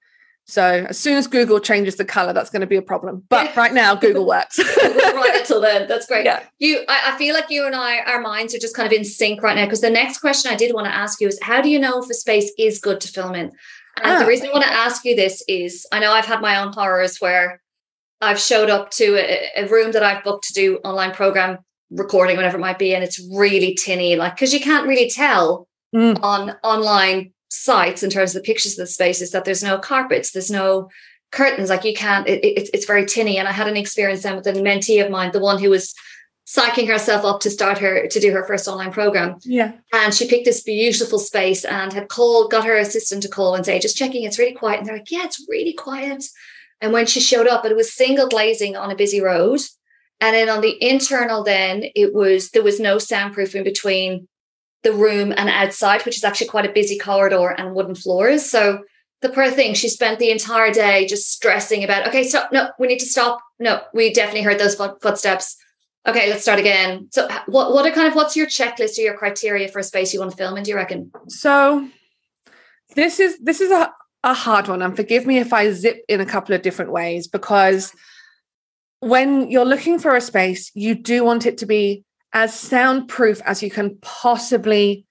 So 0.46 0.86
as 0.90 1.00
soon 1.00 1.18
as 1.18 1.28
Google 1.28 1.60
changes 1.60 1.96
the 1.96 2.06
color, 2.06 2.34
that's 2.34 2.50
going 2.50 2.62
to 2.62 2.68
be 2.68 2.76
a 2.76 2.82
problem. 2.82 3.24
But 3.30 3.56
right 3.56 3.74
now, 3.74 3.96
Google 4.02 4.26
works. 4.26 4.60
right 4.60 5.36
until 5.36 5.62
then, 5.62 5.88
that's 5.88 6.06
great. 6.06 6.26
Yeah. 6.26 6.44
You, 6.60 6.84
I, 6.90 7.14
I, 7.14 7.18
feel 7.18 7.34
like 7.34 7.50
you 7.50 7.66
and 7.66 7.76
I, 7.76 8.00
our 8.00 8.20
minds 8.20 8.54
are 8.54 8.60
just 8.60 8.76
kind 8.76 8.86
of 8.86 8.92
in 8.92 9.06
sync 9.06 9.42
right 9.44 9.56
now. 9.56 9.66
Because 9.66 9.82
the 9.82 9.90
next 9.90 10.18
question 10.18 10.52
I 10.52 10.56
did 10.56 10.74
want 10.74 10.88
to 10.88 10.94
ask 10.94 11.22
you 11.22 11.28
is, 11.28 11.40
how 11.42 11.62
do 11.62 11.70
you 11.70 11.80
know 11.80 12.02
if 12.02 12.10
a 12.10 12.14
space 12.14 12.52
is 12.58 12.80
good 12.80 13.00
to 13.02 13.08
film 13.08 13.36
in? 13.36 13.52
And 14.04 14.16
ah. 14.16 14.20
the 14.20 14.26
reason 14.26 14.48
I 14.48 14.52
want 14.52 14.66
to 14.66 14.74
ask 14.74 15.06
you 15.06 15.16
this 15.16 15.44
is, 15.48 15.86
I 15.92 16.00
know 16.00 16.12
I've 16.12 16.26
had 16.26 16.42
my 16.42 16.62
own 16.62 16.74
horrors 16.74 17.18
where 17.20 17.62
I've 18.20 18.40
showed 18.40 18.70
up 18.70 18.92
to 18.92 19.16
a, 19.18 19.64
a 19.64 19.68
room 19.68 19.92
that 19.92 20.04
I've 20.04 20.24
booked 20.24 20.46
to 20.46 20.54
do 20.54 20.78
online 20.78 21.12
program 21.12 21.60
recording, 21.92 22.36
whatever 22.36 22.58
it 22.58 22.62
might 22.62 22.80
be, 22.80 22.94
and 22.96 23.04
it's 23.04 23.22
really 23.34 23.76
tinny, 23.76 24.16
like 24.16 24.36
because 24.36 24.54
you 24.54 24.60
can't 24.60 24.88
really 24.88 25.10
tell 25.10 25.68
mm. 25.94 26.22
on 26.24 26.52
online 26.64 27.34
sites 27.52 28.02
in 28.02 28.10
terms 28.10 28.34
of 28.34 28.42
the 28.42 28.46
pictures 28.46 28.80
of 28.80 28.86
the 28.86 28.92
spaces 28.92 29.32
that 29.32 29.44
there's 29.44 29.62
no 29.62 29.78
carpets, 29.78 30.32
there's 30.32 30.50
no 30.50 30.90
curtains. 31.32 31.70
Like 31.70 31.84
you 31.84 31.94
can't, 31.94 32.28
it, 32.28 32.44
it, 32.44 32.70
it's 32.74 32.86
very 32.86 33.06
tinny. 33.06 33.38
And 33.38 33.48
I 33.48 33.52
had 33.52 33.68
an 33.68 33.78
experience 33.78 34.24
then 34.24 34.38
with 34.38 34.48
a 34.48 34.54
mentee 34.54 35.04
of 35.04 35.12
mine, 35.12 35.32
the 35.32 35.40
one 35.40 35.60
who 35.60 35.70
was 35.70 35.94
psyching 36.48 36.88
herself 36.88 37.24
up 37.26 37.42
to 37.42 37.50
start 37.50 37.78
her 37.78 38.08
to 38.08 38.20
do 38.20 38.32
her 38.32 38.46
first 38.46 38.68
online 38.68 38.92
program. 38.92 39.36
Yeah. 39.44 39.74
And 39.94 40.14
she 40.14 40.28
picked 40.28 40.46
this 40.46 40.64
beautiful 40.64 41.20
space 41.20 41.66
and 41.66 41.92
had 41.94 42.08
called, 42.08 42.52
got 42.52 42.66
her 42.66 42.78
assistant 42.78 43.24
to 43.24 43.30
call 43.30 43.54
and 43.56 43.66
say, 43.66 43.80
just 43.80 43.98
checking, 43.98 44.24
it's 44.24 44.40
really 44.40 44.56
quiet. 44.56 44.80
And 44.80 44.88
they're 44.88 44.98
like, 44.98 45.12
yeah, 45.12 45.26
it's 45.26 45.46
really 45.50 45.74
quiet. 45.74 46.24
And 46.80 46.94
when 46.94 47.06
she 47.06 47.20
showed 47.20 47.48
up, 47.48 47.66
it 47.66 47.76
was 47.76 47.94
single 47.94 48.28
glazing 48.28 48.76
on 48.76 48.92
a 48.92 48.96
busy 48.96 49.22
road. 49.22 49.60
And 50.20 50.36
then 50.36 50.50
on 50.50 50.62
the 50.62 50.78
internal, 50.82 51.44
then 51.44 51.84
it 51.96 52.14
was 52.14 52.52
there 52.52 52.64
was 52.64 52.80
no 52.80 52.98
soundproofing 52.98 53.64
between 53.64 54.28
the 54.84 54.94
room 54.94 55.34
and 55.36 55.50
outside, 55.50 56.04
which 56.06 56.18
is 56.18 56.24
actually 56.24 56.48
quite 56.48 56.66
a 56.66 56.74
busy 56.74 56.98
corridor 56.98 57.50
and 57.50 57.76
wooden 57.76 57.96
floors. 57.96 58.50
So 58.50 58.84
the 59.22 59.30
poor 59.30 59.52
thing, 59.52 59.76
she 59.76 59.88
spent 59.88 60.20
the 60.20 60.32
entire 60.32 60.72
day 60.72 61.06
just 61.06 61.32
stressing 61.32 61.84
about, 61.84 62.08
okay, 62.08 62.24
stop. 62.24 62.52
No, 62.52 62.72
we 62.80 62.88
need 62.88 63.00
to 63.00 63.06
stop. 63.06 63.40
No, 63.60 63.82
we 63.94 64.12
definitely 64.12 64.42
heard 64.42 64.60
those 64.60 64.76
footsteps. 64.76 65.58
Okay, 66.08 66.30
let's 66.30 66.42
start 66.42 66.58
again. 66.58 67.08
So 67.12 67.28
what, 67.46 67.74
what 67.74 67.86
are 67.86 67.92
kind 67.92 68.08
of, 68.08 68.16
what's 68.16 68.36
your 68.36 68.48
checklist 68.48 68.98
or 68.98 69.02
your 69.02 69.16
criteria 69.16 69.68
for 69.68 69.78
a 69.78 69.84
space 69.84 70.14
you 70.14 70.20
want 70.20 70.32
to 70.32 70.38
film 70.38 70.58
in, 70.58 70.64
do 70.64 70.72
you 70.72 70.76
reckon? 70.76 71.12
So 71.28 71.88
this 72.96 73.20
is, 73.20 73.38
this 73.38 73.62
is 73.62 73.70
a, 73.70 73.94
a 74.24 74.34
hard 74.34 74.68
one. 74.68 74.82
And 74.82 74.96
forgive 74.96 75.28
me 75.28 75.38
if 75.38 75.54
I 75.54 75.72
zip 75.72 76.04
in 76.08 76.20
a 76.20 76.26
couple 76.26 76.56
of 76.56 76.64
different 76.64 76.92
ways 76.92 77.28
because 77.28 77.94
when 79.00 79.52
you're 79.52 79.66
looking 79.66 80.00
for 80.00 80.16
a 80.16 80.22
space, 80.22 80.72
you 80.74 80.96
do 80.96 81.24
want 81.24 81.46
it 81.46 81.60
to 81.60 81.68
be 81.68 82.04
as 82.34 82.58
soundproof 82.58 83.42
as 83.46 83.62
you 83.62 83.70
can 83.70 83.98
possibly 84.02 85.06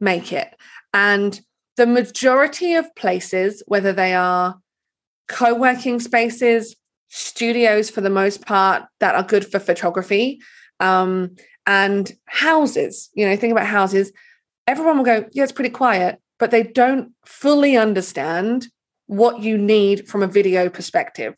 make 0.00 0.32
it. 0.32 0.54
And 0.92 1.40
the 1.76 1.86
majority 1.86 2.74
of 2.74 2.94
places, 2.94 3.62
whether 3.66 3.92
they 3.92 4.14
are 4.14 4.58
co 5.28 5.54
working 5.54 6.00
spaces, 6.00 6.76
studios 7.08 7.90
for 7.90 8.00
the 8.00 8.10
most 8.10 8.44
part 8.44 8.84
that 9.00 9.14
are 9.14 9.22
good 9.22 9.46
for 9.46 9.58
photography, 9.58 10.40
um, 10.80 11.36
and 11.66 12.12
houses, 12.26 13.10
you 13.14 13.26
know, 13.26 13.36
think 13.36 13.52
about 13.52 13.66
houses, 13.66 14.12
everyone 14.66 14.98
will 14.98 15.04
go, 15.04 15.24
yeah, 15.32 15.42
it's 15.42 15.52
pretty 15.52 15.70
quiet, 15.70 16.20
but 16.38 16.50
they 16.50 16.62
don't 16.62 17.12
fully 17.24 17.76
understand 17.76 18.68
what 19.06 19.40
you 19.40 19.56
need 19.56 20.08
from 20.08 20.22
a 20.22 20.26
video 20.26 20.68
perspective. 20.68 21.34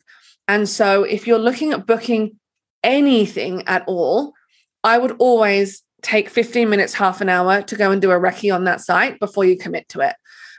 And 0.47 0.67
so 0.67 1.03
if 1.03 1.27
you're 1.27 1.39
looking 1.39 1.73
at 1.73 1.85
booking 1.85 2.39
anything 2.83 3.63
at 3.67 3.83
all, 3.87 4.33
I 4.83 4.97
would 4.97 5.15
always 5.19 5.83
take 6.01 6.29
15 6.29 6.69
minutes, 6.69 6.93
half 6.93 7.21
an 7.21 7.29
hour 7.29 7.61
to 7.61 7.75
go 7.75 7.91
and 7.91 8.01
do 8.01 8.11
a 8.11 8.19
recce 8.19 8.53
on 8.53 8.65
that 8.65 8.81
site 8.81 9.19
before 9.19 9.45
you 9.45 9.57
commit 9.57 9.89
to 9.89 10.01
it. 10.01 10.15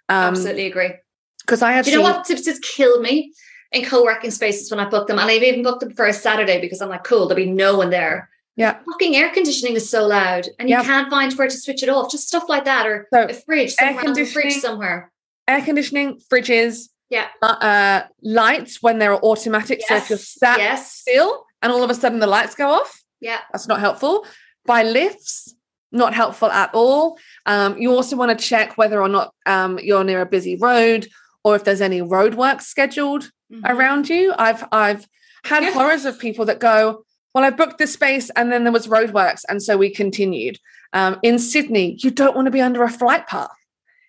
Um, 0.09 0.35
Absolutely 0.35 0.67
agree. 0.67 0.93
Because 1.41 1.63
I 1.63 1.75
actually, 1.75 1.93
you 1.93 1.99
know 1.99 2.05
what 2.05 2.25
tips 2.25 2.45
just 2.45 2.63
killed 2.63 3.01
me 3.03 3.33
in 3.73 3.85
co-working 3.85 4.31
spaces 4.31 4.71
when 4.71 4.81
I 4.81 4.89
booked 4.89 5.09
them, 5.09 5.19
and 5.19 5.31
I've 5.31 5.43
even 5.43 5.63
booked 5.63 5.81
them 5.81 5.95
for 5.95 6.07
a 6.07 6.13
Saturday 6.13 6.61
because 6.61 6.83
I'm 6.83 6.89
like, 6.89 7.05
cool, 7.05 7.27
there'll 7.27 7.43
be 7.43 7.51
no 7.51 7.77
one 7.77 7.91
there. 7.91 8.29
Yeah. 8.57 8.79
Fucking 8.91 9.15
air 9.15 9.31
conditioning 9.31 9.77
is 9.77 9.89
so 9.89 10.05
loud 10.05 10.49
and 10.59 10.69
you 10.69 10.75
yeah. 10.75 10.83
can't 10.83 11.09
find 11.09 11.33
where 11.35 11.47
to 11.47 11.57
switch 11.57 11.85
it 11.85 11.89
off. 11.89 12.11
Just 12.11 12.27
stuff 12.27 12.49
like 12.49 12.65
that 12.65 12.89
or 12.89 13.07
so 13.15 13.23
a 13.23 13.33
fridge 13.33 13.75
somewhere, 13.75 14.19
air 14.19 14.27
fridge 14.27 14.55
somewhere. 14.55 15.13
Air 15.47 15.63
conditioning, 15.63 16.21
fridges, 16.29 16.89
yeah. 17.09 17.29
Uh, 17.41 17.47
uh, 17.47 18.03
lights 18.21 18.83
when 18.83 18.99
they're 18.99 19.25
automatic. 19.25 19.79
Yes. 19.79 19.89
So 19.89 19.97
if 19.97 20.11
you're 20.11 20.19
sat 20.19 20.59
yes. 20.59 20.93
still 20.93 21.45
and 21.63 21.71
all 21.71 21.85
of 21.85 21.91
a 21.91 21.95
sudden 21.95 22.19
the 22.19 22.27
lights 22.27 22.57
go 22.57 22.69
off, 22.69 23.03
yeah, 23.21 23.41
that's 23.53 23.69
not 23.69 23.81
helpful. 23.81 24.27
By 24.67 24.83
lifts, 24.83 25.55
not 25.93 26.15
helpful 26.15 26.51
at 26.51 26.71
all. 26.75 27.19
Um, 27.47 27.79
you 27.79 27.93
also 27.93 28.17
want 28.17 28.39
to 28.39 28.45
check 28.45 28.77
whether 28.77 29.01
or 29.01 29.09
not 29.09 29.35
um, 29.47 29.79
you're 29.79 30.05
near 30.05 30.21
a 30.21 30.27
busy 30.27 30.57
road 30.57 31.09
or 31.45 31.57
if 31.57 31.65
there's 31.65 31.81
any 31.81 32.01
roadwork 32.01 32.61
scheduled 32.61 33.31
mm-hmm. 33.53 33.65
around 33.65 34.09
you. 34.09 34.35
I've 34.37 34.65
I've 34.71 35.07
had 35.45 35.63
yeah. 35.63 35.73
horrors 35.73 36.05
of 36.05 36.19
people 36.19 36.45
that 36.47 36.61
go, 36.61 37.05
well, 37.35 37.45
I 37.45 37.51
booked 37.51 37.79
this 37.79 37.93
space 37.93 38.31
and 38.31 38.53
then 38.53 38.65
there 38.65 38.73
was 38.73 38.87
roadworks. 38.87 39.43
And 39.49 39.63
so 39.63 39.77
we 39.77 39.91
continued. 39.91 40.59
Um, 40.93 41.19
in 41.23 41.39
Sydney, 41.39 41.97
you 42.01 42.11
don't 42.11 42.35
want 42.35 42.47
to 42.47 42.51
be 42.51 42.61
under 42.61 42.83
a 42.83 42.91
flight 42.91 43.27
path. 43.27 43.51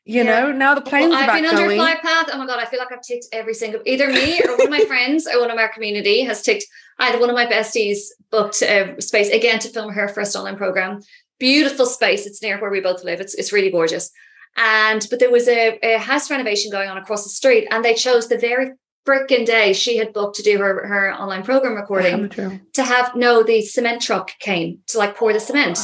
You 0.09 0.23
yeah. 0.23 0.39
know, 0.39 0.51
now 0.51 0.73
the 0.73 0.81
plane's 0.81 1.11
well, 1.11 1.29
I've 1.29 1.35
been 1.35 1.45
under 1.45 1.65
going. 1.65 1.77
flight 1.77 2.01
path. 2.01 2.29
Oh 2.33 2.39
my 2.39 2.47
God, 2.47 2.57
I 2.57 2.65
feel 2.65 2.79
like 2.79 2.91
I've 2.91 3.03
ticked 3.03 3.27
every 3.31 3.53
single, 3.53 3.79
either 3.85 4.07
me 4.07 4.41
or 4.41 4.57
one 4.57 4.63
of 4.63 4.71
my 4.71 4.83
friends 4.85 5.27
or 5.27 5.39
one 5.39 5.51
of 5.51 5.59
our 5.59 5.71
community 5.71 6.23
has 6.23 6.41
ticked. 6.41 6.65
I 6.97 7.05
had 7.05 7.19
one 7.19 7.29
of 7.29 7.35
my 7.35 7.45
besties 7.45 8.07
booked 8.31 8.63
a 8.63 8.99
space 8.99 9.29
again 9.29 9.59
to 9.59 9.69
film 9.69 9.93
her 9.93 10.07
first 10.07 10.35
online 10.35 10.57
program. 10.57 11.01
Beautiful 11.37 11.85
space. 11.85 12.25
It's 12.25 12.41
near 12.41 12.59
where 12.59 12.71
we 12.71 12.81
both 12.81 13.03
live. 13.03 13.21
It's, 13.21 13.35
it's 13.35 13.53
really 13.53 13.69
gorgeous. 13.69 14.09
And 14.57 15.05
but 15.11 15.19
there 15.19 15.29
was 15.29 15.47
a, 15.47 15.77
a 15.83 15.99
house 15.99 16.31
renovation 16.31 16.71
going 16.71 16.89
on 16.89 16.97
across 16.97 17.23
the 17.23 17.29
street, 17.29 17.67
and 17.69 17.85
they 17.85 17.93
chose 17.93 18.29
the 18.29 18.37
very 18.39 18.71
freaking 19.07 19.45
day 19.45 19.73
she 19.73 19.97
had 19.97 20.11
booked 20.11 20.37
to 20.37 20.43
do 20.43 20.57
her, 20.57 20.87
her 20.87 21.13
online 21.13 21.43
program 21.43 21.75
recording 21.75 22.29
to 22.73 22.83
have 22.83 23.15
no 23.15 23.43
the 23.43 23.61
cement 23.61 24.01
truck 24.01 24.31
came 24.39 24.79
to 24.87 24.97
like 24.97 25.15
pour 25.15 25.33
the 25.33 25.39
cement 25.39 25.77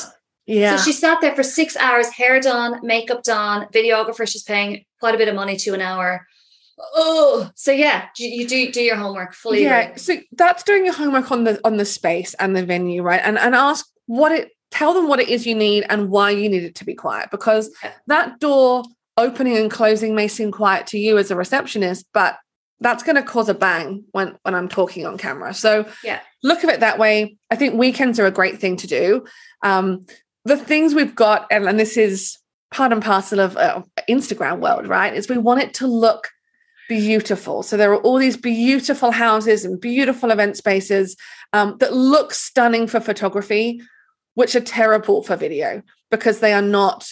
yeah 0.46 0.76
so 0.76 0.84
she 0.84 0.92
sat 0.92 1.20
there 1.22 1.36
for 1.36 1.44
six 1.44 1.76
hours 1.78 2.10
hair 2.10 2.40
done 2.40 2.80
makeup 2.84 3.24
done 3.24 3.68
videographer 3.74 4.28
she's 4.28 4.44
paying 4.44 4.86
quite 5.00 5.16
a 5.16 5.18
bit 5.18 5.28
of 5.28 5.36
money 5.36 5.56
to 5.56 5.74
an 5.74 5.82
hour 5.82 6.26
oh 6.96 7.50
so 7.56 7.72
yeah 7.72 8.08
you, 8.18 8.28
you 8.28 8.48
do 8.48 8.72
do 8.72 8.82
your 8.82 8.96
homework 8.96 9.34
fully 9.34 9.64
yeah 9.64 9.80
agree. 9.80 9.98
so 9.98 10.16
that's 10.34 10.64
doing 10.64 10.86
your 10.86 10.94
homework 10.94 11.32
on 11.32 11.44
the 11.44 11.60
on 11.64 11.78
the 11.78 11.86
space 11.86 12.34
and 12.36 12.56
the 12.56 12.66
venue 12.66 13.02
right 13.02 13.22
and 13.24 13.38
and 13.38 13.56
ask 13.56 13.88
what 14.08 14.32
it 14.32 14.52
tell 14.72 14.94
them 14.94 15.08
what 15.08 15.20
it 15.20 15.30
is 15.30 15.48
you 15.48 15.56
need 15.56 15.86
and 15.90 16.10
why 16.10 16.30
you 16.30 16.50
need 16.50 16.64
it 16.64 16.76
to 16.76 16.86
be 16.86 16.94
quiet 16.94 17.30
because 17.32 17.72
yeah. 17.82 17.92
that 18.08 18.40
door 18.40 18.84
opening 19.18 19.56
and 19.56 19.72
closing 19.72 20.14
may 20.14 20.28
seem 20.28 20.52
quiet 20.52 20.86
to 20.86 20.98
you 20.98 21.18
as 21.18 21.32
a 21.32 21.36
receptionist 21.36 22.06
but 22.14 22.38
that's 22.82 23.04
going 23.04 23.16
to 23.16 23.24
cause 23.24 23.50
a 23.50 23.54
bang 23.54 24.04
when 24.12 24.38
when 24.44 24.54
I'm 24.54 24.68
talking 24.68 25.06
on 25.06 25.18
camera. 25.18 25.54
So 25.54 25.88
yeah, 26.04 26.20
look 26.44 26.64
at 26.64 26.70
it 26.70 26.82
that 26.82 27.00
way. 27.00 27.38
I 27.50 27.56
think 27.56 27.76
weekends 27.76 28.20
are 28.20 28.26
a 28.26 28.32
great 28.32 28.60
thing 28.60 28.78
to 28.78 28.88
do. 28.88 29.26
Um, 29.64 30.06
the 30.46 30.58
things 30.58 30.96
we've 30.96 31.16
got, 31.16 31.48
and, 31.52 31.68
and 31.68 31.80
this 31.80 31.98
is 31.98 32.38
part 32.72 32.92
and 32.92 33.04
parcel 33.04 33.40
of 33.40 33.58
uh, 33.58 33.82
Instagram 34.10 34.60
world, 34.60 34.88
right? 34.88 35.14
Is 35.14 35.28
we 35.28 35.38
want 35.38 35.62
it 35.62 35.74
to 35.76 35.88
look 35.88 36.30
beautiful. 36.88 37.64
So 37.64 37.78
there 37.78 37.92
are 37.92 38.02
all 38.02 38.18
these 38.18 38.38
beautiful 38.38 39.12
houses 39.12 39.66
and 39.66 39.82
beautiful 39.82 40.32
event 40.32 40.56
spaces 40.58 41.16
um, 41.52 41.78
that 41.80 41.94
look 41.94 42.34
stunning 42.34 42.88
for 42.88 43.00
photography, 43.00 43.82
which 44.36 44.56
are 44.56 44.62
terrible 44.62 45.24
for 45.24 45.36
video 45.36 45.82
because 46.12 46.40
they 46.40 46.54
are 46.54 46.62
not 46.62 47.10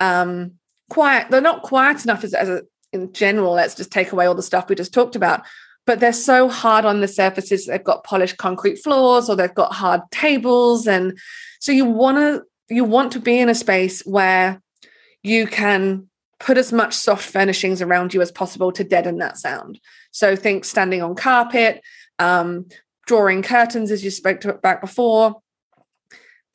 um, 0.00 0.52
quiet. 0.90 1.30
They're 1.30 1.40
not 1.40 1.62
quiet 1.62 2.04
enough 2.04 2.24
as, 2.24 2.34
as 2.34 2.48
a 2.48 2.62
in 2.92 3.12
general, 3.12 3.54
let's 3.54 3.74
just 3.74 3.90
take 3.90 4.12
away 4.12 4.26
all 4.26 4.34
the 4.34 4.42
stuff 4.42 4.68
we 4.68 4.74
just 4.74 4.94
talked 4.94 5.16
about. 5.16 5.42
But 5.86 5.98
they're 5.98 6.12
so 6.12 6.48
hard 6.48 6.84
on 6.84 7.00
the 7.00 7.08
surfaces. 7.08 7.66
They've 7.66 7.82
got 7.82 8.04
polished 8.04 8.36
concrete 8.36 8.76
floors 8.76 9.28
or 9.28 9.34
they've 9.34 9.54
got 9.54 9.72
hard 9.72 10.02
tables. 10.12 10.86
And 10.86 11.18
so 11.58 11.72
you 11.72 11.84
want 11.84 12.18
to 12.18 12.42
you 12.72 12.84
want 12.84 13.12
to 13.12 13.20
be 13.20 13.38
in 13.38 13.48
a 13.48 13.54
space 13.54 14.02
where 14.02 14.60
you 15.22 15.46
can 15.46 16.08
put 16.40 16.58
as 16.58 16.72
much 16.72 16.94
soft 16.94 17.24
furnishings 17.24 17.80
around 17.80 18.12
you 18.12 18.20
as 18.20 18.32
possible 18.32 18.72
to 18.72 18.82
deaden 18.82 19.18
that 19.18 19.38
sound. 19.38 19.78
So 20.10 20.34
think 20.34 20.64
standing 20.64 21.02
on 21.02 21.14
carpet, 21.14 21.82
um, 22.18 22.66
drawing 23.06 23.42
curtains, 23.42 23.90
as 23.90 24.04
you 24.04 24.10
spoke 24.10 24.40
to 24.40 24.54
back 24.54 24.80
before, 24.80 25.40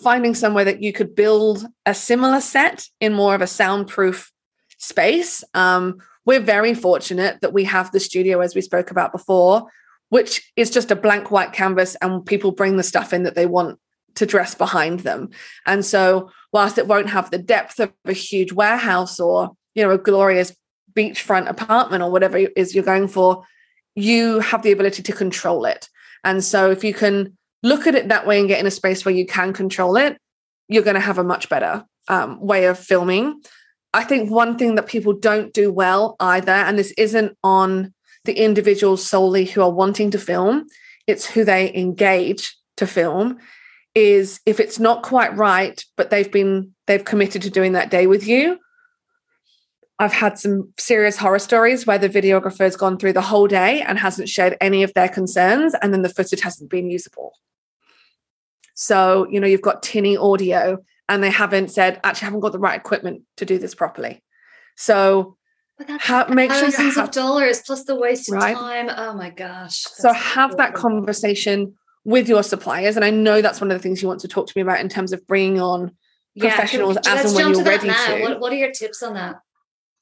finding 0.02 0.36
somewhere 0.36 0.66
that 0.66 0.84
you 0.84 0.92
could 0.92 1.16
build 1.16 1.66
a 1.86 1.94
similar 1.94 2.42
set 2.42 2.88
in 3.00 3.14
more 3.14 3.34
of 3.34 3.42
a 3.42 3.48
soundproof 3.48 4.32
space 4.78 5.44
um, 5.54 6.00
we're 6.28 6.42
very 6.42 6.74
fortunate 6.74 7.40
that 7.40 7.54
we 7.54 7.64
have 7.64 7.90
the 7.94 8.02
studio, 8.02 8.42
as 8.42 8.54
we 8.54 8.60
spoke 8.60 8.92
about 8.92 9.14
before, 9.14 9.72
which 10.10 10.52
is 10.58 10.70
just 10.70 10.92
a 10.92 10.96
blank 10.96 11.32
white 11.32 11.54
canvas, 11.54 11.96
and 12.02 12.26
people 12.26 12.52
bring 12.52 12.76
the 12.76 12.84
stuff 12.84 13.14
in 13.14 13.24
that 13.24 13.34
they 13.34 13.46
want 13.46 13.80
to 14.18 14.26
dress 14.26 14.56
behind 14.56 15.02
them. 15.02 15.30
And 15.66 15.86
so, 15.86 16.32
whilst 16.52 16.78
it 16.78 16.88
won't 16.88 17.10
have 17.10 17.32
the 17.32 17.38
depth 17.38 17.80
of 17.80 17.94
a 18.06 18.14
huge 18.14 18.52
warehouse 18.52 19.20
or 19.20 19.52
you 19.76 19.84
know 19.84 19.92
a 19.92 19.98
glorious 19.98 20.56
beachfront 20.94 21.50
apartment 21.50 22.04
or 22.04 22.12
whatever 22.12 22.38
it 22.38 22.54
is 22.56 22.74
you're 22.74 22.84
going 22.84 23.08
for, 23.08 23.44
you 23.96 24.40
have 24.40 24.64
the 24.64 24.72
ability 24.72 25.04
to 25.04 25.14
control 25.14 25.66
it. 25.66 25.88
And 26.24 26.44
so, 26.44 26.72
if 26.72 26.84
you 26.84 26.94
can 26.94 27.38
look 27.64 27.88
at 27.88 27.96
it 27.96 28.10
that 28.10 28.28
way 28.28 28.40
and 28.40 28.48
get 28.48 28.60
in 28.60 28.68
a 28.68 28.72
space 28.72 29.06
where 29.06 29.16
you 29.16 29.26
can 29.26 29.54
control 29.54 29.98
it, 29.98 30.18
you're 30.68 30.84
going 30.84 30.96
to 30.96 31.00
have 31.00 31.18
a 31.18 31.24
much 31.24 31.50
better 31.50 31.86
um, 32.08 32.40
way 32.40 32.66
of 32.66 32.80
filming. 32.80 33.42
I 33.94 34.04
think 34.04 34.30
one 34.30 34.58
thing 34.58 34.76
that 34.76 34.88
people 34.88 35.14
don't 35.14 35.54
do 35.54 35.72
well 35.72 36.16
either, 36.20 36.52
and 36.52 36.78
this 36.78 36.94
isn't 36.98 37.38
on 37.44 37.94
the 38.26 38.34
individuals 38.34 39.06
solely 39.06 39.46
who 39.46 39.62
are 39.62 39.72
wanting 39.72 40.12
to 40.12 40.20
film, 40.20 40.68
it's 41.08 41.26
who 41.26 41.46
they 41.46 41.74
engage 41.74 42.56
to 42.76 42.86
film, 42.86 43.38
is 43.98 44.40
if 44.46 44.60
it's 44.60 44.80
not 44.80 45.02
quite 45.02 45.36
right, 45.36 45.84
but 45.96 46.10
they've 46.10 46.32
been 46.32 46.74
they've 46.86 47.04
committed 47.04 47.42
to 47.42 47.50
doing 47.50 47.74
that 47.74 47.90
day 47.90 48.08
with 48.08 48.28
you. 48.28 48.60
I've 50.00 50.14
had 50.14 50.38
some 50.38 50.72
serious 50.78 51.18
horror 51.18 51.40
stories 51.40 51.88
where 51.88 51.98
the 51.98 52.08
videographer 52.08 52.60
has 52.60 52.76
gone 52.76 53.00
through 53.00 53.14
the 53.14 53.22
whole 53.22 53.48
day 53.48 53.82
and 53.82 53.98
hasn't 53.98 54.30
shared 54.30 54.56
any 54.62 54.84
of 54.84 54.94
their 54.94 55.10
concerns, 55.10 55.74
and 55.82 55.92
then 55.92 56.04
the 56.04 56.10
footage 56.10 56.42
hasn't 56.42 56.70
been 56.70 56.90
usable. 56.90 57.34
So, 58.76 59.26
you 59.32 59.40
know, 59.40 59.48
you've 59.48 59.64
got 59.64 59.82
tinny 59.82 60.16
audio 60.16 60.78
and 61.10 61.24
they 61.24 61.30
haven't 61.30 61.72
said 61.72 62.00
actually 62.04 62.26
I 62.26 62.28
haven't 62.28 62.42
got 62.42 62.52
the 62.52 62.60
right 62.60 62.80
equipment 62.80 63.24
to 63.38 63.46
do 63.46 63.58
this 63.58 63.76
properly 63.76 64.24
so 64.76 65.38
ha- 65.80 66.28
make 66.30 66.52
sure 66.52 66.70
you 66.70 66.92
have, 66.92 66.98
of 66.98 67.12
dollars 67.12 67.62
plus 67.66 67.84
the 67.84 67.96
wasted 67.96 68.36
right? 68.36 68.56
time 68.56 68.90
oh 68.96 69.14
my 69.14 69.30
gosh 69.30 69.78
so 69.78 70.12
have 70.14 70.58
that 70.58 70.74
conversation 70.74 71.74
with 72.08 72.28
your 72.28 72.42
suppliers 72.42 72.96
and 72.96 73.06
i 73.06 73.12
know 73.12 73.42
that's 73.42 73.62
one 73.62 73.70
of 73.70 73.78
the 73.78 73.82
things 73.82 74.02
you 74.02 74.08
want 74.08 74.22
to 74.22 74.28
talk 74.28 74.48
to 74.48 74.54
me 74.56 74.62
about 74.64 74.80
in 74.80 74.90
terms 74.90 75.14
of 75.14 75.26
bringing 75.28 75.62
on 75.62 75.92
professionals 76.40 76.98
yeah, 77.04 77.14
as 77.14 77.26
and 77.26 77.36
when 77.36 77.54
you're 77.54 77.64
to 77.64 77.70
ready 77.70 77.88
to 77.88 78.22
what, 78.22 78.40
what 78.40 78.52
are 78.52 78.56
your 78.56 78.72
tips 78.72 79.04
on 79.04 79.14
that 79.14 79.36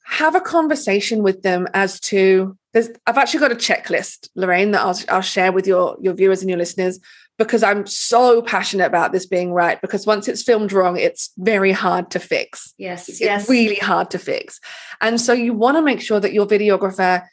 have 0.06 0.36
a 0.36 0.42
conversation 0.42 1.24
with 1.24 1.42
them 1.42 1.68
as 1.74 2.00
to 2.00 2.56
there's 2.74 2.90
I've 3.08 3.18
actually 3.18 3.40
got 3.40 3.54
a 3.54 3.56
checklist, 3.56 4.30
Lorraine, 4.36 4.72
that 4.72 4.82
I'll, 4.82 5.00
I'll 5.10 5.22
share 5.22 5.52
with 5.52 5.66
your 5.66 5.98
your 6.00 6.14
viewers 6.14 6.42
and 6.42 6.50
your 6.50 6.60
listeners 6.60 7.00
because 7.38 7.64
I'm 7.64 7.88
so 7.88 8.42
passionate 8.42 8.86
about 8.86 9.14
this 9.14 9.26
being 9.26 9.54
right. 9.54 9.80
Because 9.82 10.06
once 10.06 10.28
it's 10.28 10.44
filmed 10.44 10.74
wrong, 10.74 10.98
it's 10.98 11.32
very 11.38 11.72
hard 11.72 12.12
to 12.12 12.20
fix. 12.20 12.74
Yes, 12.78 13.10
it's 13.10 13.22
yes. 13.22 13.50
really 13.50 13.78
hard 13.78 14.12
to 14.12 14.20
fix. 14.20 14.60
And 15.02 15.20
so 15.20 15.34
you 15.34 15.54
want 15.54 15.78
to 15.78 15.82
make 15.82 16.02
sure 16.02 16.20
that 16.20 16.34
your 16.34 16.46
videographer 16.46 17.26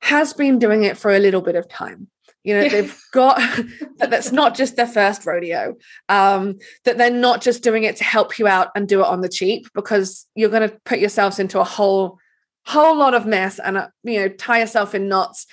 has 0.00 0.32
been 0.32 0.58
doing 0.58 0.84
it 0.84 0.96
for 0.96 1.10
a 1.12 1.18
little 1.18 1.42
bit 1.42 1.56
of 1.56 1.68
time. 1.68 2.08
You 2.44 2.54
know, 2.54 2.68
they've 2.68 2.98
got 3.12 3.36
that 3.98 4.10
that's 4.10 4.32
not 4.32 4.54
just 4.54 4.76
their 4.76 4.86
first 4.86 5.26
rodeo, 5.26 5.76
um, 6.08 6.58
that 6.84 6.98
they're 6.98 7.10
not 7.10 7.42
just 7.42 7.62
doing 7.62 7.84
it 7.84 7.96
to 7.96 8.04
help 8.04 8.38
you 8.38 8.46
out 8.46 8.68
and 8.74 8.88
do 8.88 9.00
it 9.00 9.06
on 9.06 9.20
the 9.20 9.28
cheap 9.28 9.66
because 9.74 10.26
you're 10.34 10.50
going 10.50 10.68
to 10.68 10.76
put 10.84 10.98
yourselves 10.98 11.38
into 11.38 11.60
a 11.60 11.64
whole 11.64 12.18
whole 12.64 12.96
lot 12.96 13.14
of 13.14 13.24
mess 13.24 13.58
and 13.58 13.78
uh, 13.78 13.88
you 14.04 14.20
know 14.20 14.28
tie 14.28 14.60
yourself 14.60 14.94
in 14.94 15.08
knots 15.08 15.46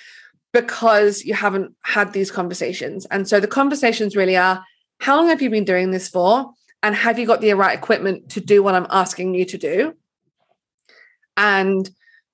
because 0.55 1.23
you 1.25 1.33
haven't 1.33 1.75
had 1.81 2.13
these 2.13 2.31
conversations. 2.31 3.05
And 3.07 3.27
so 3.27 3.41
the 3.41 3.47
conversations 3.47 4.15
really 4.15 4.37
are 4.37 4.63
how 4.99 5.17
long 5.17 5.27
have 5.27 5.41
you 5.41 5.49
been 5.49 5.65
doing 5.65 5.91
this 5.91 6.07
for? 6.07 6.51
And 6.81 6.95
have 6.95 7.19
you 7.19 7.25
got 7.25 7.41
the 7.41 7.53
right 7.53 7.77
equipment 7.77 8.29
to 8.31 8.39
do 8.39 8.63
what 8.63 8.75
i'm 8.75 8.87
asking 8.89 9.35
you 9.35 9.43
to 9.45 9.57
do? 9.57 9.95
And 11.35 11.89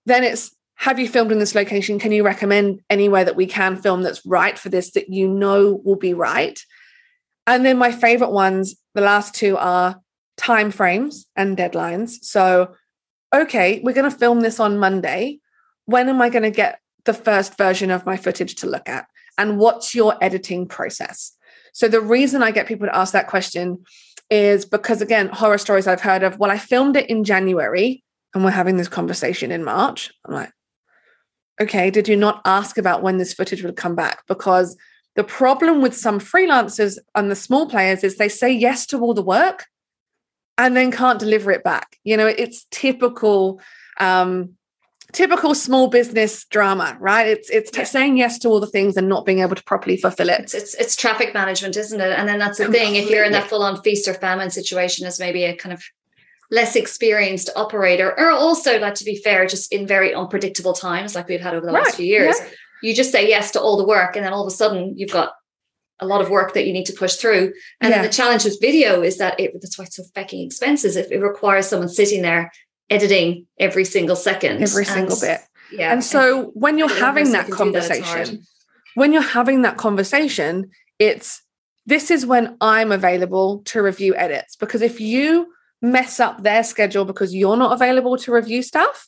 then 0.06 0.24
it's 0.24 0.56
have 0.82 1.00
you 1.00 1.08
filmed 1.08 1.32
in 1.32 1.40
this 1.40 1.56
location 1.56 2.00
can 2.00 2.12
you 2.12 2.24
recommend 2.24 2.80
anywhere 2.90 3.24
that 3.24 3.36
we 3.36 3.46
can 3.46 3.76
film 3.76 4.02
that's 4.02 4.26
right 4.26 4.58
for 4.58 4.70
this 4.70 4.92
that 4.92 5.10
you 5.10 5.28
know 5.28 5.82
will 5.86 5.96
be 5.96 6.14
right 6.14 6.60
and 7.48 7.66
then 7.66 7.78
my 7.78 7.92
favorite 7.92 8.32
ones 8.32 8.76
the 8.94 9.02
last 9.02 9.34
two 9.34 9.58
are 9.58 10.02
time 10.38 10.72
frames 10.72 11.26
and 11.36 11.58
deadlines 11.58 12.18
so 12.22 12.74
okay, 13.34 13.80
we're 13.84 13.94
going 13.94 14.10
to 14.10 14.18
film 14.18 14.42
this 14.42 14.60
on 14.60 14.78
Monday. 14.78 15.40
When 15.86 16.10
am 16.10 16.22
I 16.22 16.30
going 16.30 16.44
to 16.44 16.52
get 16.52 16.80
the 17.06 17.14
first 17.14 17.58
version 17.58 17.92
of 17.92 18.06
my 18.06 18.18
footage 18.18 18.56
to 18.56 18.68
look 18.68 18.88
at? 18.88 19.08
And 19.38 19.58
what's 19.58 19.96
your 19.96 20.22
editing 20.22 20.68
process? 20.68 21.36
So, 21.74 21.88
the 21.88 22.02
reason 22.02 22.44
I 22.44 22.52
get 22.52 22.68
people 22.68 22.88
to 22.88 22.96
ask 22.96 23.14
that 23.14 23.28
question 23.28 23.84
is 24.30 24.66
because, 24.66 25.02
again, 25.02 25.30
horror 25.30 25.58
stories 25.58 25.88
I've 25.88 26.02
heard 26.02 26.24
of, 26.24 26.38
well, 26.38 26.52
I 26.52 26.58
filmed 26.58 26.98
it 26.98 27.10
in 27.10 27.24
January 27.24 28.04
and 28.34 28.44
we're 28.44 28.52
having 28.52 28.78
this 28.78 28.88
conversation 28.88 29.52
in 29.52 29.64
March. 29.64 30.12
I'm 30.26 30.34
like, 30.34 30.52
okay, 31.62 31.89
did 31.89 32.07
you 32.07 32.18
not 32.18 32.41
ask 32.45 32.78
about 32.78 33.03
when 33.03 33.18
this 33.18 33.34
footage 33.34 33.64
would 33.64 33.76
come 33.76 33.95
back? 33.95 34.26
Because 34.28 34.76
the 35.16 35.24
problem 35.24 35.82
with 35.82 35.95
some 35.95 36.20
freelancers 36.20 36.97
and 37.16 37.30
the 37.30 37.36
small 37.36 37.68
players 37.68 38.03
is 38.03 38.18
they 38.18 38.30
say 38.30 38.51
yes 38.51 38.86
to 38.88 38.99
all 38.99 39.14
the 39.14 39.22
work 39.22 39.68
and 40.57 40.76
then 40.76 40.91
can't 40.91 41.20
deliver 41.20 41.51
it 41.51 41.64
back. 41.64 41.97
You 42.03 42.18
know, 42.18 42.28
it's 42.28 42.66
typical 42.72 43.62
um 43.99 44.55
typical 45.12 45.53
small 45.53 45.89
business 45.89 46.45
drama, 46.45 46.97
right? 46.99 47.28
It's 47.28 47.49
it's 47.49 47.78
yeah. 47.78 47.84
saying 47.84 48.18
yes 48.18 48.39
to 48.39 48.49
all 48.49 48.59
the 48.59 48.68
things 48.68 48.95
and 48.97 49.09
not 49.09 49.26
being 49.26 49.39
able 49.39 49.55
to 49.55 49.64
properly 49.64 49.97
fulfill 49.97 50.30
it. 50.30 50.39
It's, 50.41 50.53
it's, 50.53 50.74
it's 50.76 50.95
traffic 50.95 51.34
management, 51.34 51.76
isn't 51.78 51.99
it? 51.99 52.18
And 52.18 52.28
then 52.28 52.39
that's 52.39 52.57
the 52.57 52.66
Completely. 52.66 52.93
thing. 52.93 53.03
If 53.03 53.09
you're 53.09 53.26
in 53.26 53.34
that 53.34 53.49
full 53.49 53.64
on 53.64 53.82
feast 53.82 54.07
or 54.07 54.14
famine 54.14 54.49
situation 54.49 55.05
as 55.05 55.20
maybe 55.20 55.43
a 55.43 55.55
kind 55.55 55.74
of 55.74 55.84
less 56.52 56.76
experienced 56.76 57.49
operator, 57.56 58.14
or 58.20 58.30
also, 58.30 58.78
like 58.80 58.95
to 58.95 59.06
be 59.06 59.16
fair, 59.16 59.47
just 59.47 59.72
in 59.72 59.88
very 59.88 60.14
unpredictable 60.14 60.74
times, 60.74 61.16
like 61.16 61.28
we've 61.28 61.41
had 61.41 61.56
over 61.56 61.66
the 61.66 61.72
right. 61.72 61.86
last 61.86 61.95
few 61.95 62.06
years, 62.06 62.36
yeah. 62.39 62.49
you 62.84 62.93
just 62.93 63.12
say 63.12 63.28
yes 63.28 63.52
to 63.52 63.62
all 63.62 63.78
the 63.78 63.88
work, 63.88 64.16
and 64.16 64.26
then 64.26 64.34
all 64.34 64.45
of 64.45 64.47
a 64.52 64.56
sudden 64.56 64.93
you've 64.97 65.12
got 65.12 65.32
a 66.02 66.06
lot 66.06 66.20
of 66.20 66.30
work 66.30 66.54
that 66.54 66.66
you 66.66 66.74
need 66.74 66.86
to 66.88 66.93
push 66.93 67.16
through. 67.16 67.54
And 67.80 67.91
yeah. 67.91 68.02
the 68.02 68.10
challenge 68.10 68.43
with 68.43 68.60
video 68.60 69.02
is 69.02 69.18
that 69.20 69.39
it, 69.39 69.52
that's 69.54 69.78
why 69.78 69.86
it's 69.86 69.95
so 69.95 70.04
fucking 70.16 70.45
expensive. 70.45 70.97
If 70.97 71.12
it 71.12 71.20
requires 71.20 71.68
someone 71.68 71.89
sitting 71.89 72.22
there 72.22 72.52
editing 72.89 73.47
every 73.60 73.86
single 73.86 74.16
second, 74.16 74.62
every 74.62 74.84
single 74.84 75.14
and, 75.14 75.22
bit. 75.22 75.39
Yeah. 75.72 75.93
And 75.93 76.04
so 76.04 76.45
and 76.45 76.52
when 76.54 76.78
you're 76.78 76.89
having 76.89 77.32
that 77.32 77.49
conversation, 77.49 78.36
that, 78.36 78.45
when 78.95 79.14
you're 79.14 79.22
having 79.22 79.62
that 79.62 79.78
conversation, 79.78 80.72
it's 80.99 81.43
this 81.86 82.12
is 82.12 82.26
when 82.26 82.58
I'm 82.60 82.91
available 82.91 83.60
to 83.66 83.82
review 83.82 84.16
edits. 84.16 84.56
Because 84.56 84.82
if 84.82 84.99
you 84.99 85.54
mess 85.82 86.20
up 86.20 86.44
their 86.44 86.64
schedule 86.64 87.06
because 87.06 87.34
you're 87.34 87.58
not 87.58 87.74
available 87.74 88.18
to 88.18 88.32
review 88.32 88.62
stuff, 88.62 89.08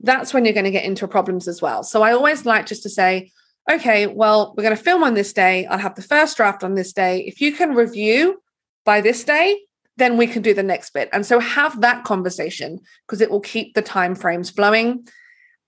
that's 0.00 0.34
when 0.34 0.44
you're 0.44 0.54
going 0.54 0.64
to 0.64 0.70
get 0.70 0.84
into 0.84 1.08
problems 1.08 1.48
as 1.48 1.62
well. 1.62 1.82
So 1.82 2.02
I 2.02 2.12
always 2.12 2.44
like 2.44 2.66
just 2.66 2.82
to 2.82 2.90
say, 2.90 3.30
okay, 3.70 4.06
well, 4.06 4.54
we're 4.56 4.64
going 4.64 4.76
to 4.76 4.82
film 4.82 5.02
on 5.04 5.14
this 5.14 5.32
day. 5.32 5.66
I'll 5.66 5.78
have 5.78 5.94
the 5.94 6.02
first 6.02 6.36
draft 6.36 6.64
on 6.64 6.74
this 6.74 6.92
day. 6.92 7.20
If 7.20 7.40
you 7.40 7.52
can 7.52 7.74
review 7.74 8.42
by 8.84 9.00
this 9.00 9.24
day, 9.24 9.60
then 9.96 10.16
we 10.16 10.26
can 10.26 10.42
do 10.42 10.54
the 10.54 10.62
next 10.62 10.92
bit. 10.92 11.08
And 11.12 11.24
so 11.24 11.38
have 11.38 11.80
that 11.80 12.04
conversation 12.04 12.80
because 13.06 13.20
it 13.20 13.30
will 13.30 13.40
keep 13.40 13.74
the 13.74 13.82
time 13.82 14.14
frames 14.14 14.50
flowing. 14.50 15.06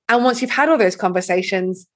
And 0.08 0.24
once 0.24 0.42
you've 0.42 0.50
had 0.50 0.68
all 0.68 0.78
those 0.78 0.96
conversations, 0.96 1.86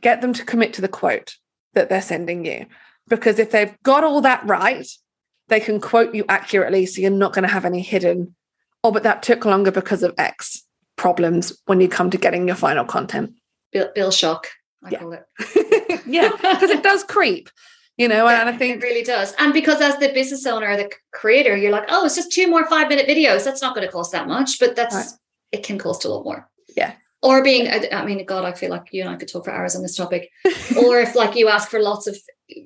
get 0.00 0.20
them 0.20 0.32
to 0.32 0.44
commit 0.44 0.72
to 0.74 0.80
the 0.80 0.88
quote 0.88 1.36
that 1.74 1.88
they're 1.88 2.02
sending 2.02 2.44
you. 2.44 2.66
Because 3.08 3.38
if 3.38 3.50
they've 3.50 3.76
got 3.82 4.04
all 4.04 4.22
that 4.22 4.46
right, 4.46 4.88
they 5.48 5.60
can 5.60 5.80
quote 5.80 6.14
you 6.14 6.24
accurately. 6.28 6.86
So 6.86 7.00
you're 7.00 7.10
not 7.10 7.32
going 7.32 7.46
to 7.46 7.52
have 7.52 7.64
any 7.64 7.80
hidden, 7.80 8.34
oh, 8.82 8.92
but 8.92 9.02
that 9.02 9.22
took 9.22 9.44
longer 9.44 9.70
because 9.70 10.02
of 10.02 10.14
X 10.18 10.64
problems 10.96 11.56
when 11.66 11.80
you 11.80 11.88
come 11.88 12.10
to 12.10 12.18
getting 12.18 12.46
your 12.46 12.56
final 12.56 12.84
content. 12.84 13.34
Bill, 13.72 13.90
Bill 13.94 14.10
shock. 14.10 14.48
I 14.82 14.90
yeah. 14.90 14.98
call 14.98 15.12
it. 15.12 16.02
yeah, 16.06 16.30
because 16.36 16.70
it 16.70 16.82
does 16.82 17.04
creep, 17.04 17.48
you 17.96 18.08
know, 18.08 18.28
yeah, 18.28 18.40
and 18.40 18.48
I 18.48 18.56
think 18.56 18.76
it 18.76 18.82
really 18.82 19.02
does. 19.02 19.34
And 19.38 19.52
because 19.52 19.80
as 19.80 19.96
the 19.98 20.12
business 20.12 20.46
owner 20.46 20.68
or 20.68 20.76
the 20.76 20.90
creator, 21.12 21.56
you're 21.56 21.72
like, 21.72 21.86
oh, 21.88 22.04
it's 22.04 22.16
just 22.16 22.32
two 22.32 22.48
more 22.48 22.66
five 22.66 22.88
minute 22.88 23.08
videos. 23.08 23.44
That's 23.44 23.62
not 23.62 23.74
going 23.74 23.86
to 23.86 23.92
cost 23.92 24.12
that 24.12 24.28
much, 24.28 24.58
but 24.58 24.76
that's 24.76 24.94
right. 24.94 25.06
it 25.52 25.62
can 25.62 25.78
cost 25.78 26.04
a 26.04 26.08
lot 26.08 26.24
more. 26.24 26.48
Yeah. 26.76 26.92
Or 27.22 27.42
being, 27.42 27.70
I 27.70 28.04
mean, 28.04 28.24
God, 28.26 28.44
I 28.44 28.52
feel 28.52 28.68
like 28.68 28.88
you 28.92 29.00
and 29.00 29.10
I 29.10 29.16
could 29.16 29.28
talk 29.28 29.46
for 29.46 29.50
hours 29.50 29.74
on 29.74 29.80
this 29.80 29.96
topic. 29.96 30.30
or 30.76 31.00
if 31.00 31.14
like 31.14 31.36
you 31.36 31.48
ask 31.48 31.70
for 31.70 31.80
lots 31.80 32.06
of 32.06 32.18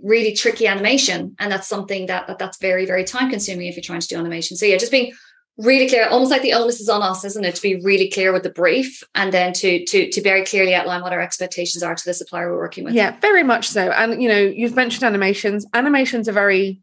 really 0.03 0.35
tricky 0.35 0.67
animation, 0.67 1.37
and 1.39 1.51
that's 1.51 1.69
something 1.69 2.07
that, 2.07 2.27
that 2.27 2.39
that's 2.39 2.59
very, 2.59 2.87
very 2.87 3.05
time 3.05 3.31
consuming 3.31 3.67
if 3.67 3.77
you're 3.77 3.83
trying 3.83 4.01
to 4.01 4.09
do 4.09 4.19
animation. 4.19 4.57
So 4.57 4.67
yeah, 4.67 4.77
just 4.77 4.93
being 4.93 5.13
really 5.59 5.89
clear 5.89 6.07
almost 6.09 6.31
like 6.31 6.43
the 6.43 6.53
onus 6.53 6.81
is 6.81 6.89
on 6.89 7.03
us 7.03 7.25
isn't 7.25 7.45
it 7.45 7.55
to 7.57 7.63
be 7.63 7.81
really 7.81 8.09
clear 8.09 8.33
with 8.33 8.45
the 8.45 8.51
brief 8.51 9.03
and 9.15 9.33
then 9.33 9.53
to 9.53 9.85
to 9.85 10.09
to 10.09 10.23
very 10.23 10.45
clearly 10.45 10.73
outline 10.73 11.03
what 11.03 11.13
our 11.13 11.21
expectations 11.21 11.83
are 11.83 11.97
to 11.97 12.05
the 12.05 12.15
supplier 12.15 12.53
we're 12.53 12.59
working 12.59 12.85
with. 12.85 12.95
Yeah 12.95 13.19
very 13.21 13.43
much 13.43 13.69
so. 13.69 13.91
And 13.91 14.23
you 14.23 14.29
know 14.29 14.39
you've 14.39 14.77
mentioned 14.77 15.03
animations. 15.03 15.67
Animations 15.75 16.29
are 16.29 16.33
very 16.33 16.81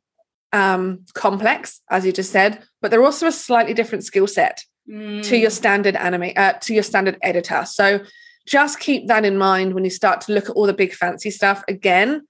um 0.51 1.05
complex 1.13 1.81
as 1.89 2.05
you 2.05 2.11
just 2.11 2.31
said 2.31 2.61
but 2.81 2.91
they're 2.91 3.03
also 3.03 3.27
a 3.27 3.31
slightly 3.31 3.73
different 3.73 4.03
skill 4.03 4.27
set 4.27 4.63
mm. 4.87 5.23
to 5.23 5.37
your 5.37 5.49
standard 5.49 5.95
anime 5.95 6.31
uh, 6.35 6.53
to 6.53 6.73
your 6.73 6.83
standard 6.83 7.17
editor. 7.21 7.65
So 7.65 8.01
just 8.45 8.79
keep 8.79 9.07
that 9.07 9.25
in 9.25 9.37
mind 9.37 9.73
when 9.73 9.85
you 9.85 9.89
start 9.89 10.21
to 10.21 10.33
look 10.33 10.49
at 10.49 10.55
all 10.55 10.67
the 10.67 10.73
big 10.73 10.93
fancy 10.93 11.31
stuff. 11.31 11.63
Again 11.67 12.27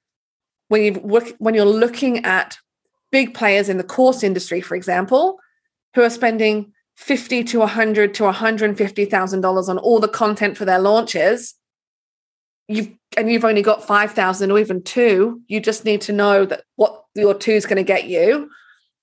when 0.68 0.84
you 0.84 0.94
when 1.40 1.54
you're 1.54 1.66
looking 1.66 2.26
at 2.26 2.58
big 3.12 3.34
players 3.34 3.70
in 3.70 3.78
the 3.78 3.84
course 3.84 4.24
industry 4.24 4.62
for 4.62 4.76
example 4.76 5.40
who 5.94 6.02
are 6.02 6.10
spending 6.10 6.74
50 6.98 7.44
to 7.46 7.60
100 7.60 8.14
to 8.16 8.24
150,000 8.24 9.42
dollars 9.42 9.70
on 9.70 9.78
all 9.78 10.00
the 10.00 10.08
content 10.08 10.58
for 10.58 10.66
their 10.66 10.80
launches 10.80 11.56
you've 12.68 12.92
and 13.18 13.32
you've 13.32 13.46
only 13.46 13.62
got 13.62 13.86
5,000 13.86 14.52
or 14.52 14.60
even 14.60 14.82
2 14.82 15.42
you 15.48 15.60
just 15.60 15.86
need 15.86 16.02
to 16.02 16.14
know 16.14 16.46
that 16.46 16.64
what 16.76 17.06
your 17.14 17.34
2 17.34 17.52
is 17.52 17.66
going 17.66 17.78
to 17.78 17.84
get 17.84 18.08
you 18.08 18.50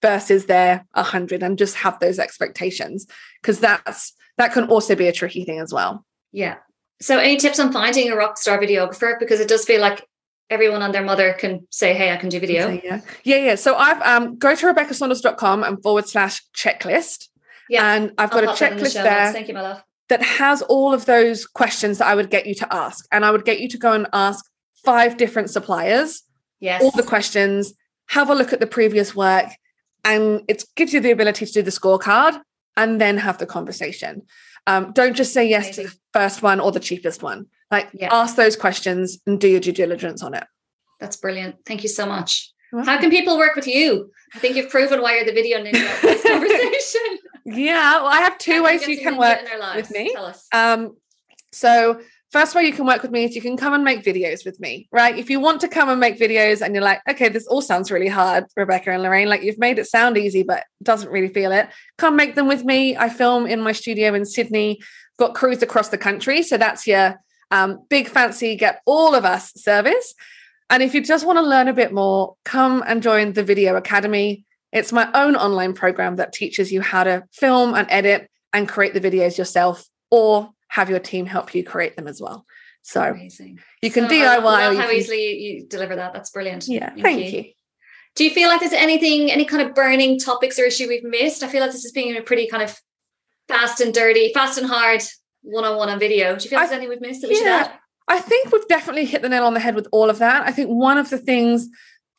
versus 0.03 0.47
their 0.47 0.85
100 0.93 1.43
and 1.43 1.57
just 1.57 1.77
have 1.77 1.99
those 2.01 2.19
expectations 2.19 3.07
because 3.41 3.61
that's 3.61 4.15
that 4.39 4.53
can 4.53 4.65
also 4.65 4.95
be 4.95 5.09
a 5.09 5.13
tricky 5.13 5.45
thing 5.45 5.59
as 5.59 5.73
well. 5.73 6.05
Yeah. 6.33 6.57
So 7.01 7.19
any 7.19 7.37
tips 7.37 7.61
on 7.61 7.73
finding 7.73 8.11
a 8.11 8.17
rock 8.17 8.39
star 8.39 8.59
videographer? 8.59 9.19
Because 9.19 9.41
it 9.41 9.49
does 9.49 9.65
feel 9.65 9.81
like 9.81 10.07
everyone 10.51 10.83
and 10.83 10.95
their 10.95 11.05
mother 11.05 11.35
can 11.35 11.67
say, 11.71 11.95
hey, 11.95 12.13
I 12.13 12.17
can 12.17 12.29
do 12.29 12.39
video. 12.41 12.69
yeah. 12.69 13.01
Yeah, 13.25 13.37
yeah. 13.37 13.55
So 13.55 13.77
I've 13.77 14.01
um 14.03 14.37
go 14.37 14.55
to 14.55 14.67
rebeccasaunders.com 14.67 15.65
and 15.65 15.83
forward 15.83 16.09
slash 16.09 16.43
checklist. 16.55 17.29
Yeah. 17.69 17.95
And 17.95 18.13
I've 18.19 18.31
got 18.31 18.45
I'll 18.45 18.55
a 18.55 18.57
checklist 18.57 18.95
the 18.95 19.03
there. 19.03 19.33
Thank 19.33 19.49
you, 19.49 19.55
my 19.55 19.63
love. 19.63 19.83
That 20.09 20.23
has 20.23 20.63
all 20.63 20.93
of 20.93 21.07
those 21.07 21.47
questions 21.47 21.99
that 21.99 22.07
I 22.07 22.15
would 22.15 22.29
get 22.29 22.47
you 22.47 22.55
to 22.57 22.75
ask. 22.75 23.07
And 23.11 23.25
I 23.25 23.31
would 23.31 23.45
get 23.45 23.61
you 23.61 23.69
to 23.69 23.79
go 23.79 23.93
and 23.93 24.07
ask 24.13 24.45
five 24.85 25.17
different 25.17 25.49
suppliers. 25.49 26.23
Yes. 26.61 26.83
All 26.83 26.91
the 26.91 27.03
questions, 27.03 27.73
have 28.09 28.29
a 28.29 28.35
look 28.35 28.53
at 28.53 28.61
the 28.61 28.67
previous 28.67 29.17
work, 29.17 29.47
and 30.05 30.43
it 30.49 30.65
gives 30.77 30.93
you 30.93 31.01
the 31.01 31.11
ability 31.11 31.47
to 31.47 31.53
do 31.53 31.63
the 31.63 31.71
scorecard 31.71 32.41
and 32.77 33.01
then 33.01 33.17
have 33.19 33.39
the 33.39 33.47
conversation. 33.47 34.23
Um, 34.67 34.93
don't 34.93 35.17
just 35.17 35.33
say 35.33 35.49
yes 35.49 35.67
Amazing. 35.67 35.85
to 35.87 35.91
the 35.91 35.97
first 36.13 36.43
one 36.43 36.61
or 36.61 36.73
the 36.73 36.81
cheapest 36.81 37.23
one. 37.23 37.47
Like 37.73 37.89
yeah. 37.95 38.11
ask 38.13 38.37
those 38.37 38.55
questions 38.55 39.19
and 39.27 39.41
do 39.41 39.49
your 39.49 39.61
due 39.61 39.73
diligence 39.73 40.23
on 40.23 40.35
it. 40.35 40.45
That's 41.01 41.17
brilliant. 41.17 41.57
Thank 41.67 41.83
you 41.83 41.89
so 41.89 42.07
much. 42.07 42.53
How 42.85 42.99
can 42.99 43.11
people 43.11 43.37
work 43.37 43.57
with 43.57 43.67
you? 43.67 44.11
I 44.35 44.39
think 44.39 44.57
you've 44.57 44.71
proven 44.71 45.03
why 45.03 45.17
you're 45.17 45.25
the 45.25 45.33
video 45.33 45.59
ninja 45.59 46.01
this 46.01 46.23
conversation. 46.27 47.19
yeah, 47.45 47.97
well, 47.97 48.07
I 48.07 48.21
have 48.21 48.39
two 48.39 48.63
ways 48.63 48.87
you 48.87 48.99
can 48.99 49.17
work 49.17 49.41
with 49.75 49.91
me. 49.91 50.15
Um, 50.53 50.97
so 51.51 52.01
first 52.31 52.55
way 52.55 52.63
you 52.63 52.73
can 52.73 52.87
work 52.87 53.03
with 53.03 53.11
me 53.11 53.25
is 53.25 53.35
you 53.35 53.43
can 53.43 53.59
come 53.59 53.75
and 53.75 53.85
make 53.85 54.03
videos 54.03 54.45
with 54.45 54.59
me, 54.59 54.89
right? 54.91 55.19
If 55.19 55.29
you 55.29 55.39
want 55.41 55.61
to 55.63 55.69
come 55.69 55.91
and 55.91 56.01
make 56.01 56.19
videos 56.19 56.63
and 56.63 56.75
you're 56.75 56.85
like, 56.85 57.01
okay, 57.09 57.29
this 57.29 57.47
all 57.47 57.61
sounds 57.61 57.91
really 57.91 58.09
hard, 58.09 58.45
Rebecca 58.57 58.91
and 58.91 59.03
Lorraine, 59.03 59.29
like 59.29 59.43
you've 59.43 59.59
made 59.59 59.79
it 59.79 59.87
sound 59.87 60.17
easy, 60.17 60.43
but 60.43 60.65
doesn't 60.83 61.11
really 61.11 61.29
feel 61.29 61.53
it. 61.53 61.69
Come 61.99 62.17
make 62.17 62.37
them 62.37 62.49
with 62.49 62.65
me. 62.65 62.97
I 62.97 63.11
film 63.11 63.47
in 63.47 63.61
my 63.61 63.73
studio 63.73 64.15
in 64.15 64.25
Sydney, 64.25 64.81
got 65.19 65.35
crews 65.35 65.63
across 65.63 65.91
the 65.91 65.99
country. 65.99 66.43
So 66.43 66.57
that's 66.57 66.87
your 66.87 67.19
um, 67.53 67.85
big 67.89 68.09
fancy 68.09 68.57
get 68.57 68.81
all 68.87 69.15
of 69.15 69.25
us 69.25 69.53
service. 69.55 70.15
And 70.71 70.83
if 70.83 70.95
you 70.95 71.03
just 71.03 71.27
want 71.27 71.37
to 71.37 71.43
learn 71.43 71.69
a 71.69 71.75
bit 71.75 71.93
more, 71.93 72.37
come 72.45 72.83
and 72.87 73.03
join 73.03 73.35
the 73.35 73.45
Video 73.45 73.77
Academy. 73.77 74.47
It's 74.73 74.91
my 74.91 75.09
own 75.13 75.37
online 75.37 75.75
program 75.75 76.17
that 76.17 76.33
teaches 76.33 76.73
you 76.73 76.81
how 76.81 77.05
to 77.05 77.25
film 77.31 77.75
and 77.75 77.87
edit 77.91 78.31
and 78.55 78.67
create 78.67 78.95
the 78.95 79.01
videos 79.01 79.37
yourself 79.37 79.87
or 80.11 80.51
have 80.69 80.89
your 80.89 80.99
team 80.99 81.27
help 81.27 81.55
you 81.55 81.63
create 81.63 81.95
them 81.95 82.09
as 82.09 82.23
well. 82.23 82.47
So 82.81 83.03
Amazing. 83.03 83.61
you 83.83 83.91
can 83.91 84.09
so 84.09 84.15
DIY. 84.15 84.25
I 84.25 84.69
love 84.69 84.77
how 84.77 84.91
easily 84.91 85.37
you 85.37 85.67
deliver 85.67 85.95
that. 85.97 86.15
That's 86.15 86.31
brilliant. 86.31 86.67
Yeah, 86.67 86.89
thank, 86.89 87.03
thank 87.03 87.33
you. 87.33 87.41
you. 87.41 87.45
Do 88.15 88.25
you 88.25 88.31
feel 88.31 88.49
like 88.49 88.61
there's 88.61 88.73
anything, 88.73 89.31
any 89.31 89.45
kind 89.45 89.63
of 89.63 89.75
burning 89.75 90.19
topics 90.19 90.59
or 90.59 90.65
issue 90.65 90.89
we've 90.89 91.05
missed? 91.05 91.43
I 91.43 91.49
feel 91.49 91.61
like 91.61 91.73
this 91.73 91.83
has 91.83 91.93
been 91.93 92.17
a 92.17 92.23
pretty 92.23 92.47
kind 92.47 92.63
of 92.63 92.81
fast 93.47 93.81
and 93.81 93.93
dirty, 93.93 94.33
fast 94.33 94.59
and 94.59 94.67
hard 94.67 95.03
one 95.43 95.65
on 95.65 95.77
one 95.77 95.89
on 95.89 95.99
video. 95.99 96.37
Do 96.37 96.45
you 96.45 96.51
feel 96.51 96.59
there's 96.59 96.73
anything 96.73 96.89
we've 96.89 97.01
missed 97.01 97.21
that 97.23 97.29
we 97.29 97.37
should 97.37 97.47
add? 97.47 97.73
I 98.09 98.21
think 98.21 98.51
we've 98.53 98.67
definitely 98.69 99.05
hit 99.05 99.23
the 99.23 99.29
nail 99.29 99.45
on 99.45 99.55
the 99.55 99.61
head 99.61 99.75
with 99.75 99.89
all 99.93 100.11
of 100.11 100.19
that. 100.19 100.47
I 100.47 100.53
think 100.53 100.69
one 100.69 100.99
of 100.99 101.11
the 101.11 101.19
things 101.19 101.69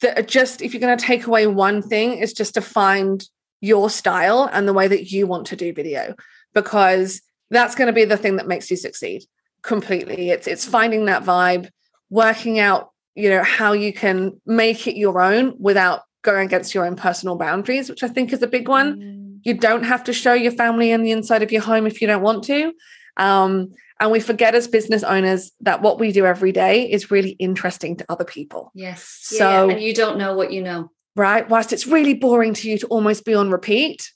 that 0.01 0.17
are 0.17 0.24
just, 0.24 0.61
if 0.61 0.74
you're 0.74 0.82
going 0.82 0.97
to 0.97 1.05
take 1.05 1.28
away 1.28 1.47
one 1.47 1.82
thing, 1.82 2.17
is 2.17 2.34
just 2.34 2.53
to 2.55 2.61
find 2.61 3.24
your 3.61 3.89
style 3.89 4.49
and 4.51 4.67
the 4.67 4.74
way 4.74 4.88
that 4.88 5.11
you 5.11 5.28
want 5.28 5.47
to 5.47 5.55
do 5.55 5.74
video, 5.74 6.15
because 6.53 7.21
that's 7.49 7.76
going 7.76 7.88
to 7.88 7.93
be 7.93 8.05
the 8.05 8.17
thing 8.17 8.38
that 8.38 8.47
makes 8.47 8.69
you 8.69 8.78
succeed 8.78 9.24
completely. 9.61 10.30
It's 10.30 10.47
it's 10.47 10.65
finding 10.65 11.05
that 11.05 11.24
vibe, 11.24 11.69
working 12.09 12.59
out, 12.59 12.91
you 13.15 13.30
know, 13.30 13.43
how 13.43 13.74
you 13.74 13.93
can 13.93 14.41
make 14.45 14.88
it 14.88 14.97
your 14.97 15.21
own 15.21 15.55
without 15.59 16.01
going 16.24 16.45
against 16.45 16.74
your 16.74 16.86
own 16.86 16.95
personal 16.95 17.38
boundaries, 17.38 17.89
which 17.89 18.03
I 18.03 18.07
think 18.07 18.34
is 18.34 18.41
a 18.41 18.47
big 18.47 18.67
one. 18.67 18.97
Mm. 18.97 19.39
You 19.43 19.53
don't 19.53 19.84
have 19.84 20.03
to 20.05 20.13
show 20.13 20.34
your 20.34 20.53
family 20.53 20.91
and 20.91 21.05
the 21.05 21.11
inside 21.11 21.43
of 21.43 21.51
your 21.51 21.61
home 21.61 21.86
if 21.86 22.01
you 22.01 22.07
don't 22.07 22.21
want 22.21 22.43
to. 22.45 22.74
Um, 23.18 23.74
and 23.99 24.11
we 24.11 24.20
forget 24.20 24.55
as 24.55 24.68
business 24.68 25.03
owners 25.03 25.51
that 25.61 25.82
what 25.82 25.99
we 25.99 26.11
do 26.11 26.26
every 26.26 26.51
day 26.51 26.89
is 26.91 27.11
really 27.11 27.32
interesting 27.32 27.95
to 27.97 28.05
other 28.09 28.26
people. 28.26 28.72
Yes. 28.74 29.18
So, 29.22 29.68
yeah, 29.68 29.74
and 29.74 29.82
you 29.82 29.93
don't 29.93 30.18
know 30.18 30.36
what 30.36 30.51
you 30.51 30.61
know. 30.61 30.91
Right. 31.16 31.47
Whilst 31.47 31.72
it's 31.72 31.88
really 31.88 32.14
boring 32.14 32.53
to 32.55 32.70
you 32.70 32.78
to 32.80 32.88
almost 32.88 33.24
be 33.24 33.36
on 33.36 33.51
repeat, 33.51 34.11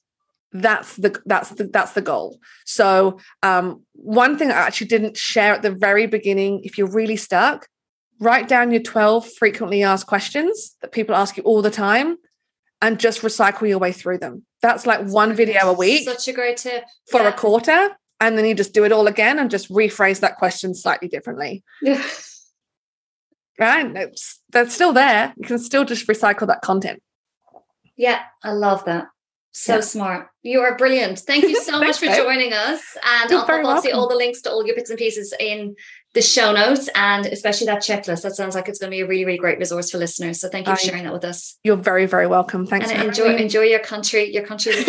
that's 0.51 0.95
the 0.95 1.19
that's 1.25 1.49
the 1.51 1.65
that's 1.65 1.93
the 1.93 2.01
goal. 2.01 2.39
So 2.65 3.19
um, 3.43 3.83
one 3.93 4.37
thing 4.37 4.49
I 4.49 4.55
actually 4.55 4.87
didn't 4.87 5.15
share 5.17 5.53
at 5.53 5.61
the 5.61 5.71
very 5.71 6.07
beginning, 6.07 6.61
if 6.63 6.77
you're 6.77 6.91
really 6.91 7.17
stuck, 7.17 7.67
write 8.19 8.47
down 8.47 8.71
your 8.71 8.81
12 8.81 9.29
frequently 9.33 9.83
asked 9.83 10.07
questions 10.07 10.75
that 10.81 10.91
people 10.91 11.15
ask 11.15 11.37
you 11.37 11.43
all 11.43 11.61
the 11.61 11.71
time 11.71 12.17
and 12.81 12.99
just 12.99 13.21
recycle 13.21 13.67
your 13.67 13.79
way 13.79 13.91
through 13.91 14.17
them. 14.17 14.45
That's 14.61 14.87
like 14.87 15.05
one 15.05 15.33
video 15.33 15.69
a 15.69 15.73
week. 15.73 16.05
Such 16.05 16.27
a 16.27 16.33
great 16.33 16.57
tip. 16.57 16.83
For 17.11 17.21
yeah. 17.21 17.29
a 17.29 17.33
quarter 17.33 17.95
and 18.19 18.37
then 18.37 18.45
you 18.45 18.55
just 18.55 18.73
do 18.73 18.83
it 18.83 18.91
all 18.91 19.07
again 19.07 19.39
and 19.39 19.51
just 19.51 19.69
rephrase 19.71 20.21
that 20.21 20.37
question 20.37 20.73
slightly 20.73 21.07
differently. 21.07 21.63
Yeah. 21.81 22.03
right? 23.59 23.95
It's, 23.95 24.39
that's 24.51 24.73
still 24.73 24.93
there. 24.93 25.33
You 25.37 25.45
can 25.45 25.59
still 25.59 25.85
just 25.85 26.07
recycle 26.07 26.47
that 26.47 26.61
content. 26.61 27.01
Yeah, 27.95 28.21
I 28.43 28.51
love 28.51 28.85
that. 28.85 29.07
So 29.51 29.75
yeah. 29.75 29.81
smart. 29.81 30.27
You 30.43 30.61
are 30.61 30.77
brilliant. 30.77 31.19
Thank 31.19 31.43
you 31.43 31.59
so 31.63 31.79
much 31.79 31.97
for 31.97 32.05
joining 32.05 32.53
us. 32.53 32.81
And 33.03 33.29
You're 33.29 33.39
I'll 33.39 33.45
put 33.45 33.65
obviously 33.65 33.91
all 33.91 34.07
the 34.07 34.15
links 34.15 34.41
to 34.43 34.51
all 34.51 34.65
your 34.65 34.75
bits 34.75 34.91
and 34.91 34.99
pieces 34.99 35.33
in 35.39 35.75
the 36.13 36.21
show 36.21 36.53
notes 36.53 36.89
and 36.93 37.25
especially 37.25 37.65
that 37.65 37.79
checklist. 37.79 38.21
That 38.21 38.35
sounds 38.35 38.53
like 38.53 38.67
it's 38.69 38.77
going 38.77 38.91
to 38.91 38.95
be 38.95 39.01
a 39.01 39.07
really, 39.07 39.25
really 39.25 39.39
great 39.39 39.57
resource 39.57 39.89
for 39.89 39.97
listeners. 39.97 40.39
So 40.39 40.49
thank 40.49 40.67
you 40.67 40.75
for 40.75 40.79
sharing 40.79 41.05
that 41.05 41.13
with 41.13 41.25
us. 41.25 41.57
You're 41.63 41.75
very, 41.75 42.05
very 42.05 42.27
welcome. 42.27 42.67
Thanks. 42.67 42.91
And 42.91 43.07
enjoy 43.07 43.35
enjoy 43.35 43.61
your 43.61 43.79
country, 43.79 44.31
your 44.31 44.45
country. 44.45 44.73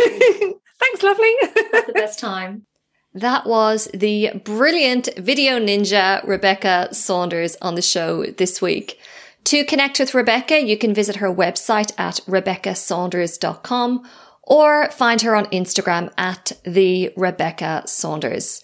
Thanks, 0.78 1.02
lovely. 1.02 1.34
Have 1.72 1.86
the 1.86 1.92
best 1.94 2.18
time. 2.18 2.66
That 3.14 3.46
was 3.46 3.88
the 3.94 4.30
brilliant 4.44 5.08
video 5.16 5.58
ninja 5.58 6.26
Rebecca 6.26 6.88
Saunders 6.92 7.56
on 7.62 7.74
the 7.74 7.82
show 7.82 8.24
this 8.24 8.60
week. 8.60 9.00
To 9.44 9.64
connect 9.64 9.98
with 9.98 10.14
Rebecca, 10.14 10.60
you 10.60 10.76
can 10.76 10.92
visit 10.92 11.16
her 11.16 11.34
website 11.34 11.92
at 11.98 12.20
rebeccasaunders.com 12.26 14.06
or 14.42 14.90
find 14.90 15.22
her 15.22 15.34
on 15.34 15.46
Instagram 15.46 16.12
at 16.18 16.52
the 16.64 17.12
Rebecca 17.16 17.82
Saunders. 17.86 18.62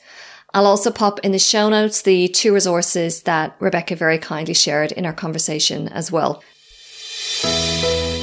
I'll 0.53 0.67
also 0.67 0.91
pop 0.91 1.21
in 1.21 1.33
the 1.33 1.39
show 1.39 1.69
notes 1.69 2.03
the 2.03 2.29
two 2.29 2.55
resources 2.55 3.23
that 3.23 3.57
Rebecca 3.61 3.97
very 3.97 4.19
kindly 4.19 4.55
shared 4.55 4.93
in 4.93 5.05
our 5.05 5.13
conversation 5.13 5.89
as 5.89 6.13
well. 6.13 6.43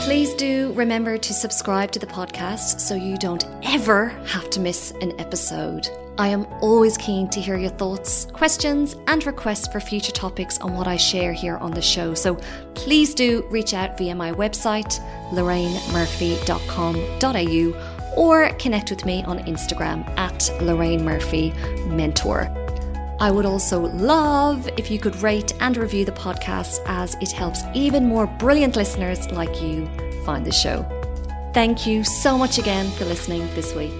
Please 0.02 0.34
do 0.36 0.72
remember 0.74 1.18
to 1.18 1.34
subscribe 1.34 1.92
to 1.92 2.00
the 2.00 2.08
podcast 2.08 2.80
so 2.80 2.96
you 2.96 3.18
don't 3.18 3.46
ever 3.64 4.10
have 4.28 4.50
to 4.52 4.60
miss 4.60 4.92
an 5.02 5.20
episode. 5.20 5.90
I 6.22 6.28
am 6.28 6.46
always 6.62 6.98
keen 7.00 7.28
to 7.30 7.42
hear 7.42 7.58
your 7.58 7.72
thoughts, 7.72 8.28
questions, 8.32 8.96
and 9.08 9.26
requests 9.26 9.68
for 9.68 9.80
future 9.80 10.12
topics 10.12 10.60
on 10.60 10.76
what 10.76 10.88
I 10.88 10.96
share 10.96 11.34
here 11.34 11.58
on 11.58 11.72
the 11.72 11.82
show. 11.82 12.14
So 12.14 12.36
please 12.76 13.16
do 13.16 13.44
reach 13.50 13.74
out 13.74 13.98
via 13.98 14.14
my 14.14 14.32
website, 14.32 15.00
lorrainemurphy.com.au, 15.32 18.14
or 18.16 18.50
connect 18.60 18.92
with 18.92 19.04
me 19.04 19.24
on 19.24 19.40
Instagram 19.46 20.08
at 20.16 20.52
Lorraine 20.62 21.04
Murphy 21.04 21.54
Mentor. 21.88 22.56
I 23.20 23.32
would 23.32 23.48
also 23.48 23.88
love 23.88 24.70
if 24.78 24.92
you 24.92 25.00
could 25.00 25.16
rate 25.24 25.54
and 25.60 25.76
review 25.76 26.06
the 26.06 26.12
podcast 26.12 26.82
as 26.86 27.16
it 27.16 27.32
helps 27.32 27.64
even 27.74 28.06
more 28.06 28.28
brilliant 28.28 28.76
listeners 28.76 29.32
like 29.32 29.60
you 29.60 29.88
find 30.24 30.46
the 30.46 30.52
show. 30.52 30.86
Thank 31.56 31.88
you 31.88 32.04
so 32.04 32.38
much 32.38 32.60
again 32.60 32.92
for 32.92 33.06
listening 33.06 33.48
this 33.56 33.74
week. 33.74 34.00